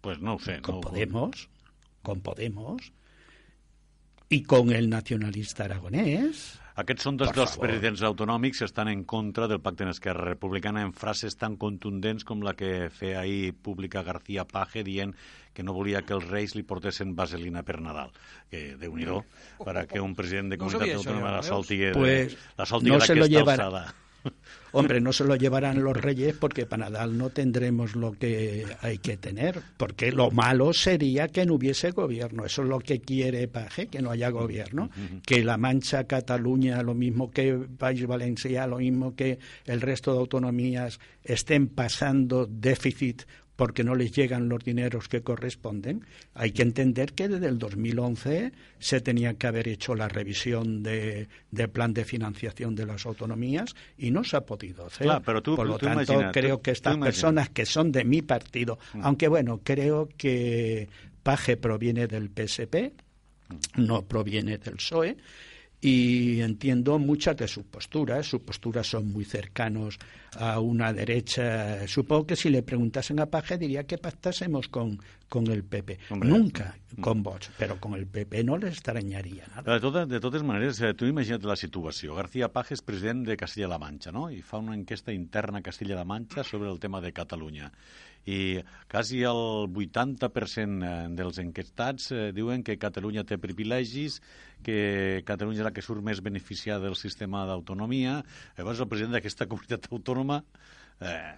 Pues 0.00 0.20
no 0.20 0.38
sé. 0.38 0.60
Con 0.60 0.76
no, 0.76 0.80
Podemos. 0.82 1.48
Con 2.02 2.20
Podemos. 2.20 2.92
Y 4.28 4.42
con 4.42 4.70
el 4.70 4.88
nacionalista 4.90 5.64
aragonés. 5.64 6.58
Aquests 6.76 7.06
són 7.06 7.16
dos 7.16 7.30
Per 7.30 7.38
dels 7.38 7.54
favor. 7.54 7.68
presidents 7.70 8.02
autonòmics 8.04 8.58
que 8.60 8.66
estan 8.68 8.88
en 8.90 9.04
contra 9.08 9.46
del 9.48 9.62
pacte 9.64 9.84
en 9.86 9.88
Esquerra 9.88 10.26
Republicana 10.26 10.82
en 10.82 10.92
frases 10.92 11.38
tan 11.40 11.56
contundents 11.56 12.26
com 12.28 12.42
la 12.44 12.52
que 12.52 12.90
feia 12.92 13.20
ahir 13.22 13.54
pública 13.54 14.02
García 14.02 14.44
Paje 14.44 14.84
dient 14.84 15.14
que 15.54 15.62
no 15.62 15.72
volia 15.72 16.02
que 16.02 16.12
els 16.12 16.28
reis 16.28 16.54
li 16.54 16.66
portessin 16.68 17.14
vaselina 17.16 17.62
per 17.62 17.80
Nadal. 17.80 18.12
Que, 18.50 18.76
déu 18.76 18.92
nhi 18.92 19.06
para 19.64 19.86
que 19.86 20.00
un 20.00 20.14
president 20.14 20.50
de 20.52 20.58
No 20.58 20.66
comunitat 20.66 20.98
autònoma 20.98 21.30
ja, 21.30 21.36
la 21.36 21.42
de, 21.42 21.92
Pues, 21.94 22.36
la 22.58 22.66
salti 22.66 22.90
no 22.90 23.00
se 23.00 23.14
lo 23.14 23.24
d'aquesta 23.26 23.52
alçada. 23.52 23.94
Hombre, 24.72 25.00
no 25.00 25.12
se 25.12 25.24
lo 25.24 25.36
llevarán 25.36 25.82
los 25.82 25.96
reyes 25.96 26.34
porque 26.38 26.66
para 26.66 26.90
Nadal 26.90 27.16
no 27.16 27.30
tendremos 27.30 27.96
lo 27.96 28.12
que 28.12 28.66
hay 28.82 28.98
que 28.98 29.16
tener. 29.16 29.62
Porque 29.76 30.12
lo 30.12 30.30
malo 30.30 30.72
sería 30.72 31.28
que 31.28 31.46
no 31.46 31.54
hubiese 31.54 31.92
gobierno. 31.92 32.44
Eso 32.44 32.62
es 32.62 32.68
lo 32.68 32.78
que 32.78 33.00
quiere 33.00 33.48
Paje, 33.48 33.86
que 33.86 34.02
no 34.02 34.10
haya 34.10 34.28
gobierno. 34.28 34.90
Que 35.24 35.42
la 35.44 35.56
Mancha, 35.56 36.04
Cataluña, 36.04 36.82
lo 36.82 36.94
mismo 36.94 37.30
que 37.30 37.54
País 37.78 38.06
Valencia, 38.06 38.66
lo 38.66 38.78
mismo 38.78 39.14
que 39.14 39.38
el 39.64 39.80
resto 39.80 40.12
de 40.12 40.18
autonomías 40.18 41.00
estén 41.22 41.68
pasando 41.68 42.46
déficit 42.46 43.22
porque 43.56 43.82
no 43.84 43.94
les 43.94 44.12
llegan 44.12 44.48
los 44.48 44.62
dineros 44.62 45.08
que 45.08 45.22
corresponden. 45.22 46.04
Hay 46.34 46.52
que 46.52 46.62
entender 46.62 47.14
que 47.14 47.26
desde 47.28 47.48
el 47.48 47.58
2011 47.58 48.52
se 48.78 49.00
tenía 49.00 49.34
que 49.34 49.46
haber 49.46 49.66
hecho 49.68 49.94
la 49.94 50.08
revisión 50.08 50.82
de, 50.82 51.28
del 51.50 51.70
plan 51.70 51.94
de 51.94 52.04
financiación 52.04 52.74
de 52.74 52.84
las 52.86 53.06
autonomías 53.06 53.74
y 53.96 54.10
no 54.10 54.24
se 54.24 54.36
ha 54.36 54.42
podido 54.42 54.86
hacer. 54.86 55.06
Claro, 55.06 55.22
pero 55.24 55.42
tú- 55.42 55.56
Por 55.56 55.66
lo 55.66 55.78
tú 55.78 55.86
tanto, 55.86 56.12
imagina, 56.12 56.32
creo 56.32 56.56
tú- 56.58 56.62
que 56.62 56.70
estas 56.72 56.94
personas 56.98 57.48
que 57.50 57.64
son 57.66 57.90
de 57.92 58.04
mi 58.04 58.20
partido, 58.22 58.78
aunque 59.00 59.26
bueno, 59.28 59.60
creo 59.64 60.08
que 60.16 60.88
Paje 61.22 61.56
proviene 61.56 62.06
del 62.06 62.28
PSP, 62.28 62.92
no 63.76 64.02
proviene 64.04 64.58
del 64.58 64.74
PSOE, 64.76 65.16
y 65.80 66.40
entiendo 66.40 66.98
muchas 66.98 67.36
de 67.36 67.48
sus 67.48 67.64
posturas. 67.64 68.26
Sus 68.26 68.40
posturas 68.40 68.88
son 68.88 69.12
muy 69.12 69.24
cercanos 69.24 69.98
a 70.38 70.60
una 70.60 70.92
derecha. 70.92 71.86
Supongo 71.86 72.26
que 72.26 72.36
si 72.36 72.50
le 72.50 72.62
preguntasen 72.62 73.20
a 73.20 73.26
Paje 73.26 73.58
diría 73.58 73.84
que 73.84 73.98
pactásemos 73.98 74.68
con, 74.68 74.98
con 75.28 75.46
el 75.48 75.64
PP. 75.64 75.98
Hombre. 76.10 76.28
Nunca 76.28 76.76
con 77.00 77.22
Vox, 77.22 77.50
pero 77.58 77.78
con 77.78 77.94
el 77.94 78.06
PP 78.06 78.44
no 78.44 78.56
les 78.56 78.72
extrañaría 78.72 79.46
nada. 79.48 79.74
De, 79.74 79.80
totes, 79.80 80.08
de 80.08 80.20
totes 80.20 80.42
maneres, 80.42 80.80
eh, 80.80 80.94
tu 80.94 81.04
imagina't 81.04 81.44
la 81.44 81.56
situació. 81.56 82.14
García 82.16 82.48
Paje 82.52 82.74
és 82.74 82.82
president 82.82 83.26
de 83.26 83.36
Castilla-La 83.36 83.78
Manxa, 83.78 84.12
no? 84.12 84.30
I 84.32 84.40
fa 84.40 84.58
una 84.62 84.76
enquesta 84.76 85.12
interna 85.12 85.60
a 85.60 85.66
Castilla-La 85.66 86.06
Manxa 86.08 86.44
sobre 86.44 86.70
el 86.70 86.80
tema 86.80 87.02
de 87.04 87.12
Catalunya. 87.12 87.70
I 88.26 88.60
quasi 88.90 89.22
el 89.22 89.70
80% 89.70 91.14
dels 91.14 91.38
enquestats 91.38 92.10
eh, 92.10 92.30
diuen 92.34 92.64
que 92.66 92.78
Catalunya 92.82 93.22
té 93.26 93.38
privilegis, 93.38 94.18
que 94.66 95.22
Catalunya 95.26 95.62
és 95.62 95.68
la 95.68 95.74
que 95.74 95.84
surt 95.84 96.02
més 96.02 96.22
beneficiada 96.24 96.82
del 96.88 96.98
sistema 96.98 97.44
d'autonomia. 97.46 98.18
Llavors, 98.58 98.82
el 98.82 98.90
president 98.90 99.14
d'aquesta 99.14 99.46
comunitat 99.50 99.86
autònoma, 99.92 100.40
eh, 100.98 101.36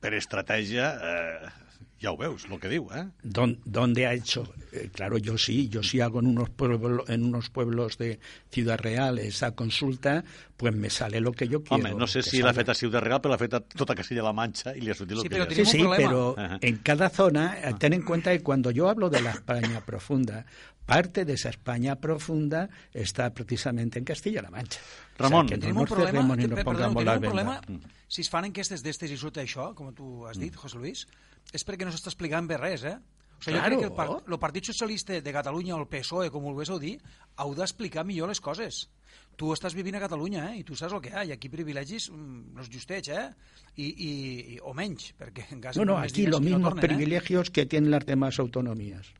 per 0.00 0.12
estratègia, 0.18 0.90
eh, 1.00 1.54
ja 2.00 2.10
ho 2.12 2.16
veus, 2.16 2.44
el 2.50 2.58
que 2.60 2.68
diu, 2.68 2.88
eh? 2.92 3.06
Don- 3.22 3.58
¿Dónde 3.64 4.06
ha 4.06 4.12
hecho? 4.14 4.52
Eh, 4.72 4.90
claro, 4.92 5.16
yo 5.18 5.38
sí, 5.38 5.68
yo 5.68 5.82
sí 5.82 6.00
hago 6.00 6.20
en 6.20 6.26
unos, 6.26 6.50
pueblos, 6.50 7.08
en 7.08 7.24
unos 7.24 7.48
pueblos 7.50 7.96
de 7.98 8.18
Ciudad 8.50 8.78
Real 8.78 9.18
esa 9.18 9.52
consulta, 9.54 10.22
pues 10.56 10.74
me 10.74 10.90
sale 10.90 11.20
lo 11.20 11.32
que 11.32 11.48
yo 11.48 11.62
quiero. 11.62 11.84
Home, 11.88 11.94
no 11.94 12.06
sé 12.06 12.20
que 12.20 12.30
si 12.30 12.36
l'ha 12.38 12.48
salga. 12.52 12.60
fet 12.60 12.68
a 12.68 12.74
Ciutat 12.74 13.02
Real, 13.02 13.20
però 13.20 13.32
l'ha 13.32 13.38
fet 13.40 13.54
a 13.54 13.60
tota 13.60 13.94
Castilla-La 13.94 14.32
Mancha 14.32 14.74
i 14.76 14.80
li 14.80 14.90
ha 14.90 14.94
sortit 14.94 15.16
el 15.16 15.22
Sí, 15.22 15.28
que 15.28 15.38
li 15.38 15.42
ha 15.42 15.50
Sí, 15.50 15.64
sí, 15.64 15.84
pero 15.96 16.34
Ajá. 16.38 16.58
en 16.60 16.76
cada 16.78 17.08
zona, 17.08 17.58
eh, 17.62 17.74
ten 17.78 17.92
en 17.94 18.02
cuenta 18.02 18.30
que 18.36 18.42
cuando 18.42 18.70
yo 18.70 18.88
hablo 18.88 19.08
de 19.08 19.20
la 19.22 19.30
España 19.32 19.80
profunda, 19.80 20.44
parte 20.84 21.24
de 21.24 21.32
esa 21.32 21.48
España 21.48 21.96
profunda 21.96 22.68
está 22.92 23.32
precisamente 23.32 23.98
en 23.98 24.04
Castilla-La 24.04 24.50
Mancha. 24.50 24.80
Ramon, 25.18 25.46
o 25.46 25.48
sea, 25.48 25.56
que 25.56 25.60
Tenim 25.60 25.74
no 25.76 25.80
un 25.80 25.86
problema, 25.86 26.36
que, 26.36 26.48
perdó, 26.48 26.92
tenim 26.94 27.08
un 27.16 27.20
problema, 27.22 27.60
si 28.06 28.20
es 28.20 28.28
fan 28.30 28.44
enquestes 28.44 28.82
d'estes 28.84 29.10
i 29.10 29.16
surt 29.16 29.38
això, 29.40 29.72
com 29.74 29.88
tu 29.96 30.26
has 30.28 30.36
dit, 30.38 30.54
José 30.54 30.76
Luis, 30.78 31.06
és 31.52 31.64
perquè 31.66 31.86
no 31.86 31.92
s'està 31.94 32.10
explicant 32.12 32.48
bé 32.48 32.58
res, 32.60 32.84
eh? 32.84 32.96
O 33.36 33.42
sigui, 33.44 33.58
Claro. 33.58 33.74
jo 33.74 33.80
crec 33.80 33.80
que 33.80 33.86
el, 33.86 33.96
par 33.96 34.32
el 34.32 34.38
Partit 34.38 34.64
Socialista 34.64 35.20
de 35.20 35.32
Catalunya 35.32 35.76
o 35.76 35.80
el 35.80 35.88
PSOE, 35.88 36.30
com 36.30 36.46
ho 36.46 36.78
dir, 36.80 36.98
heu 37.36 37.54
d'explicar 37.54 38.04
millor 38.04 38.28
les 38.28 38.40
coses. 38.40 38.88
Tu 39.36 39.52
estàs 39.52 39.74
vivint 39.76 39.94
a 39.96 40.00
Catalunya, 40.00 40.52
eh? 40.52 40.60
I 40.60 40.64
tu 40.64 40.74
saps 40.74 40.94
el 40.96 41.02
que 41.04 41.10
hi 41.10 41.12
ha. 41.12 41.24
I 41.24 41.32
aquí 41.32 41.50
privilegis, 41.52 42.10
mm, 42.10 42.56
els 42.58 42.70
justets, 42.72 43.08
eh? 43.08 43.28
I, 43.76 43.84
i, 43.84 44.10
i, 44.54 44.58
o 44.62 44.72
menys, 44.72 45.12
perquè 45.18 45.52
en 45.52 45.60
cas 45.60 45.76
No, 45.76 45.84
no, 45.84 45.98
aquí 45.98 46.26
los 46.26 46.40
que 46.40 46.56
no 46.56 46.70
eh? 46.70 46.80
privilegios 46.80 47.50
que 47.50 47.66
tienen 47.66 47.90
las 47.90 48.06
demás 48.06 48.38
autonomías. 48.38 49.12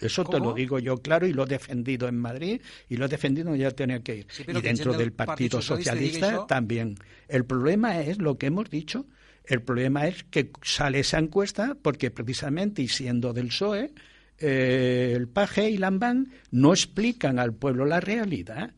Eso 0.00 0.24
te 0.24 0.38
¿Cómo? 0.38 0.50
lo 0.50 0.54
digo 0.54 0.78
yo 0.78 0.96
claro 0.96 1.26
y 1.26 1.32
lo 1.32 1.44
he 1.44 1.46
defendido 1.46 2.08
en 2.08 2.16
Madrid 2.16 2.62
y 2.88 2.96
lo 2.96 3.04
he 3.04 3.08
defendido 3.08 3.54
ya 3.54 3.70
tenía 3.70 4.00
que 4.00 4.16
ir. 4.16 4.26
Sí, 4.30 4.44
y 4.48 4.60
dentro 4.60 4.94
del 4.94 5.12
Partido 5.12 5.58
Partido 5.58 5.62
Socialista 5.62 6.26
Socialista 6.26 6.46
también. 6.46 6.94
El 7.28 7.44
problema 7.44 8.00
es 8.00 8.18
lo 8.18 8.38
que 8.38 8.46
hemos 8.46 8.70
dicho. 8.70 9.04
El 9.44 9.62
problema 9.62 10.06
es 10.06 10.24
que 10.24 10.50
sale 10.62 11.00
esa 11.00 11.18
encuesta 11.18 11.76
porque 11.80 12.10
precisamente 12.10 12.82
y 12.82 12.88
siendo 12.88 13.32
del 13.32 13.48
PSOE, 13.48 13.92
eh, 14.38 15.12
el 15.14 15.28
Paje 15.28 15.70
y 15.70 15.76
Lambán 15.76 16.32
no 16.50 16.72
explican 16.72 17.38
al 17.38 17.54
pueblo 17.54 17.84
la 17.84 18.00
realidad. 18.00 18.72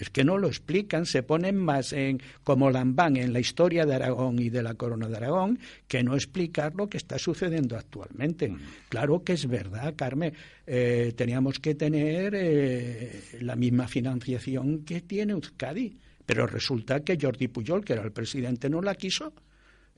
Es 0.00 0.10
que 0.10 0.24
no 0.24 0.36
lo 0.36 0.48
explican, 0.48 1.06
se 1.06 1.22
ponen 1.22 1.56
más 1.56 1.92
en 1.92 2.20
como 2.42 2.72
Lambán 2.72 3.16
en 3.16 3.32
la 3.32 3.38
historia 3.38 3.86
de 3.86 3.94
Aragón 3.94 4.40
y 4.40 4.50
de 4.50 4.64
la 4.64 4.74
corona 4.74 5.06
de 5.06 5.16
Aragón 5.16 5.60
que 5.86 6.02
no 6.02 6.16
explicar 6.16 6.74
lo 6.74 6.88
que 6.88 6.96
está 6.96 7.20
sucediendo 7.20 7.76
actualmente. 7.76 8.52
Claro 8.88 9.22
que 9.22 9.34
es 9.34 9.46
verdad, 9.46 9.94
Carmen, 9.96 10.32
eh, 10.66 11.12
teníamos 11.16 11.60
que 11.60 11.76
tener 11.76 12.34
eh, 12.34 13.22
la 13.42 13.54
misma 13.54 13.86
financiación 13.86 14.84
que 14.84 15.02
tiene 15.02 15.34
Euskadi, 15.34 15.96
pero 16.26 16.48
resulta 16.48 17.04
que 17.04 17.16
Jordi 17.20 17.46
Pujol, 17.46 17.84
que 17.84 17.92
era 17.92 18.02
el 18.02 18.10
presidente, 18.10 18.68
no 18.68 18.82
la 18.82 18.96
quiso. 18.96 19.32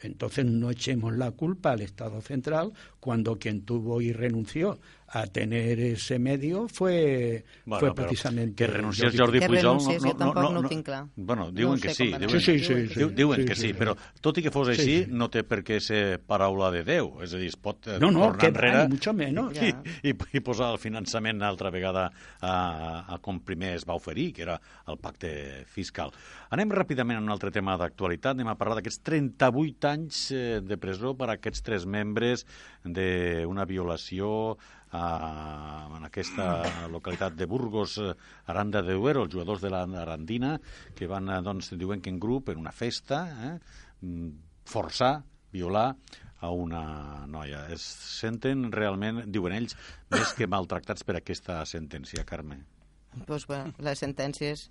Entonces 0.05 0.45
no 0.45 0.71
echemos 0.71 1.17
la 1.17 1.31
culpa 1.31 1.73
al 1.73 1.81
Estado 1.81 2.21
central 2.21 2.73
cuando 3.01 3.39
quien 3.39 3.63
tuvo 3.63 4.01
y 4.01 4.13
renunció 4.13 4.79
a 5.15 5.27
tener 5.27 5.79
ese 5.79 6.19
medio 6.19 6.69
fue, 6.69 7.45
Bueno, 7.67 7.81
fue 7.81 7.95
precisamente 7.95 8.55
que 8.55 8.67
renunciés 8.67 9.13
Jordi 9.15 9.41
Que 9.41 9.47
Pujol... 9.47 9.57
renuncies, 9.63 10.03
jo 10.03 10.15
tampoc 10.17 10.53
no 10.55 10.61
ho 10.61 10.69
tinc 10.69 10.87
clar. 10.87 11.03
Bueno, 11.17 11.45
No 11.47 11.53
diuen 11.53 11.77
ho 11.77 11.81
que 11.83 11.93
sí. 11.93 12.07
Diuen, 12.17 12.41
Sí, 12.41 12.59
sí, 12.59 12.65
sí, 12.65 12.89
sí. 12.89 13.05
diuen 13.15 13.41
Sí, 13.41 13.45
que 13.45 13.55
sí, 13.55 13.67
sí, 13.69 13.73
però 13.75 13.93
tot 14.25 14.39
i 14.39 14.43
que 14.47 14.51
fos 14.51 14.71
Sí, 14.71 14.73
així, 14.73 14.95
sí. 15.05 15.11
no 15.13 15.29
té 15.29 15.43
per 15.45 15.61
què 15.63 15.79
ser 15.85 16.19
paraula 16.25 16.71
de 16.73 16.81
Déu. 16.83 17.11
És 17.23 17.35
a 17.35 17.39
dir, 17.43 17.51
es 17.53 17.57
pot 17.61 17.87
eh, 17.93 17.99
No, 18.01 18.11
no, 18.11 18.21
tornar 18.33 18.39
que 18.41 18.47
enrere 18.55 18.79
va, 18.79 18.85
ni 18.89 18.95
mucho 18.97 19.13
menos. 19.13 19.53
i, 19.61 19.69
Ja. 19.71 19.83
i, 20.03 20.15
i 20.33 20.41
posar 20.41 20.71
el 20.73 20.79
finançament 20.81 21.43
altra 21.43 21.69
vegada 21.71 22.07
a, 22.41 23.15
a 23.15 23.19
com 23.21 23.41
primer 23.45 23.75
es 23.77 23.85
va 23.85 23.95
oferir, 24.01 24.33
que 24.33 24.43
era 24.49 24.57
el 24.89 24.97
pacte 24.97 25.65
fiscal. 25.67 26.11
Anem 26.57 26.71
ràpidament 26.73 27.21
a 27.21 27.23
un 27.23 27.29
altre 27.31 27.51
tema 27.53 27.77
d'actualitat. 27.77 28.33
Anem 28.33 28.49
a 28.49 28.57
parlar 28.57 28.81
d'aquests 28.81 29.03
38 29.05 29.89
anys 29.93 30.31
eh, 30.33 30.61
de 30.65 30.77
presó 30.81 31.13
per 31.17 31.29
a 31.29 31.37
aquests 31.37 31.63
tres 31.63 31.85
membres 31.85 32.47
d'una 32.85 33.65
violació 33.69 34.57
en 34.93 36.05
aquesta 36.05 36.89
localitat 36.93 37.35
de 37.37 37.47
Burgos, 37.47 37.97
eh, 37.99 38.13
Aranda 38.47 38.83
de 38.83 38.93
Duero, 38.95 39.25
els 39.25 39.33
jugadors 39.33 39.63
de 39.63 39.71
l'Arandina, 39.73 40.59
que 40.95 41.09
van, 41.09 41.31
eh, 41.31 41.41
doncs, 41.43 41.73
diuen 41.81 42.01
que 42.01 42.11
en 42.11 42.21
grup, 42.21 42.51
en 42.51 42.59
una 42.59 42.73
festa, 42.73 43.23
eh, 43.31 43.59
mm, 44.03 44.29
forçar, 44.65 45.23
violar 45.51 45.97
a 46.41 46.51
una 46.51 47.27
noia. 47.27 47.67
Es 47.71 47.83
senten 47.83 48.71
realment, 48.73 49.25
diuen 49.31 49.53
ells, 49.53 49.77
més 50.11 50.35
que 50.35 50.47
maltractats 50.47 51.05
per 51.05 51.17
aquesta 51.17 51.65
sentència, 51.65 52.25
Carme. 52.25 52.65
Pues, 53.27 53.47
bueno, 53.47 53.73
les 53.79 53.99
sentències, 53.99 54.71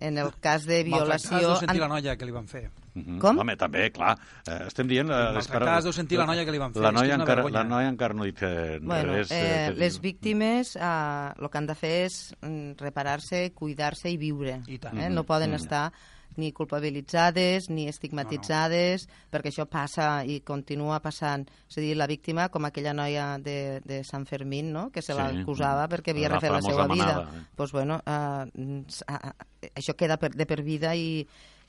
en 0.00 0.18
el 0.18 0.30
cas 0.40 0.64
de 0.66 0.82
violació... 0.82 1.38
deu 1.38 1.56
sentir 1.60 1.80
la 1.82 1.88
noia 1.88 2.16
que 2.16 2.24
li 2.26 2.32
van 2.34 2.46
fer. 2.48 2.70
Mhm. 2.94 3.18
Com? 3.22 3.38
Home, 3.38 3.54
també, 3.56 3.90
clar. 3.94 4.16
Eh, 4.48 4.64
estem 4.66 4.88
dient... 4.90 5.10
Eh, 5.12 5.18
les 5.36 5.46
Maltractades 5.48 5.84
deu 5.86 5.92
sentir 5.94 6.18
la 6.18 6.26
noia 6.26 6.44
que 6.44 6.50
li 6.54 6.58
van 6.58 6.72
fer. 6.74 6.82
La 6.82 6.90
noia, 6.92 7.14
encara, 7.20 7.44
la 7.52 7.64
noia 7.64 7.88
encara 7.92 8.14
no 8.16 8.24
ha 8.24 8.30
dit 8.30 8.40
eh, 8.42 8.78
Bueno, 8.82 9.12
res. 9.14 9.30
eh, 9.30 9.42
que 9.70 9.78
les 9.78 10.00
víctimes 10.00 10.74
eh, 10.76 11.32
el 11.38 11.50
que 11.50 11.58
han 11.60 11.66
de 11.68 11.76
fer 11.78 11.92
és 12.08 12.16
mm, 12.40 12.72
reparar-se, 12.80 13.44
cuidar-se 13.54 14.10
i 14.10 14.16
viure. 14.16 14.62
I 14.66 14.78
tant. 14.82 14.98
Eh? 14.98 15.10
No 15.10 15.22
poden 15.28 15.52
Mm. 15.52 15.60
estar 15.62 15.92
ni 16.36 16.52
culpabilitzades 16.52 17.68
ni 17.70 17.86
estigmatitzades, 17.90 19.06
no, 19.06 19.12
no. 19.14 19.30
perquè 19.32 19.50
això 19.50 19.66
passa 19.70 20.08
i 20.24 20.40
continua 20.46 21.00
passant. 21.02 21.46
És 21.68 21.78
a 21.78 21.84
dir, 21.84 21.94
la 21.98 22.08
víctima, 22.10 22.48
com 22.52 22.68
aquella 22.68 22.94
noia 22.96 23.32
de, 23.42 23.80
de 23.84 24.02
Sant 24.06 24.26
Fermín, 24.28 24.72
no? 24.74 24.88
que 24.94 25.02
se 25.02 25.14
sí. 25.14 25.18
l'acusava 25.18 25.88
perquè 25.90 26.14
havia 26.14 26.32
refet 26.32 26.54
la 26.54 26.62
seva 26.64 26.86
vida. 26.90 27.12
Doncs, 27.20 27.38
eh? 27.40 27.46
pues, 27.56 27.74
bueno, 27.76 28.00
uh, 28.04 29.70
això 29.74 29.96
queda 29.98 30.20
per, 30.20 30.32
de 30.36 30.46
per 30.46 30.62
vida 30.66 30.94
i, 30.94 31.24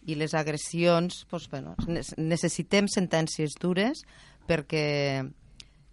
i 0.06 0.18
les 0.18 0.36
agressions, 0.38 1.24
pues, 1.30 1.50
bueno, 1.52 1.76
necessitem 2.18 2.90
sentències 2.92 3.58
dures 3.62 4.06
perquè, 4.50 5.24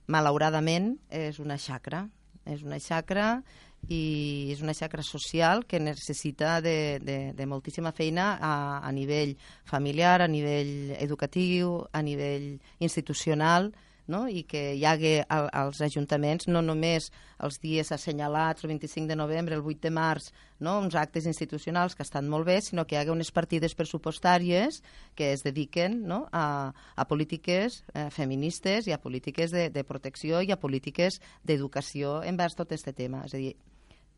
malauradament, 0.08 0.94
és 1.12 1.40
una 1.42 1.58
xacra. 1.60 2.06
És 2.48 2.62
una 2.64 2.78
xacra 2.80 3.42
i 3.86 4.50
és 4.52 4.60
una 4.60 4.74
xacra 4.74 5.02
social 5.06 5.64
que 5.66 5.80
necessita 5.80 6.58
de, 6.60 6.98
de, 7.00 7.18
de 7.32 7.46
moltíssima 7.46 7.92
feina 7.92 8.34
a, 8.40 8.54
a 8.82 8.92
nivell 8.92 9.36
familiar, 9.64 10.20
a 10.20 10.28
nivell 10.28 10.96
educatiu, 10.98 11.86
a 11.92 12.02
nivell 12.02 12.58
institucional, 12.80 13.72
no? 14.08 14.24
i 14.28 14.42
que 14.48 14.74
hi 14.74 14.84
hagi 14.88 15.12
als 15.28 15.82
ajuntaments 15.84 16.48
no 16.48 16.62
només 16.64 17.10
els 17.44 17.60
dies 17.62 17.92
assenyalats, 17.94 18.64
el 18.64 18.72
25 18.72 19.06
de 19.06 19.16
novembre, 19.16 19.54
el 19.54 19.62
8 19.62 19.84
de 19.84 19.92
març, 19.94 20.32
no? 20.58 20.78
uns 20.80 20.96
actes 20.98 21.28
institucionals 21.30 21.94
que 21.94 22.02
estan 22.06 22.28
molt 22.28 22.48
bé, 22.48 22.58
sinó 22.64 22.86
que 22.86 22.96
hi 22.96 23.02
hagi 23.02 23.14
unes 23.14 23.30
partides 23.30 23.76
pressupostàries 23.78 24.82
que 25.14 25.32
es 25.36 25.44
dediquen 25.46 26.02
no? 26.08 26.24
a, 26.32 26.72
a 26.96 27.08
polítiques 27.08 27.84
eh, 27.94 28.08
feministes 28.10 28.88
i 28.88 28.96
a 28.96 29.00
polítiques 29.02 29.54
de, 29.54 29.68
de 29.70 29.84
protecció 29.84 30.42
i 30.42 30.52
a 30.52 30.60
polítiques 30.60 31.20
d'educació 31.44 32.22
envers 32.24 32.58
tot 32.58 32.72
aquest 32.72 32.90
tema. 32.96 33.24
És 33.28 33.36
a 33.36 33.42
dir, 33.42 33.54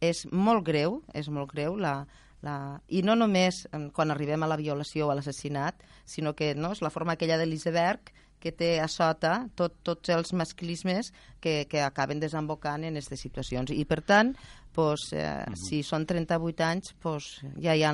és 0.01 0.25
molt 0.33 0.65
greu, 0.65 1.03
és 1.15 1.29
molt 1.29 1.53
greu 1.53 1.77
la, 1.77 2.07
la... 2.47 2.81
i 2.89 3.03
no 3.05 3.17
només 3.19 3.67
quan 3.97 4.11
arribem 4.11 4.43
a 4.43 4.49
la 4.51 4.59
violació 4.61 5.09
o 5.09 5.13
a 5.13 5.19
l'assassinat, 5.19 5.83
sinó 6.09 6.35
que 6.37 6.55
no, 6.57 6.73
és 6.73 6.83
la 6.83 6.93
forma 6.95 7.19
aquella 7.19 7.39
de 7.41 7.47
l'iceberg 7.47 8.13
que 8.41 8.53
té 8.53 8.73
a 8.81 8.89
sota 8.89 9.47
tot, 9.57 9.79
tots 9.87 10.13
els 10.15 10.33
masclismes 10.33 11.13
que, 11.41 11.67
que 11.71 11.85
acaben 11.85 12.21
desembocant 12.21 12.85
en 12.85 12.97
aquestes 12.97 13.21
situacions. 13.27 13.71
I, 13.71 13.85
per 13.85 14.01
tant, 14.03 14.35
pues, 14.73 15.13
eh, 15.13 15.25
uh 15.25 15.53
-huh. 15.53 15.57
si 15.69 15.83
són 15.83 16.07
38 16.07 16.65
anys, 16.65 16.95
pues, 17.01 17.41
ja 17.61 17.75
hi 17.75 17.85
ha 17.85 17.93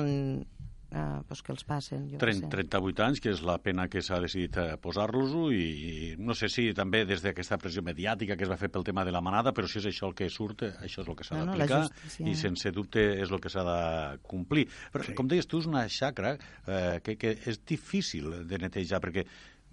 eh, 0.91 1.21
pues 1.27 1.41
que 1.41 1.51
els 1.51 1.63
passen. 1.67 2.07
Jo 2.11 2.19
30, 2.21 2.49
38 2.51 3.03
anys, 3.03 3.21
que 3.23 3.31
és 3.33 3.41
la 3.45 3.57
pena 3.63 3.87
que 3.91 4.01
s'ha 4.05 4.19
decidit 4.23 4.57
eh, 4.61 4.67
posar-los-ho, 4.81 5.47
i, 5.51 5.65
i 5.65 6.15
no 6.19 6.35
sé 6.37 6.49
si 6.51 6.69
també 6.77 7.03
des 7.09 7.23
d'aquesta 7.25 7.59
pressió 7.61 7.83
mediàtica 7.85 8.37
que 8.37 8.47
es 8.47 8.51
va 8.51 8.59
fer 8.59 8.69
pel 8.73 8.85
tema 8.87 9.05
de 9.07 9.11
la 9.15 9.21
manada, 9.21 9.53
però 9.55 9.67
si 9.67 9.79
és 9.81 9.89
això 9.91 10.11
el 10.11 10.15
que 10.17 10.29
surt, 10.33 10.63
eh, 10.67 10.73
això 10.87 11.03
és 11.03 11.11
el 11.11 11.19
que 11.19 11.27
s'ha 11.27 11.41
no, 11.41 11.51
d'aplicar, 11.51 11.83
no, 11.87 12.31
i 12.31 12.37
sense 12.39 12.71
dubte 12.75 13.03
és 13.17 13.31
el 13.31 13.43
que 13.43 13.51
s'ha 13.53 13.65
de 13.67 13.81
complir. 14.23 14.67
Però, 14.93 15.05
sí. 15.07 15.17
com 15.17 15.27
deies 15.27 15.49
tu, 15.49 15.61
és 15.63 15.69
una 15.69 15.87
xacra 15.91 16.37
eh, 16.37 16.97
que, 17.03 17.17
que 17.19 17.35
és 17.45 17.61
difícil 17.67 18.43
de 18.47 18.61
netejar, 18.63 19.01
perquè 19.03 19.27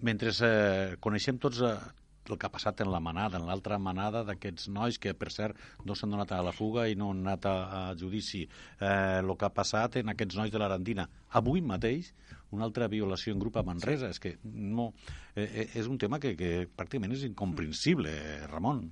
mentre 0.05 0.33
eh, 0.47 0.97
coneixem 1.03 1.41
tots 1.43 1.63
eh, 1.65 1.77
el 2.25 2.39
que 2.39 2.49
ha 2.49 2.53
passat 2.53 2.81
en 2.81 2.91
la 2.93 3.01
manada, 3.05 3.39
en 3.39 3.47
l'altra 3.49 3.79
manada 3.79 4.23
d'aquests 4.25 4.71
nois 4.73 4.99
que, 5.01 5.13
per 5.19 5.31
cert, 5.33 5.59
no 5.85 5.97
s'han 5.97 6.15
donat 6.15 6.33
a 6.33 6.41
la 6.45 6.55
fuga 6.57 6.87
i 6.89 6.97
no 6.97 7.11
han 7.13 7.21
anat 7.25 7.49
a, 7.51 7.55
a 7.79 7.83
judici. 8.01 8.45
Eh, 8.79 9.21
el 9.21 9.35
que 9.37 9.49
ha 9.49 9.53
passat 9.53 10.01
en 10.01 10.13
aquests 10.13 10.39
nois 10.41 10.53
de 10.53 10.61
l'Arandina. 10.61 11.07
Avui 11.41 11.61
mateix, 11.61 12.15
una 12.55 12.65
altra 12.69 12.89
violació 12.89 13.35
en 13.35 13.43
grup 13.43 13.59
a 13.59 13.67
Manresa. 13.67 14.11
És 14.15 14.23
que 14.23 14.37
no... 14.45 14.93
Eh, 15.35 15.45
eh, 15.45 15.69
és 15.81 15.91
un 15.91 16.01
tema 16.01 16.21
que, 16.23 16.35
que 16.39 16.69
pràcticament 16.71 17.17
és 17.17 17.27
incomprensible, 17.29 18.15
Ramon. 18.53 18.87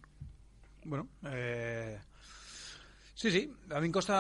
Bueno, 0.85 1.07
eh... 1.31 2.01
sí, 3.15 3.31
sí, 3.31 3.47
a 3.71 3.81
mi 3.81 3.89
em 3.89 3.95
costa 3.95 4.17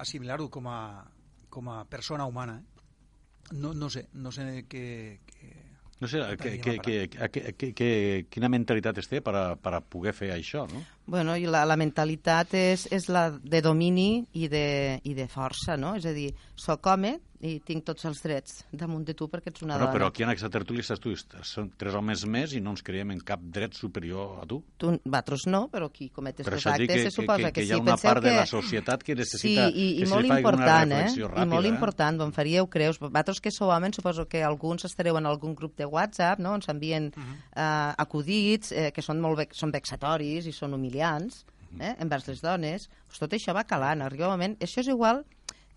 assimilar-ho 0.00 0.48
com, 0.48 0.68
a, 0.72 1.04
com 1.52 1.68
a 1.70 1.82
persona 1.84 2.26
humana. 2.26 2.58
Eh? 2.58 3.58
No, 3.60 3.74
no 3.74 3.90
sé, 3.92 4.06
no 4.14 4.32
sé 4.32 4.64
què, 4.70 4.84
què, 5.26 5.52
no 6.00 6.08
sé, 6.08 6.20
que, 6.40 6.58
que, 6.58 6.78
que, 6.78 7.08
que, 7.08 7.52
que, 7.52 7.72
que, 7.76 7.90
quina 8.32 8.48
mentalitat 8.48 8.98
es 9.02 9.08
té 9.10 9.20
per 9.20 9.34
a, 9.36 9.44
per 9.60 9.74
a 9.76 9.82
poder 9.84 10.14
fer 10.16 10.30
això, 10.32 10.64
no? 10.70 10.80
Bueno, 11.10 11.36
i 11.36 11.44
la, 11.44 11.66
la 11.68 11.76
mentalitat 11.76 12.54
és, 12.56 12.86
és 12.90 13.08
la 13.12 13.28
de 13.30 13.60
domini 13.60 14.24
i 14.40 14.48
de, 14.48 15.00
i 15.04 15.12
de 15.18 15.26
força, 15.28 15.76
no? 15.76 15.92
És 16.00 16.08
a 16.08 16.14
dir, 16.16 16.30
soc 16.56 16.88
home, 16.88 17.18
i 17.40 17.54
tinc 17.64 17.86
tots 17.88 18.04
els 18.04 18.18
drets 18.20 18.58
damunt 18.76 19.04
de 19.08 19.14
tu 19.16 19.26
perquè 19.32 19.48
ets 19.48 19.62
una 19.64 19.78
però, 19.78 19.86
dona. 19.86 19.94
Però 19.94 20.08
aquí 20.10 20.24
en 20.26 20.32
aquesta 20.32 20.50
tertúlia 20.52 20.84
estàs 20.84 21.00
tu, 21.00 21.14
són 21.48 21.70
tres 21.80 21.94
homes 21.96 22.24
més 22.28 22.52
i 22.56 22.60
no 22.60 22.74
ens 22.74 22.84
creiem 22.84 23.14
en 23.14 23.22
cap 23.24 23.40
dret 23.40 23.76
superior 23.78 24.42
a 24.42 24.46
tu. 24.48 24.58
Tu, 24.80 24.90
vosaltres 25.04 25.46
no, 25.48 25.62
però 25.72 25.88
qui 25.94 26.10
comet 26.12 26.42
aquests 26.42 26.68
actes 26.74 26.90
que, 26.92 27.06
se 27.06 27.14
suposa 27.14 27.48
que, 27.48 27.48
que, 27.48 27.52
que, 27.52 27.60
que 27.62 27.66
hi 27.70 27.76
ha 27.76 27.80
una 27.80 27.96
part 28.00 28.20
que... 28.20 28.28
de 28.28 28.34
la 28.36 28.44
societat 28.50 29.04
que 29.06 29.16
necessita 29.16 29.68
sí, 29.70 29.86
i, 29.86 29.86
i 29.94 30.02
que 30.02 30.10
molt 30.10 30.26
se 30.26 30.26
li 30.26 30.36
important, 30.36 30.92
una 30.92 31.00
eh? 31.00 31.06
ràpida. 31.14 31.46
I 31.46 31.52
molt 31.54 31.70
eh? 31.70 31.72
important, 31.72 32.20
on 32.26 32.36
faríeu 32.36 32.68
creus. 32.72 33.00
Vosaltres 33.00 33.40
que 33.40 33.54
sou 33.54 33.72
homes, 33.72 33.96
suposo 33.96 34.28
que 34.28 34.44
alguns 34.44 34.84
estareu 34.90 35.16
en 35.16 35.30
algun 35.30 35.56
grup 35.56 35.78
de 35.80 35.88
WhatsApp, 35.88 36.44
no?, 36.44 36.52
on 36.58 36.66
s'envien 36.66 37.08
uh 37.08 37.22
-huh. 37.22 37.40
eh, 37.56 37.94
acudits 38.04 38.72
eh, 38.72 38.90
que 38.92 39.02
són 39.02 39.20
molt 39.20 39.56
són 39.56 39.72
vexatoris 39.72 40.46
i 40.46 40.52
són 40.52 40.74
humiliants, 40.74 41.46
eh, 41.78 41.96
envers 41.98 42.28
les 42.28 42.42
dones. 42.42 42.88
Pues 43.08 43.18
tot 43.18 43.32
això 43.32 43.54
va 43.54 43.64
calant. 43.64 44.02
Arriba 44.02 44.28
un 44.28 44.36
moment... 44.36 44.58
Això 44.60 44.80
és 44.80 44.88
igual 44.88 45.24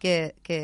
que, 0.03 0.35
que 0.43 0.57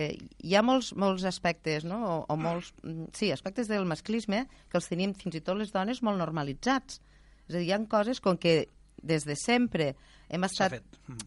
hi 0.44 0.56
ha 0.58 0.64
molts, 0.66 0.92
molts 1.00 1.24
aspectes, 1.30 1.86
no? 1.88 2.00
o, 2.04 2.16
o 2.28 2.36
molts, 2.40 2.74
mm, 2.84 3.14
sí, 3.16 3.32
aspectes 3.32 3.70
del 3.72 3.88
masclisme 3.88 4.44
que 4.68 4.80
els 4.82 4.90
tenim 4.92 5.14
fins 5.16 5.40
i 5.40 5.44
tot 5.46 5.56
les 5.60 5.72
dones 5.72 6.02
molt 6.04 6.20
normalitzats. 6.20 7.00
És 7.48 7.56
a 7.56 7.58
dir, 7.58 7.70
hi 7.70 7.74
ha 7.74 7.80
coses 7.88 8.20
com 8.20 8.36
que 8.38 8.66
des 9.00 9.24
de 9.24 9.38
sempre 9.40 9.94
hem 10.28 10.44
estat... 10.44 10.76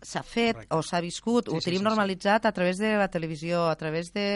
S'ha 0.05 0.21
fet, 0.23 0.61
fet 0.61 0.75
o 0.77 0.83
s'ha 0.85 1.01
viscut, 1.03 1.49
sí, 1.49 1.57
ho 1.57 1.63
tenim 1.65 1.81
sí, 1.81 1.83
sí, 1.83 1.87
normalitzat 1.89 2.45
sí. 2.45 2.51
a 2.51 2.53
través 2.55 2.83
de 2.83 2.91
la 3.01 3.09
televisió, 3.11 3.63
a 3.71 3.79
través 3.81 4.13
de 4.13 4.27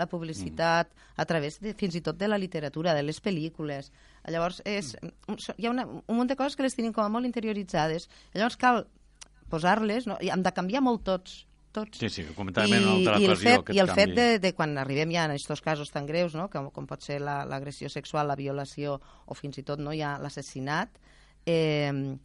la 0.00 0.06
publicitat, 0.08 0.88
mm. 0.88 1.16
a 1.20 1.26
través 1.28 1.60
de, 1.60 1.74
fins 1.78 1.98
i 2.00 2.02
tot 2.06 2.16
de 2.16 2.30
la 2.32 2.40
literatura, 2.40 2.94
de 2.96 3.04
les 3.04 3.20
pel·lícules. 3.22 3.92
Llavors, 4.32 4.62
és, 4.64 4.94
mm. 4.96 5.52
hi 5.60 5.68
ha 5.68 5.74
una, 5.74 5.84
un 5.84 6.16
munt 6.16 6.32
de 6.32 6.38
coses 6.40 6.56
que 6.56 6.64
les 6.64 6.74
tenim 6.74 6.96
com 6.96 7.04
a 7.04 7.12
molt 7.12 7.28
interioritzades. 7.28 8.08
Llavors 8.32 8.56
cal 8.64 8.86
posar-les, 9.52 10.08
no? 10.08 10.16
i 10.24 10.32
hem 10.32 10.42
de 10.42 10.56
canviar 10.56 10.82
molt 10.82 11.04
tots 11.04 11.44
tots. 11.76 12.00
Sí, 12.00 12.10
sí, 12.12 12.24
que 12.26 12.34
comentàvem 12.36 12.72
I, 12.72 12.78
en 12.80 12.88
una 12.88 12.96
altra 12.96 13.20
i 13.20 13.28
el 13.30 13.36
fet, 13.40 13.74
I 13.76 13.82
el 13.84 13.92
fet 13.92 14.14
de, 14.16 14.26
de 14.42 14.54
quan 14.56 14.74
arribem 14.82 15.12
ja 15.14 15.28
en 15.28 15.36
aquests 15.36 15.64
casos 15.64 15.92
tan 15.94 16.08
greus, 16.08 16.34
no? 16.38 16.48
com, 16.52 16.70
com 16.74 16.88
pot 16.88 17.04
ser 17.04 17.20
l'agressió 17.22 17.90
la, 17.90 17.94
sexual, 17.98 18.32
la 18.32 18.38
violació 18.40 18.98
o 19.26 19.38
fins 19.38 19.60
i 19.60 19.66
tot 19.66 19.82
no, 19.82 19.94
ja 19.96 20.16
l'assassinat, 20.22 20.98
eh, 21.46 22.16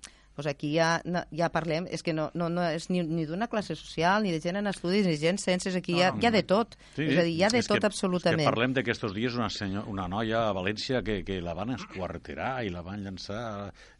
pues 0.41 0.47
aquí 0.47 0.73
ja, 0.73 1.01
no, 1.05 1.21
ja 1.35 1.49
parlem, 1.51 1.85
és 1.91 2.01
que 2.03 2.13
no, 2.15 2.29
no, 2.33 2.47
no 2.49 2.63
és 2.63 2.87
ni, 2.89 3.03
ni 3.03 3.25
d'una 3.27 3.49
classe 3.51 3.75
social, 3.75 4.23
ni 4.23 4.31
de 4.31 4.39
gent 4.41 4.57
en 4.57 4.69
estudis, 4.71 5.05
ni 5.05 5.17
gent 5.19 5.37
ciències, 5.41 5.75
aquí 5.77 5.97
hi 5.97 6.05
ha, 6.05 6.13
hi 6.15 6.27
ha 6.27 6.31
de 6.33 6.43
tot. 6.47 6.77
Sí, 6.95 7.05
és 7.05 7.19
a 7.19 7.25
dir, 7.27 7.35
hi 7.35 7.43
ha 7.43 7.51
de 7.51 7.61
tot 7.67 7.81
que, 7.81 7.89
absolutament. 7.91 8.39
És 8.39 8.47
que 8.47 8.53
parlem 8.53 8.75
d'aquests 8.77 9.15
dies 9.17 9.35
una, 9.37 9.51
senyor, 9.51 9.89
una 9.91 10.07
noia 10.11 10.45
a 10.47 10.55
València 10.55 11.03
que, 11.05 11.19
que 11.27 11.41
la 11.43 11.55
van 11.57 11.75
esquarterar 11.75 12.53
i 12.65 12.71
la 12.73 12.83
van 12.85 13.03
llançar... 13.03 13.41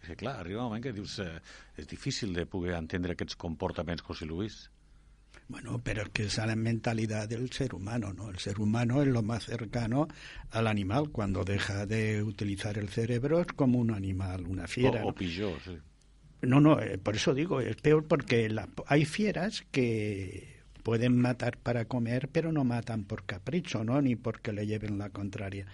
És 0.01 0.13
que, 0.13 0.21
clar, 0.23 0.39
arriba 0.39 0.63
un 0.63 0.71
moment 0.71 0.85
que 0.87 0.95
dius... 0.95 1.19
Eh, 1.21 1.35
és 1.81 1.87
difícil 1.89 2.33
de 2.35 2.45
poder 2.45 2.75
entendre 2.77 3.15
aquests 3.15 3.37
comportaments, 3.39 4.03
José 4.05 4.27
Luis. 4.29 4.63
Bueno, 5.51 5.81
pero 5.83 6.03
es 6.03 6.09
que 6.09 6.23
esa 6.23 6.43
es 6.43 6.47
la 6.47 6.55
mentalidad 6.55 7.27
del 7.27 7.51
ser 7.51 7.75
humano, 7.75 8.13
¿no? 8.13 8.29
El 8.29 8.39
ser 8.39 8.61
humano 8.61 9.01
es 9.01 9.09
lo 9.09 9.21
más 9.21 9.43
cercano 9.43 10.07
al 10.49 10.65
animal. 10.65 11.09
Cuando 11.09 11.43
deja 11.43 11.85
de 11.85 12.23
utilizar 12.23 12.77
el 12.77 12.87
cerebro 12.87 13.41
es 13.41 13.47
como 13.47 13.77
un 13.77 13.91
animal, 13.91 14.47
una 14.47 14.65
fiera. 14.65 15.03
O, 15.03 15.09
o 15.09 15.13
pilló, 15.13 15.51
sí. 15.65 15.77
No, 16.41 16.61
no, 16.61 16.79
eh, 16.79 16.97
por 16.97 17.17
eso 17.17 17.33
digo, 17.33 17.59
es 17.59 17.75
peor 17.75 18.07
porque 18.07 18.47
la, 18.47 18.69
hay 18.87 19.03
fieras 19.03 19.65
que 19.71 20.61
pueden 20.83 21.19
matar 21.19 21.57
para 21.57 21.83
comer, 21.83 22.29
pero 22.31 22.53
no 22.53 22.63
matan 22.63 23.03
por 23.03 23.25
capricho, 23.25 23.83
¿no? 23.83 24.01
Ni 24.01 24.15
porque 24.15 24.53
le 24.53 24.65
lleven 24.65 24.97
la 24.97 25.09
contraria. 25.09 25.65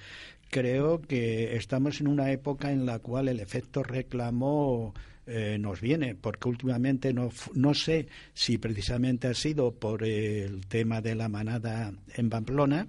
Creo 0.49 1.01
que 1.01 1.55
estamos 1.55 2.01
en 2.01 2.07
una 2.07 2.31
época 2.31 2.71
en 2.71 2.87
la 2.87 2.97
cual 2.97 3.27
el 3.27 3.39
efecto 3.39 3.83
reclamo 3.83 4.95
eh, 5.27 5.57
nos 5.59 5.81
viene, 5.81 6.15
porque 6.15 6.47
últimamente 6.47 7.13
no, 7.13 7.29
no 7.53 7.73
sé 7.73 8.07
si 8.33 8.57
precisamente 8.57 9.27
ha 9.27 9.33
sido 9.33 9.73
por 9.73 10.03
el 10.03 10.65
tema 10.67 11.01
de 11.01 11.15
la 11.15 11.27
manada 11.27 11.91
en 12.15 12.29
Pamplona, 12.29 12.87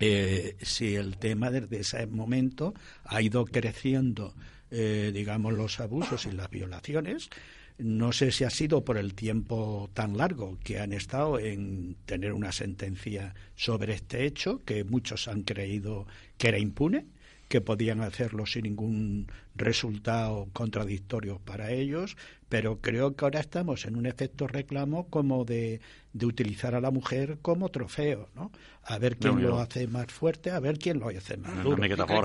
eh, 0.00 0.56
si 0.60 0.96
el 0.96 1.18
tema 1.18 1.52
desde 1.52 1.78
ese 1.78 2.08
momento 2.08 2.74
ha 3.04 3.22
ido 3.22 3.44
creciendo, 3.44 4.34
eh, 4.72 5.12
digamos, 5.14 5.52
los 5.52 5.78
abusos 5.78 6.26
y 6.26 6.32
las 6.32 6.50
violaciones. 6.50 7.30
No 7.78 8.10
sé 8.10 8.32
si 8.32 8.42
ha 8.42 8.50
sido 8.50 8.84
por 8.84 8.98
el 8.98 9.14
tiempo 9.14 9.88
tan 9.94 10.16
largo 10.16 10.58
que 10.64 10.80
han 10.80 10.92
estado 10.92 11.38
en 11.38 11.94
tener 12.06 12.32
una 12.32 12.50
sentencia 12.50 13.36
sobre 13.54 13.94
este 13.94 14.26
hecho, 14.26 14.64
que 14.64 14.82
muchos 14.82 15.28
han 15.28 15.42
creído 15.42 16.08
que 16.36 16.48
era 16.48 16.58
impune, 16.58 17.06
que 17.48 17.60
podían 17.60 18.00
hacerlo 18.00 18.46
sin 18.46 18.64
ningún 18.64 19.28
resultado 19.54 20.48
contradictorio 20.52 21.38
para 21.44 21.70
ellos, 21.70 22.16
pero 22.48 22.80
creo 22.80 23.16
que 23.16 23.24
ahora 23.24 23.40
estamos 23.40 23.86
en 23.86 23.96
un 23.96 24.06
efecto 24.06 24.46
reclamo 24.46 25.06
como 25.08 25.44
de, 25.46 25.80
de 26.12 26.26
utilizar 26.26 26.74
a 26.74 26.80
la 26.82 26.90
mujer 26.90 27.38
como 27.40 27.70
trofeo, 27.70 28.28
¿no? 28.34 28.50
A 28.84 28.98
ver 28.98 29.16
quién 29.16 29.36
lo 29.50 29.58
hace 29.60 29.86
más 29.86 30.06
fuerte, 30.12 30.50
a 30.50 30.58
ver 30.60 30.76
quién 30.76 30.98
lo 30.98 31.08
hace 31.08 31.36
más 31.36 31.52
duro. 31.62 31.76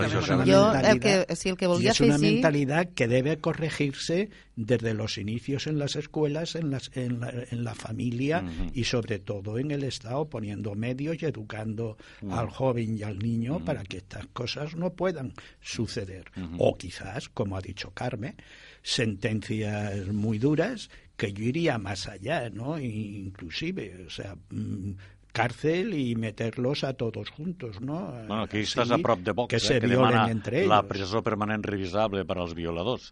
una 0.09 0.17
sí. 0.35 0.51
Jo, 0.51 0.71
el 0.71 0.73
mentalidad- 0.99 1.25
que, 1.27 1.35
sí, 1.35 1.49
el 1.49 1.55
que 1.57 1.65
y 1.65 1.87
es 1.87 2.01
una 2.01 2.17
mentalidad 2.33 2.89
que 2.93 3.07
debe 3.07 3.37
corregirse 3.37 4.29
desde 4.55 4.93
los 4.95 5.17
inicios 5.19 5.67
en 5.67 5.77
las 5.79 5.95
escuelas, 5.95 6.55
en, 6.55 6.71
las, 6.71 6.89
en, 6.95 7.19
la, 7.21 7.31
en 7.51 7.63
la 7.63 7.75
familia 7.75 8.43
y 8.73 8.83
sobre 8.85 9.19
todo 9.19 9.59
en 9.59 9.69
el 9.71 9.83
Estado, 9.83 10.25
poniendo 10.27 10.73
medios 10.75 11.21
y 11.21 11.25
educando 11.25 11.95
Mm. 12.21 12.33
al 12.33 12.49
joven 12.49 12.97
y 12.97 13.03
al 13.03 13.19
niño 13.19 13.63
para 13.63 13.83
que 13.83 13.97
estas 13.97 14.25
cosas 14.27 14.75
no 14.75 14.91
puedan 14.93 15.33
suceder. 15.61 16.25
O 16.57 16.75
quizás, 16.75 17.16
como 17.29 17.57
ha 17.57 17.61
dicho 17.61 17.91
Carmen, 17.91 18.35
sentencias 18.83 20.07
muy 20.07 20.37
duras 20.39 20.89
que 21.17 21.33
yo 21.33 21.43
iría 21.43 21.77
más 21.77 22.07
allá, 22.07 22.49
¿no? 22.49 22.79
Inclusive, 22.79 24.05
o 24.05 24.09
sea, 24.09 24.35
mm, 24.51 24.91
cárcel 25.33 25.93
y 25.93 26.15
meterlos 26.15 26.83
a 26.83 26.93
todos 26.93 27.29
juntos, 27.29 27.81
¿no? 27.81 28.11
Bueno, 28.27 28.43
aquí 28.43 28.57
Así 28.57 28.73
estàs 28.73 28.89
a 28.89 28.97
prop 28.97 29.21
de 29.21 29.33
Vox, 29.37 29.49
que 29.49 29.57
eh, 29.57 29.59
se 29.59 29.79
que 29.79 29.87
demana 29.87 30.29
entre 30.31 30.65
la 30.65 30.81
presó 30.89 31.21
permanent 31.21 31.65
revisable 31.65 32.23
per 32.25 32.39
als 32.41 32.55
violadors. 32.57 33.11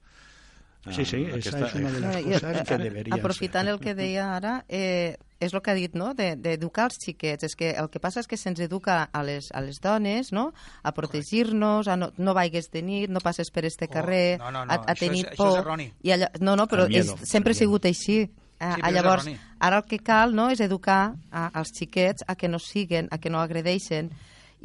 Sí, 0.92 1.04
sí, 1.06 1.28
Ah, 1.32 1.36
esa 1.38 1.66
es 1.68 1.74
una 1.76 1.92
de 1.92 2.00
las 2.00 2.16
No, 2.16 2.32
cosas 2.32 2.58
jo, 2.60 2.64
que 2.66 2.74
eh, 2.76 2.78
deberían 2.78 3.20
Aprofitant 3.20 3.66
ser. 3.66 3.74
el 3.74 3.80
que 3.80 3.96
deia 3.96 4.36
ara, 4.36 4.66
eh, 4.70 5.18
és 5.40 5.54
el 5.54 5.62
que 5.62 5.72
ha 5.72 5.74
dit, 5.74 5.94
no?, 5.96 6.14
de- 6.14 6.36
d'educar 6.36 6.86
els 6.86 6.98
xiquets. 7.00 7.44
És 7.44 7.56
que 7.56 7.72
el 7.72 7.90
que 7.90 8.00
passa 8.00 8.20
és 8.20 8.28
que 8.28 8.38
se'ns 8.38 8.60
educa 8.60 9.10
a 9.12 9.24
les, 9.24 9.52
a 9.52 9.62
les 9.62 9.82
dones, 9.82 10.32
no?, 10.32 10.54
a 10.84 10.92
protegir-nos, 10.94 11.88
a 11.88 11.96
no, 11.98 12.12
no 12.18 12.34
vaigues 12.34 12.70
de 12.72 12.82
nit, 12.82 13.10
no 13.10 13.20
passes 13.20 13.50
per 13.52 13.66
este 13.66 13.86
Oh, 13.86 13.94
carrer, 13.94 14.38
no, 14.40 14.52
no, 14.52 14.66
no, 14.66 14.72
a, 14.72 14.76
a 14.76 14.86
això 14.94 15.00
tenir 15.00 15.26
és- 15.26 15.32
això 15.32 15.38
por. 15.38 15.50
és 15.54 15.56
erroni. 15.66 15.94
I 16.04 16.10
allò, 16.12 16.28
no, 16.40 16.56
no, 16.56 16.68
però 16.68 16.88
miedo, 16.88 17.16
és, 17.22 17.28
sempre 17.30 17.52
ha 17.52 17.56
sigut 17.56 17.86
així. 17.86 18.30
Ah, 18.60 18.76
Sí, 18.76 18.82
ah, 18.84 18.88
és 18.90 18.94
llavors, 18.96 19.24
erroni. 19.28 19.40
ara 19.60 19.78
el 19.78 19.84
que 19.84 20.00
cal 20.00 20.34
no, 20.34 20.50
és 20.50 20.60
educar 20.62 21.16
a, 21.32 21.48
als 21.48 21.74
xiquets 21.76 22.24
a 22.28 22.36
que 22.36 22.48
no 22.48 22.58
siguen, 22.60 23.10
a 23.12 23.18
que 23.18 23.30
no 23.30 23.42
agredeixen, 23.42 24.12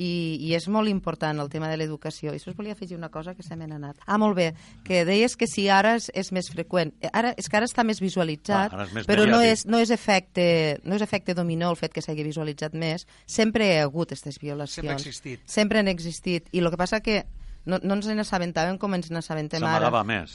i, 0.00 0.38
i 0.40 0.54
és 0.56 0.64
molt 0.72 0.88
important 0.88 1.38
el 1.42 1.50
tema 1.52 1.68
de 1.68 1.76
l'educació. 1.76 2.32
I 2.32 2.38
això 2.40 2.48
us 2.54 2.56
volia 2.56 2.72
afegir 2.72 2.96
una 2.96 3.10
cosa 3.12 3.34
que 3.36 3.42
se 3.44 3.56
m'ha 3.56 3.68
anat. 3.68 3.98
Ah, 4.06 4.16
molt 4.18 4.34
bé, 4.38 4.54
que 4.86 5.02
deies 5.04 5.36
que 5.36 5.46
si 5.46 5.66
ara 5.68 5.96
és, 5.98 6.10
és 6.16 6.32
més 6.32 6.48
freqüent. 6.50 6.94
Eh, 7.02 7.10
Ara, 7.12 7.34
és 7.36 7.48
que 7.50 7.58
ara 7.58 7.66
està 7.68 7.84
més 7.84 8.00
visualitzat, 8.00 8.72
Ah, 8.72 8.86
més 8.94 9.04
però 9.06 9.26
no 9.28 9.38
mediàtic. 9.38 9.52
és, 9.52 9.66
no, 9.66 9.78
és 9.78 9.90
efecte, 9.90 10.80
no 10.84 10.96
és 10.96 11.02
efecte 11.04 11.34
dominó 11.34 11.68
el 11.70 11.76
fet 11.76 11.92
que 11.92 12.00
s'hagi 12.00 12.24
visualitzat 12.24 12.72
més. 12.74 13.06
Sempre 13.26 13.66
hi 13.68 13.76
ha 13.78 13.84
hagut 13.84 14.08
aquestes 14.12 14.38
violacions. 14.40 14.74
Sempre 14.80 14.92
ha 14.94 14.96
existit. 14.96 15.40
Sempre 15.44 15.78
han 15.80 15.88
existit. 15.88 16.48
I 16.52 16.58
el 16.64 16.70
que 16.70 16.76
passa 16.80 17.00
que 17.04 17.24
no, 17.66 17.76
no 17.82 17.94
ens 17.98 18.06
n'assabentàvem 18.08 18.78
com 18.80 18.94
ens 18.96 19.10
n'assabentem 19.12 19.60
ara. 19.62 19.74
S'amagava 19.84 20.02
més, 20.08 20.30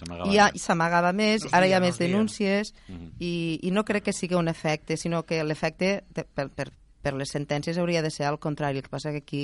s'amagava 0.62 1.12
més. 1.12 1.42
més, 1.42 1.52
No 1.52 1.58
ara 1.58 1.66
hi 1.68 1.74
ha 1.74 1.80
no 1.80 1.88
més 1.88 1.98
denúncies 1.98 2.74
Mhm. 2.88 3.12
i, 3.20 3.60
i 3.64 3.72
no 3.72 3.84
crec 3.84 4.04
que 4.04 4.14
sigui 4.14 4.36
un 4.38 4.48
efecte, 4.48 4.96
sinó 4.96 5.24
que 5.26 5.44
l'efecte 5.44 6.04
per, 6.14 6.50
per, 6.54 6.70
per 7.06 7.14
les 7.14 7.30
sentències 7.32 7.78
hauria 7.78 8.02
de 8.02 8.10
ser 8.12 8.26
al 8.26 8.40
contrari. 8.42 8.82
El 8.82 8.88
que 8.88 8.92
passa 8.94 9.14
que 9.14 9.22
aquí 9.22 9.44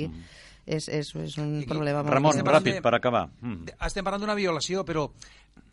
és, 0.66 0.88
és, 0.88 1.14
és 1.14 1.38
un 1.38 1.60
aquí- 1.60 1.68
problema 1.70 2.02
molt. 2.02 2.12
Ramon, 2.18 2.36
parlant 2.42 2.58
ràpid, 2.60 2.80
de- 2.80 2.82
per 2.84 2.94
acabar. 2.98 3.28
Mm. 3.40 3.70
Estem 3.86 4.04
parlant 4.06 4.26
d'una 4.26 4.38
violació, 4.38 4.84
però 4.84 5.06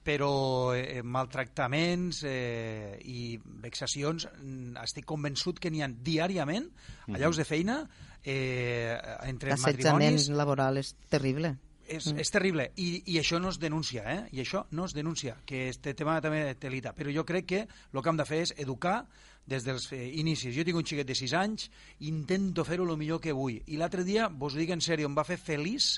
però 0.04 0.74
eh, 0.74 1.02
maltractaments 1.04 2.24
eh, 2.26 2.98
i 3.06 3.38
vexacions 3.62 4.26
mm, 4.32 4.78
estic 4.84 5.06
convençut 5.06 5.60
que 5.62 5.70
n'hi 5.70 5.84
ha 5.84 5.90
diàriament 5.92 6.70
a 7.14 7.20
llocs 7.20 7.38
de 7.38 7.46
feina 7.46 7.76
eh, 8.24 8.96
entre 9.28 9.52
L'assetjament 9.54 10.16
matrimonis 10.16 10.30
laboral 10.34 10.80
és 10.82 10.94
terrible. 11.12 11.54
és, 11.90 12.08
és 12.22 12.32
terrible 12.32 12.70
I, 12.78 13.04
i 13.12 13.20
això 13.22 13.40
no 13.44 13.50
es 13.50 13.60
denuncia 13.60 14.04
eh? 14.14 14.20
i 14.32 14.42
això 14.44 14.64
no 14.72 14.86
es 14.86 14.94
denuncia 14.96 15.36
que 15.46 15.68
este 15.70 15.94
tema 15.94 16.20
també 16.22 16.56
té 16.56 16.70
lita 16.72 16.94
però 16.96 17.12
jo 17.14 17.26
crec 17.26 17.46
que 17.50 17.62
el 17.68 18.02
que 18.02 18.10
hem 18.10 18.18
de 18.20 18.26
fer 18.30 18.42
és 18.48 18.54
educar 18.58 19.04
des 19.50 19.66
dels 19.66 19.88
eh, 19.96 20.04
inicis. 20.22 20.54
Jo 20.56 20.66
tinc 20.68 20.78
un 20.80 20.86
xiquet 20.86 21.08
de 21.08 21.18
6 21.18 21.34
anys, 21.40 21.70
intento 22.08 22.66
fer-ho 22.68 22.86
el 22.86 23.00
millor 23.00 23.22
que 23.24 23.36
vull. 23.36 23.60
I 23.68 23.80
l'altre 23.82 24.06
dia, 24.08 24.30
vos 24.30 24.56
ho 24.56 24.62
dic 24.62 24.72
en 24.76 24.84
sèrio, 24.86 25.10
em 25.10 25.18
va 25.18 25.28
fer 25.28 25.40
feliç 25.42 25.98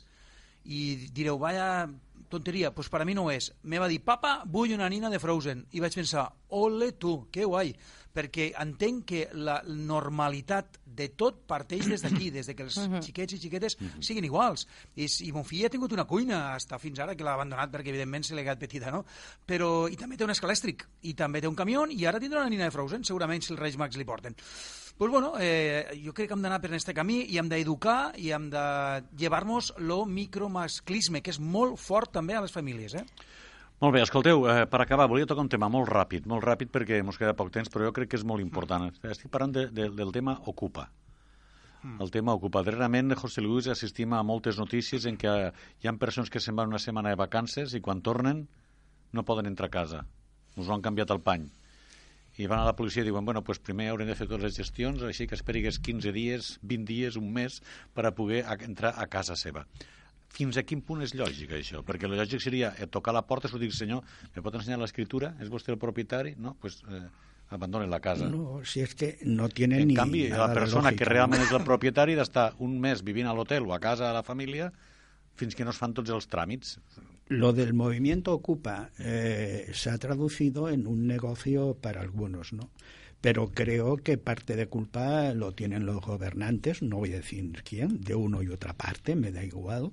i 0.65 1.09
direu, 1.11 1.39
vaya 1.41 1.89
tonteria, 2.31 2.71
pues 2.71 2.87
per 2.89 3.01
a 3.01 3.05
mi 3.05 3.15
no 3.17 3.27
ho 3.27 3.31
és. 3.33 3.51
Me 3.67 3.79
va 3.81 3.89
dir, 3.91 3.99
papa, 4.05 4.41
vull 4.47 4.73
una 4.73 4.89
nina 4.89 5.09
de 5.11 5.19
Frozen. 5.19 5.65
I 5.75 5.83
vaig 5.83 5.97
pensar, 5.99 6.29
ole 6.55 6.93
tu, 6.93 7.27
que 7.33 7.45
guai, 7.45 7.73
perquè 8.13 8.51
entenc 8.61 9.05
que 9.11 9.21
la 9.33 9.61
normalitat 9.67 10.79
de 10.85 11.07
tot 11.15 11.43
parteix 11.47 11.87
des 11.87 12.03
d'aquí, 12.03 12.29
des 12.33 12.49
de 12.49 12.55
que 12.55 12.65
els 12.67 12.77
xiquets 13.05 13.37
i 13.37 13.39
xiquetes 13.39 13.77
siguin 14.03 14.27
iguals. 14.27 14.67
I, 14.95 15.07
I 15.27 15.31
mon 15.35 15.47
fill 15.47 15.65
ha 15.65 15.71
tingut 15.71 15.95
una 15.95 16.07
cuina 16.09 16.41
hasta 16.55 16.79
fins 16.81 16.99
ara, 16.99 17.15
que 17.15 17.25
l'ha 17.25 17.37
abandonat 17.39 17.71
perquè 17.71 17.93
evidentment 17.93 18.27
se 18.27 18.35
l'ha 18.35 18.45
quedat 18.45 18.61
petita, 18.61 18.91
no? 18.91 19.05
Però, 19.47 19.87
i 19.91 19.97
també 19.99 20.19
té 20.19 20.27
un 20.27 20.35
escalèstric, 20.35 20.85
i 21.07 21.15
també 21.17 21.41
té 21.41 21.49
un 21.49 21.57
camió, 21.57 21.87
i 21.89 22.05
ara 22.05 22.19
tindrà 22.21 22.43
una 22.43 22.51
nina 22.51 22.67
de 22.67 22.75
Frozen, 22.75 23.07
segurament 23.07 23.43
si 23.43 23.53
els 23.55 23.61
Reis 23.61 23.79
Mags 23.79 23.99
li 23.99 24.07
porten. 24.07 24.35
Pues 24.97 25.09
bueno, 25.09 25.33
eh, 25.39 25.99
jo 26.03 26.13
crec 26.13 26.27
que 26.29 26.35
hem 26.35 26.43
d'anar 26.43 26.59
per 26.61 26.69
aquest 26.69 26.91
camí 26.93 27.23
i 27.33 27.39
hem 27.41 27.47
d'educar 27.49 28.11
i 28.21 28.29
hem 28.35 28.51
de 28.53 28.65
llevar-nos 29.17 29.71
lo 29.79 30.03
micromasclisme, 30.05 31.23
que 31.25 31.33
és 31.33 31.39
molt 31.41 31.79
fort 31.81 32.11
també 32.13 32.35
a 32.37 32.43
les 32.43 32.53
famílies, 32.53 32.99
eh? 32.99 33.05
Molt 33.81 33.95
bé, 33.95 34.01
escolteu, 34.05 34.43
eh, 34.45 34.67
per 34.69 34.77
acabar, 34.83 35.07
volia 35.09 35.25
tocar 35.25 35.41
un 35.41 35.49
tema 35.49 35.67
molt 35.73 35.89
ràpid, 35.89 36.27
molt 36.29 36.43
ràpid 36.45 36.69
perquè 36.69 36.99
ens 37.01 37.17
queda 37.17 37.33
poc 37.33 37.47
temps, 37.49 37.69
però 37.73 37.87
jo 37.87 37.93
crec 37.95 38.11
que 38.11 38.17
és 38.19 38.23
molt 38.23 38.43
important. 38.43 38.83
Estic 39.09 39.31
parlant 39.33 39.55
de, 39.55 39.63
de, 39.73 39.87
del 39.89 40.11
tema 40.13 40.35
Ocupa. 40.45 40.83
El 41.99 42.11
tema 42.13 42.35
Ocupa. 42.37 42.61
Darrerament, 42.61 43.15
José 43.17 43.41
Luis, 43.41 43.65
assistim 43.73 44.13
a 44.13 44.21
moltes 44.21 44.59
notícies 44.61 45.07
en 45.09 45.17
què 45.17 45.31
hi 45.81 45.89
ha 45.89 45.93
persones 45.97 46.29
que 46.29 46.39
se'n 46.39 46.59
van 46.59 46.69
una 46.69 46.77
setmana 46.77 47.09
de 47.09 47.17
vacances 47.17 47.73
i 47.73 47.81
quan 47.81 48.03
tornen 48.05 48.43
no 49.17 49.23
poden 49.25 49.49
entrar 49.49 49.71
a 49.71 49.73
casa. 49.73 50.03
Us 50.57 50.69
ho 50.69 50.75
han 50.75 50.85
canviat 50.85 51.09
el 51.15 51.23
pany. 51.25 51.47
I 52.37 52.45
van 52.45 52.61
a 52.61 52.67
la 52.67 52.75
policia 52.77 53.01
i 53.01 53.07
diuen, 53.07 53.25
bueno, 53.25 53.41
pues 53.41 53.57
primer 53.57 53.89
haurem 53.89 54.11
de 54.11 54.19
fer 54.19 54.27
totes 54.27 54.45
les 54.45 54.59
gestions, 54.61 55.01
així 55.01 55.25
que 55.25 55.33
esperigues 55.39 55.81
15 55.81 56.13
dies, 56.13 56.51
20 56.61 56.85
dies, 56.93 57.17
un 57.17 57.33
mes, 57.33 57.57
per 57.97 58.05
a 58.05 58.13
poder 58.13 58.43
entrar 58.59 58.93
a 58.93 59.09
casa 59.09 59.33
seva. 59.35 59.65
Fins 60.31 60.57
a 60.57 60.63
quin 60.63 60.81
punt 60.85 61.03
és 61.03 61.15
lògic, 61.17 61.51
això? 61.57 61.81
Perquè 61.87 62.07
el 62.07 62.15
lògic 62.15 62.43
seria 62.43 62.71
eh, 62.77 62.87
tocar 62.87 63.13
la 63.15 63.25
porta 63.27 63.51
i 63.51 63.59
dir, 63.59 63.71
senyor, 63.75 64.05
me 64.35 64.43
pot 64.45 64.55
ensenyar 64.55 64.79
l'escriptura? 64.79 65.35
És 65.43 65.51
vostè 65.51 65.73
el 65.73 65.79
propietari? 65.81 66.35
No, 66.39 66.55
pues 66.61 66.79
eh, 66.87 67.03
abandone 67.51 67.87
la 67.87 67.99
casa. 67.99 68.29
No, 68.29 68.61
si 68.63 68.79
es 68.79 68.95
que 68.95 69.17
no 69.23 69.49
tiene 69.49 69.81
en 69.81 69.89
ni 69.89 69.95
canvi, 69.95 70.29
nada 70.29 70.47
la 70.47 70.53
persona 70.53 70.93
que 70.95 71.05
realment 71.05 71.43
és 71.43 71.51
el 71.51 71.65
propietari 71.67 72.15
d'estar 72.15 72.53
un 72.63 72.79
mes 72.79 73.03
vivint 73.03 73.27
a 73.27 73.35
l'hotel 73.35 73.67
o 73.67 73.75
a 73.75 73.81
casa 73.83 74.07
de 74.07 74.15
la 74.15 74.23
família 74.23 74.71
fins 75.35 75.55
que 75.55 75.65
no 75.65 75.73
es 75.75 75.79
fan 75.79 75.93
tots 75.97 76.11
els 76.15 76.29
tràmits. 76.31 76.77
Lo 77.31 77.51
del 77.53 77.73
movimiento 77.73 78.33
Ocupa 78.33 78.89
eh, 78.99 79.69
se 79.73 79.89
ha 79.89 79.97
traducido 79.97 80.69
en 80.69 80.87
un 80.87 81.07
negocio 81.07 81.77
para 81.79 82.01
algunos, 82.01 82.53
¿no? 82.53 82.69
Pero 83.21 83.51
creo 83.53 83.97
que 83.97 84.17
parte 84.17 84.55
de 84.55 84.67
culpa 84.67 85.33
lo 85.33 85.51
tienen 85.53 85.85
los 85.85 86.01
gobernantes, 86.01 86.81
no 86.81 86.97
voy 86.97 87.13
a 87.13 87.17
decir 87.17 87.63
quién, 87.63 88.01
de 88.01 88.15
uno 88.15 88.41
y 88.41 88.47
otra 88.47 88.73
parte, 88.73 89.15
me 89.15 89.31
da 89.31 89.43
igual, 89.43 89.91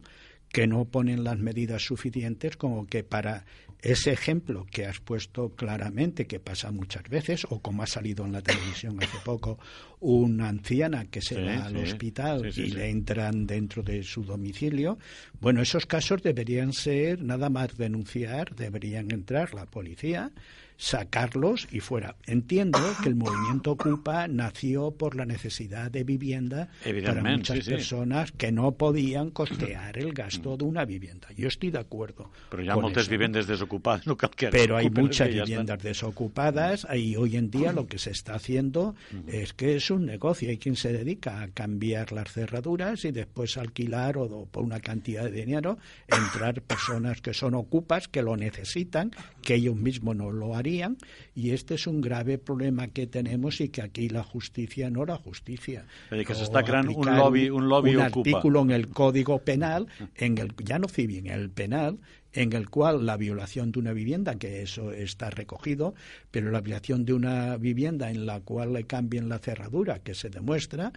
que 0.53 0.67
no 0.67 0.85
ponen 0.87 1.25
las 1.25 1.39
medidas 1.39 1.83
suficientes 1.83 2.57
como 2.57 2.87
que 2.87 3.05
para 3.05 3.45
ese 3.81 4.11
ejemplo 4.11 4.67
que 4.71 4.87
has 4.87 4.99
puesto 4.99 5.51
claramente, 5.55 6.27
que 6.27 6.41
pasa 6.41 6.73
muchas 6.73 7.05
veces, 7.05 7.47
o 7.49 7.61
como 7.61 7.83
ha 7.85 7.87
salido 7.87 8.25
en 8.25 8.33
la 8.33 8.43
televisión 8.43 8.99
hace 9.03 9.19
poco, 9.25 9.59
una 10.01 10.49
anciana 10.49 11.05
que 11.07 11.21
se 11.21 11.37
Sí, 11.37 11.43
va 11.43 11.65
al 11.67 11.77
sí. 11.77 11.83
hospital 11.93 12.53
Sí, 12.53 12.63
y 12.63 12.71
le 12.71 12.89
entran 12.91 13.47
dentro 13.47 13.83
de 13.83 14.03
su 14.03 14.25
domicilio, 14.25 14.99
bueno, 15.41 15.63
esos 15.63 15.87
casos 15.87 16.23
deberían 16.23 16.73
ser 16.73 17.23
nada 17.23 17.51
más 17.51 17.77
denunciar, 17.77 18.55
deberían 18.57 19.13
entrar 19.13 19.55
la 19.55 19.67
policía, 19.67 20.33
sacarlos 20.79 21.67
y 21.73 21.81
fuera. 21.81 22.15
Entiendo 22.25 22.79
que 23.03 23.09
el 23.09 23.17
movimiento 23.17 23.73
Ocupa 23.73 24.29
nació 24.29 24.93
por 24.93 25.17
la 25.17 25.27
necesidad 25.27 25.91
de 25.91 26.05
vivienda 26.05 26.69
para 27.05 27.23
muchas 27.23 27.59
sí, 27.59 27.63
sí. 27.65 27.71
personas 27.73 28.31
que 28.33 28.53
no 28.53 28.73
podían 28.73 29.31
costear 29.31 29.99
el 29.99 30.13
gasto 30.13 30.57
de 30.57 30.65
una 30.65 30.85
vivienda. 30.85 31.29
Yo 31.37 31.49
estoy 31.49 31.73
de 31.73 31.81
acuerdo. 31.81 32.31
Con 32.49 32.65
moltes 32.81 33.03
eso. 33.03 33.11
vivendes 33.11 33.49
desocupades, 33.49 34.07
no 34.07 34.17
Pero 34.17 34.77
hay 34.77 34.89
muchas 34.91 35.29
viviendas 35.29 35.83
desocupadas 35.83 36.87
y 36.95 37.17
hoy 37.17 37.37
en 37.37 37.51
día 37.51 37.73
lo 37.73 37.89
que 37.89 37.99
se 37.99 38.13
está 38.13 38.37
haciendo 38.37 38.95
es 39.27 39.53
que 39.55 39.75
es 39.75 39.91
un 39.91 40.07
negocio. 40.07 40.49
Hay 40.49 40.59
quien 40.59 40.77
se 40.77 40.93
dedica 40.93 41.43
a 41.43 41.49
cambiar 41.49 42.13
las 42.13 42.33
cerraduras 42.33 43.05
y 43.05 43.11
después 43.11 43.57
alquilar 43.59 44.17
o 44.17 44.47
por 44.47 44.63
una 44.63 44.79
cantidad 44.79 45.25
de 45.25 45.33
dinero 45.33 45.79
entrar 46.07 46.63
personas 46.63 47.21
que 47.21 47.35
son 47.35 47.55
ocupas, 47.55 48.07
que 48.07 48.23
lo 48.23 48.37
necesitan, 48.37 49.11
que 49.43 49.57
ellos 49.57 49.75
mismos 49.75 50.15
no 50.15 50.31
lo 50.31 50.55
harían. 50.55 50.68
Y 51.35 51.51
este 51.51 51.75
es 51.75 51.87
un 51.87 52.01
grave 52.01 52.39
problema 52.39 52.89
que 52.89 53.07
tenemos 53.07 53.61
y 53.61 53.69
que 53.69 53.83
aquí 53.83 54.09
la 54.09 54.23
justicia 54.23 54.91
no 54.91 55.05
la 55.05 55.17
justicia. 55.17 55.85
Dir, 56.11 56.25
que 56.27 56.35
O 56.35 56.37
s'està 56.37 56.63
creant 56.67 56.91
un 56.93 57.09
lobby, 57.17 57.49
un 57.51 57.69
lobby 57.69 57.97
un 57.97 58.07
ocupa. 58.07 58.31
artículo 58.31 58.63
en 58.63 58.71
el 58.71 58.89
Código 58.89 59.39
Penal, 59.41 59.87
en 60.17 60.39
el 60.39 60.55
ya 60.65 60.79
no 60.79 60.89
civil, 60.89 61.27
en 61.27 61.33
el 61.33 61.51
penal, 61.51 61.99
en 62.39 62.53
el 62.53 62.71
cual 62.71 63.05
la 63.05 63.17
violación 63.17 63.73
de 63.73 63.81
una 63.81 63.93
vivienda, 63.93 64.37
que 64.37 64.63
eso 64.63 64.93
está 64.93 65.29
recogido, 65.29 65.95
pero 66.31 66.53
la 66.53 66.61
violación 66.61 67.05
de 67.05 67.13
una 67.13 67.57
vivienda 67.57 68.11
en 68.11 68.27
la 68.27 68.41
cual 68.41 68.73
le 68.73 68.85
cambien 68.85 69.29
la 69.29 69.41
cerradura, 69.41 69.99
que 69.99 70.15
se 70.15 70.31
demuestra, 70.31 70.93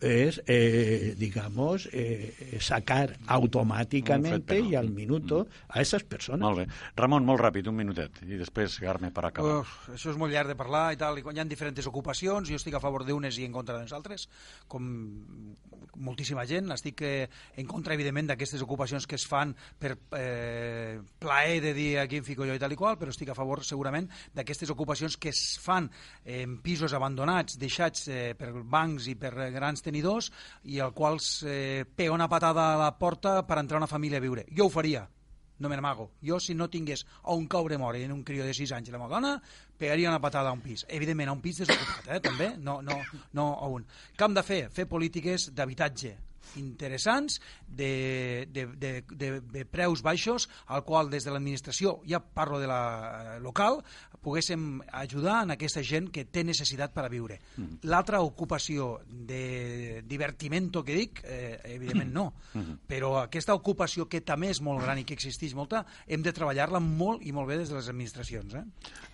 es, 0.00 0.42
eh, 0.46 1.14
digamos, 1.16 1.88
eh, 1.92 2.58
sacar 2.60 3.16
automáticamente 3.26 4.60
i 4.60 4.74
al 4.74 4.90
minuto 4.90 5.48
a 5.68 5.80
esas 5.80 6.04
persones. 6.04 6.42
Molt 6.42 6.58
bé. 6.62 6.66
Ramon, 6.96 7.26
molt 7.26 7.42
ràpid, 7.42 7.66
un 7.68 7.78
minutet, 7.78 8.22
i 8.26 8.38
després 8.38 8.78
Carme 8.82 9.10
per 9.10 9.26
acabar. 9.26 9.60
Uf, 9.62 9.74
això 9.94 10.12
és 10.14 10.18
molt 10.18 10.34
llarg 10.34 10.52
de 10.52 10.58
parlar 10.58 10.92
i 10.94 11.00
tal, 11.00 11.18
i 11.18 11.26
quan 11.26 11.36
hi 11.36 11.42
ha 11.42 11.46
diferents 11.50 11.90
ocupacions, 11.90 12.48
jo 12.48 12.58
estic 12.58 12.78
a 12.78 12.82
favor 12.82 13.06
d'unes 13.06 13.38
i 13.38 13.46
en 13.48 13.54
contra 13.54 13.76
de 13.76 13.86
les 13.86 13.94
altres, 13.96 14.28
com 14.70 14.86
moltíssima 16.02 16.46
gent, 16.48 16.70
estic 16.72 17.02
eh, 17.02 17.28
en 17.58 17.66
contra, 17.66 17.94
evidentment, 17.94 18.30
d'aquestes 18.30 18.62
ocupacions 18.64 19.06
que 19.06 19.18
es 19.18 19.26
fan 19.28 19.54
per 19.78 19.96
eh, 20.18 20.71
plaer 21.22 21.60
de 21.64 21.72
dir 21.76 21.88
aquí 22.02 22.20
em 22.20 22.26
fico 22.26 22.46
jo 22.48 22.56
i 22.56 22.60
tal 22.62 22.74
i 22.74 22.78
qual, 22.78 22.98
però 23.00 23.12
estic 23.12 23.32
a 23.32 23.36
favor, 23.38 23.62
segurament, 23.64 24.08
d'aquestes 24.34 24.70
ocupacions 24.74 25.16
que 25.20 25.32
es 25.32 25.58
fan 25.62 25.88
en 26.24 26.58
pisos 26.64 26.94
abandonats, 26.96 27.58
deixats 27.60 28.06
eh, 28.08 28.34
per 28.38 28.52
bancs 28.62 29.08
i 29.12 29.16
per 29.18 29.32
grans 29.54 29.84
tenidors 29.84 30.32
i 30.64 30.78
el 30.82 30.92
qual 30.96 31.20
eh, 31.46 31.84
pega 31.84 32.14
una 32.14 32.28
patada 32.28 32.72
a 32.72 32.78
la 32.80 32.92
porta 32.98 33.40
per 33.46 33.58
entrar 33.60 33.80
una 33.80 33.90
família 33.90 34.18
a 34.20 34.24
viure. 34.24 34.46
Jo 34.50 34.66
ho 34.66 34.72
faria, 34.72 35.06
no 35.62 35.68
me 35.68 35.76
n'amago. 35.76 36.10
Jo, 36.22 36.40
si 36.40 36.54
no 36.54 36.68
tingués 36.68 37.06
a 37.22 37.36
un 37.38 37.46
caure 37.46 37.78
mort 37.78 38.00
en 38.00 38.12
un 38.12 38.24
crió 38.24 38.44
de 38.44 38.54
6 38.54 38.74
anys 38.78 38.90
i 38.90 38.94
la 38.94 38.98
meva 38.98 39.14
dona, 39.14 39.36
pegaria 39.78 40.10
una 40.10 40.20
patada 40.20 40.50
a 40.50 40.56
un 40.56 40.60
pis. 40.60 40.84
Evidentment, 40.88 41.30
a 41.30 41.36
un 41.38 41.40
pis 41.44 41.62
desocupat, 41.62 42.10
eh, 42.10 42.20
també, 42.20 42.52
no, 42.58 42.80
no, 42.82 42.98
no 43.38 43.48
a 43.54 43.70
un. 43.70 43.86
Hem 44.18 44.34
de 44.34 44.44
fer? 44.46 44.62
Fer 44.74 44.90
polítiques 44.90 45.50
d'habitatge 45.54 46.16
interessants 46.56 47.40
de, 47.68 48.46
de, 48.50 48.66
de, 48.66 48.92
de, 49.08 49.30
de 49.40 49.64
preus 49.64 50.02
baixos 50.02 50.48
al 50.66 50.84
qual 50.84 51.10
des 51.10 51.24
de 51.24 51.32
l'administració, 51.32 52.00
ja 52.08 52.20
parlo 52.20 52.60
de 52.60 52.68
la 52.70 53.38
local, 53.42 53.80
poguéssim 54.22 54.80
ajudar 54.92 55.42
en 55.42 55.54
aquesta 55.56 55.82
gent 55.82 56.08
que 56.14 56.24
té 56.30 56.44
necessitat 56.46 56.92
per 56.94 57.04
a 57.06 57.10
viure. 57.10 57.38
Mm. 57.56 57.82
L'altra 57.90 58.20
ocupació 58.22 59.00
de 59.06 60.02
divertimento 60.06 60.84
que 60.86 60.94
dic, 60.96 61.22
eh, 61.24 61.58
evidentment 61.74 62.12
no, 62.14 62.26
mm. 62.54 62.82
però 62.88 63.16
aquesta 63.22 63.56
ocupació 63.58 64.06
que 64.08 64.22
també 64.22 64.52
és 64.52 64.62
molt 64.62 64.82
gran 64.84 65.00
i 65.00 65.06
que 65.08 65.16
existeix 65.18 65.56
molta, 65.58 65.84
hem 66.06 66.22
de 66.22 66.34
treballar-la 66.34 66.80
molt 66.82 67.26
i 67.26 67.34
molt 67.34 67.50
bé 67.50 67.58
des 67.60 67.72
de 67.72 67.78
les 67.78 67.90
administracions. 67.90 68.54
Eh? 68.54 68.64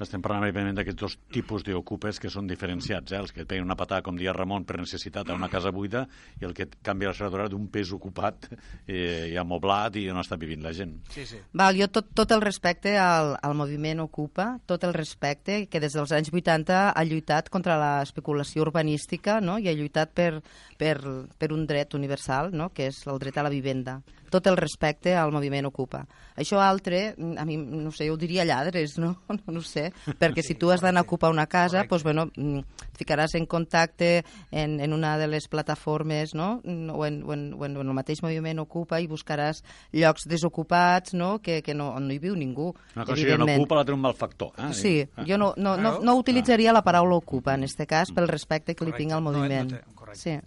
Estem 0.04 0.22
parlant, 0.24 0.44
evidentment, 0.44 0.76
d'aquests 0.80 1.00
dos 1.00 1.18
tipus 1.32 1.64
d'ocupes 1.66 2.20
que 2.20 2.32
són 2.32 2.50
diferenciats, 2.50 3.12
eh? 3.12 3.22
els 3.22 3.32
que 3.32 3.46
peguen 3.48 3.66
una 3.66 3.78
patada, 3.78 4.04
com 4.04 4.18
dia 4.18 4.36
Ramon, 4.36 4.66
per 4.68 4.78
necessitat 4.82 5.30
a 5.30 5.38
una 5.38 5.48
casa 5.54 5.72
buida 5.74 6.04
i 6.42 6.48
el 6.48 6.54
que 6.56 6.68
canvia 6.84 7.14
la 7.20 7.30
seva 7.30 7.48
d'un 7.50 7.66
pis 7.72 7.92
ocupat 7.94 8.48
eh, 8.86 9.30
i 9.32 9.36
amoblat 9.40 9.96
i 10.00 10.06
on 10.12 10.20
està 10.20 10.38
vivint 10.40 10.62
la 10.64 10.72
gent. 10.76 10.96
Sí, 11.14 11.26
sí. 11.28 11.40
Val, 11.56 11.78
jo 11.78 11.88
tot, 11.92 12.10
tot 12.16 12.32
el 12.34 12.44
respecte 12.44 12.96
al, 13.00 13.34
al 13.42 13.56
moviment 13.58 14.04
Ocupa, 14.04 14.50
tot 14.66 14.84
el 14.84 14.94
respecte, 14.96 15.64
que 15.70 15.80
des 15.82 15.96
dels 15.96 16.12
anys 16.16 16.32
80 16.32 16.78
ha 16.92 17.04
lluitat 17.08 17.50
contra 17.52 17.78
l'especulació 17.80 18.66
urbanística 18.66 19.40
no? 19.40 19.58
i 19.58 19.68
ha 19.68 19.76
lluitat 19.76 20.14
per, 20.14 20.30
per, 20.78 20.96
per 21.38 21.52
un 21.54 21.66
dret 21.66 21.94
universal, 21.98 22.52
no? 22.52 22.70
que 22.74 22.88
és 22.92 23.02
el 23.06 23.20
dret 23.22 23.38
a 23.38 23.46
la 23.46 23.52
vivenda. 23.52 24.00
Tot 24.28 24.46
el 24.46 24.58
respecte 24.60 25.14
al 25.16 25.32
moviment 25.32 25.70
Ocupa. 25.70 26.02
Això 26.38 26.60
altre, 26.60 27.14
a 27.16 27.44
mi, 27.48 27.56
no 27.56 27.90
sé, 27.94 28.06
jo 28.10 28.14
ho 28.14 28.20
diria 28.20 28.44
lladres, 28.44 28.98
no? 29.00 29.16
No, 29.38 29.54
no 29.58 29.62
sé, 29.62 29.88
perquè 30.18 30.42
si 30.44 30.56
tu 30.58 30.70
has 30.72 30.82
d'anar 30.82 31.04
a 31.04 31.06
ocupar 31.06 31.30
una 31.30 31.46
casa, 31.46 31.84
doncs, 31.88 32.04
bueno, 32.04 32.26
mm, 32.34 32.62
et 32.88 33.00
ficaràs 33.00 33.36
en 33.38 33.46
contacte 33.46 34.24
en, 34.50 34.78
en 34.80 34.92
una 34.92 35.16
de 35.18 35.28
les 35.30 35.48
plataformes, 35.48 36.34
no? 36.34 36.58
O 36.92 37.04
en, 37.08 37.22
o, 37.24 37.34
en, 37.34 37.48
o 37.56 37.66
en 37.66 37.80
el 37.82 37.96
mateix 37.96 38.22
moviment 38.24 38.62
Ocupa 38.62 39.00
i 39.02 39.08
buscaràs 39.10 39.62
llocs 39.96 40.28
desocupats, 40.30 41.16
no? 41.18 41.38
Que, 41.42 41.60
que 41.66 41.74
no, 41.74 41.90
on 41.96 42.08
no 42.08 42.14
hi 42.14 42.20
viu 42.22 42.36
ningú, 42.38 42.70
Una 42.96 43.08
cosa 43.08 43.26
que 43.26 43.40
no 43.40 43.48
ocupa, 43.48 43.80
l'altra 43.80 43.96
un 43.96 44.04
malfactor. 44.04 44.54
Eh? 44.56 44.70
Sí, 44.76 44.94
jo 45.26 45.40
no, 45.40 45.52
no, 45.56 45.76
no, 45.80 45.98
no 46.04 46.16
utilitzaria 46.20 46.76
la 46.76 46.84
paraula 46.86 47.18
ocupa, 47.18 47.56
en 47.58 47.66
aquest 47.66 47.84
cas, 47.88 48.14
pel 48.14 48.30
respecte 48.30 48.76
que 48.78 48.88
li 48.88 48.96
tinc 48.96 49.16
al 49.16 49.24
moviment. 49.24 49.74
No, 49.74 49.82
no 49.82 50.08
té, 50.12 50.18
sí. 50.18 50.38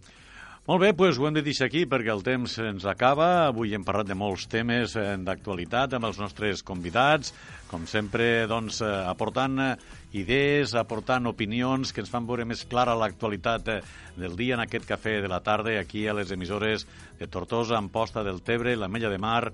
Molt 0.70 0.84
bé, 0.84 0.91
doncs 0.93 1.18
ho 1.18 1.26
hem 1.26 1.34
de 1.34 1.41
deixar 1.41 1.66
aquí 1.68 1.88
perquè 1.89 2.12
el 2.14 2.22
temps 2.22 2.53
ens 2.62 2.84
acaba. 2.86 3.47
Avui 3.47 3.74
hem 3.74 3.82
parlat 3.84 4.12
de 4.12 4.18
molts 4.18 4.45
temes 4.47 4.93
eh, 4.93 5.16
d'actualitat 5.26 5.95
amb 5.97 6.05
els 6.12 6.20
nostres 6.22 6.62
convidats, 6.62 7.34
com 7.72 7.88
sempre, 7.89 8.45
doncs, 8.47 8.84
eh, 8.86 8.91
aportant 9.09 9.57
eh, 9.57 9.72
idees, 10.12 10.74
aportant 10.76 11.30
opinions 11.30 11.93
que 11.93 12.01
ens 12.03 12.12
fan 12.12 12.26
veure 12.28 12.45
més 12.47 12.66
clara 12.68 12.97
l'actualitat 12.99 13.70
del 14.18 14.36
dia 14.39 14.57
en 14.57 14.64
aquest 14.66 14.88
cafè 14.88 15.20
de 15.24 15.30
la 15.32 15.39
tarda 15.43 15.78
aquí 15.80 16.07
a 16.07 16.16
les 16.18 16.32
emissores 16.32 16.86
de 17.20 17.28
Tortosa, 17.28 17.78
Amposta 17.78 18.24
del 18.24 18.41
Tebre, 18.41 18.76
la 18.76 18.89
Mella 18.91 19.09
de 19.09 19.20
Mar, 19.22 19.51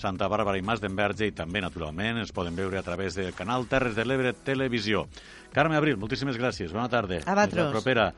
Santa 0.00 0.30
Bàrbara 0.32 0.58
i 0.58 0.64
Mas 0.64 0.80
d'Enverge 0.80 1.28
i 1.28 1.34
també, 1.36 1.60
naturalment, 1.60 2.22
ens 2.22 2.32
poden 2.32 2.56
veure 2.56 2.78
a 2.80 2.84
través 2.86 3.18
del 3.18 3.34
canal 3.36 3.68
Terres 3.68 3.94
de 3.98 4.06
l'Ebre 4.06 4.32
Televisió. 4.32 5.04
Carme 5.52 5.76
Abril, 5.76 5.98
moltíssimes 6.00 6.38
gràcies. 6.40 6.72
Bona 6.72 6.88
tarda. 6.88 7.20
A 7.26 7.34
vosaltres. 7.36 7.66
La 7.66 7.74
propera. 7.74 8.08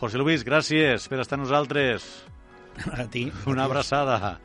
José 0.00 0.18
Luis, 0.18 0.44
gràcies 0.44 1.06
per 1.08 1.22
estar 1.22 1.38
amb 1.38 1.46
nosaltres. 1.46 2.08
A 2.90 3.06
ti. 3.10 3.28
Una 3.46 3.68
abraçada. 3.68 4.38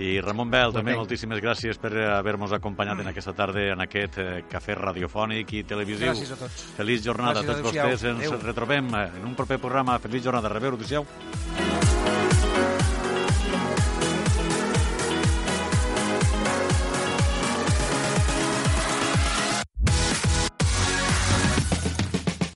I 0.00 0.16
Ramon 0.24 0.48
Bel, 0.48 0.72
també 0.72 0.94
moltíssimes 0.96 1.42
gràcies 1.44 1.76
per 1.80 1.90
haver-nos 2.16 2.54
acompanyat 2.56 3.02
en 3.02 3.10
aquesta 3.10 3.34
tarda 3.36 3.66
en 3.74 3.84
aquest 3.84 4.16
eh, 4.22 4.28
cafè 4.48 4.78
radiofònic 4.78 5.52
i 5.58 5.62
televisiu. 5.68 6.08
Gràcies 6.08 6.32
a 6.32 6.40
tots. 6.40 6.66
Feliç 6.78 7.04
jornada 7.04 7.42
Gràcies, 7.42 7.50
a 7.50 7.60
tots 7.60 7.68
vostès. 7.68 8.06
Ens 8.14 8.26
Adéu. 8.30 8.40
retrobem 8.48 8.92
en 9.04 9.24
un 9.28 9.36
proper 9.36 9.60
programa. 9.60 9.98
Feliç 10.00 10.24
jornada. 10.24 10.48
Rebeu, 10.48 10.78
adéu-siau. 10.78 11.99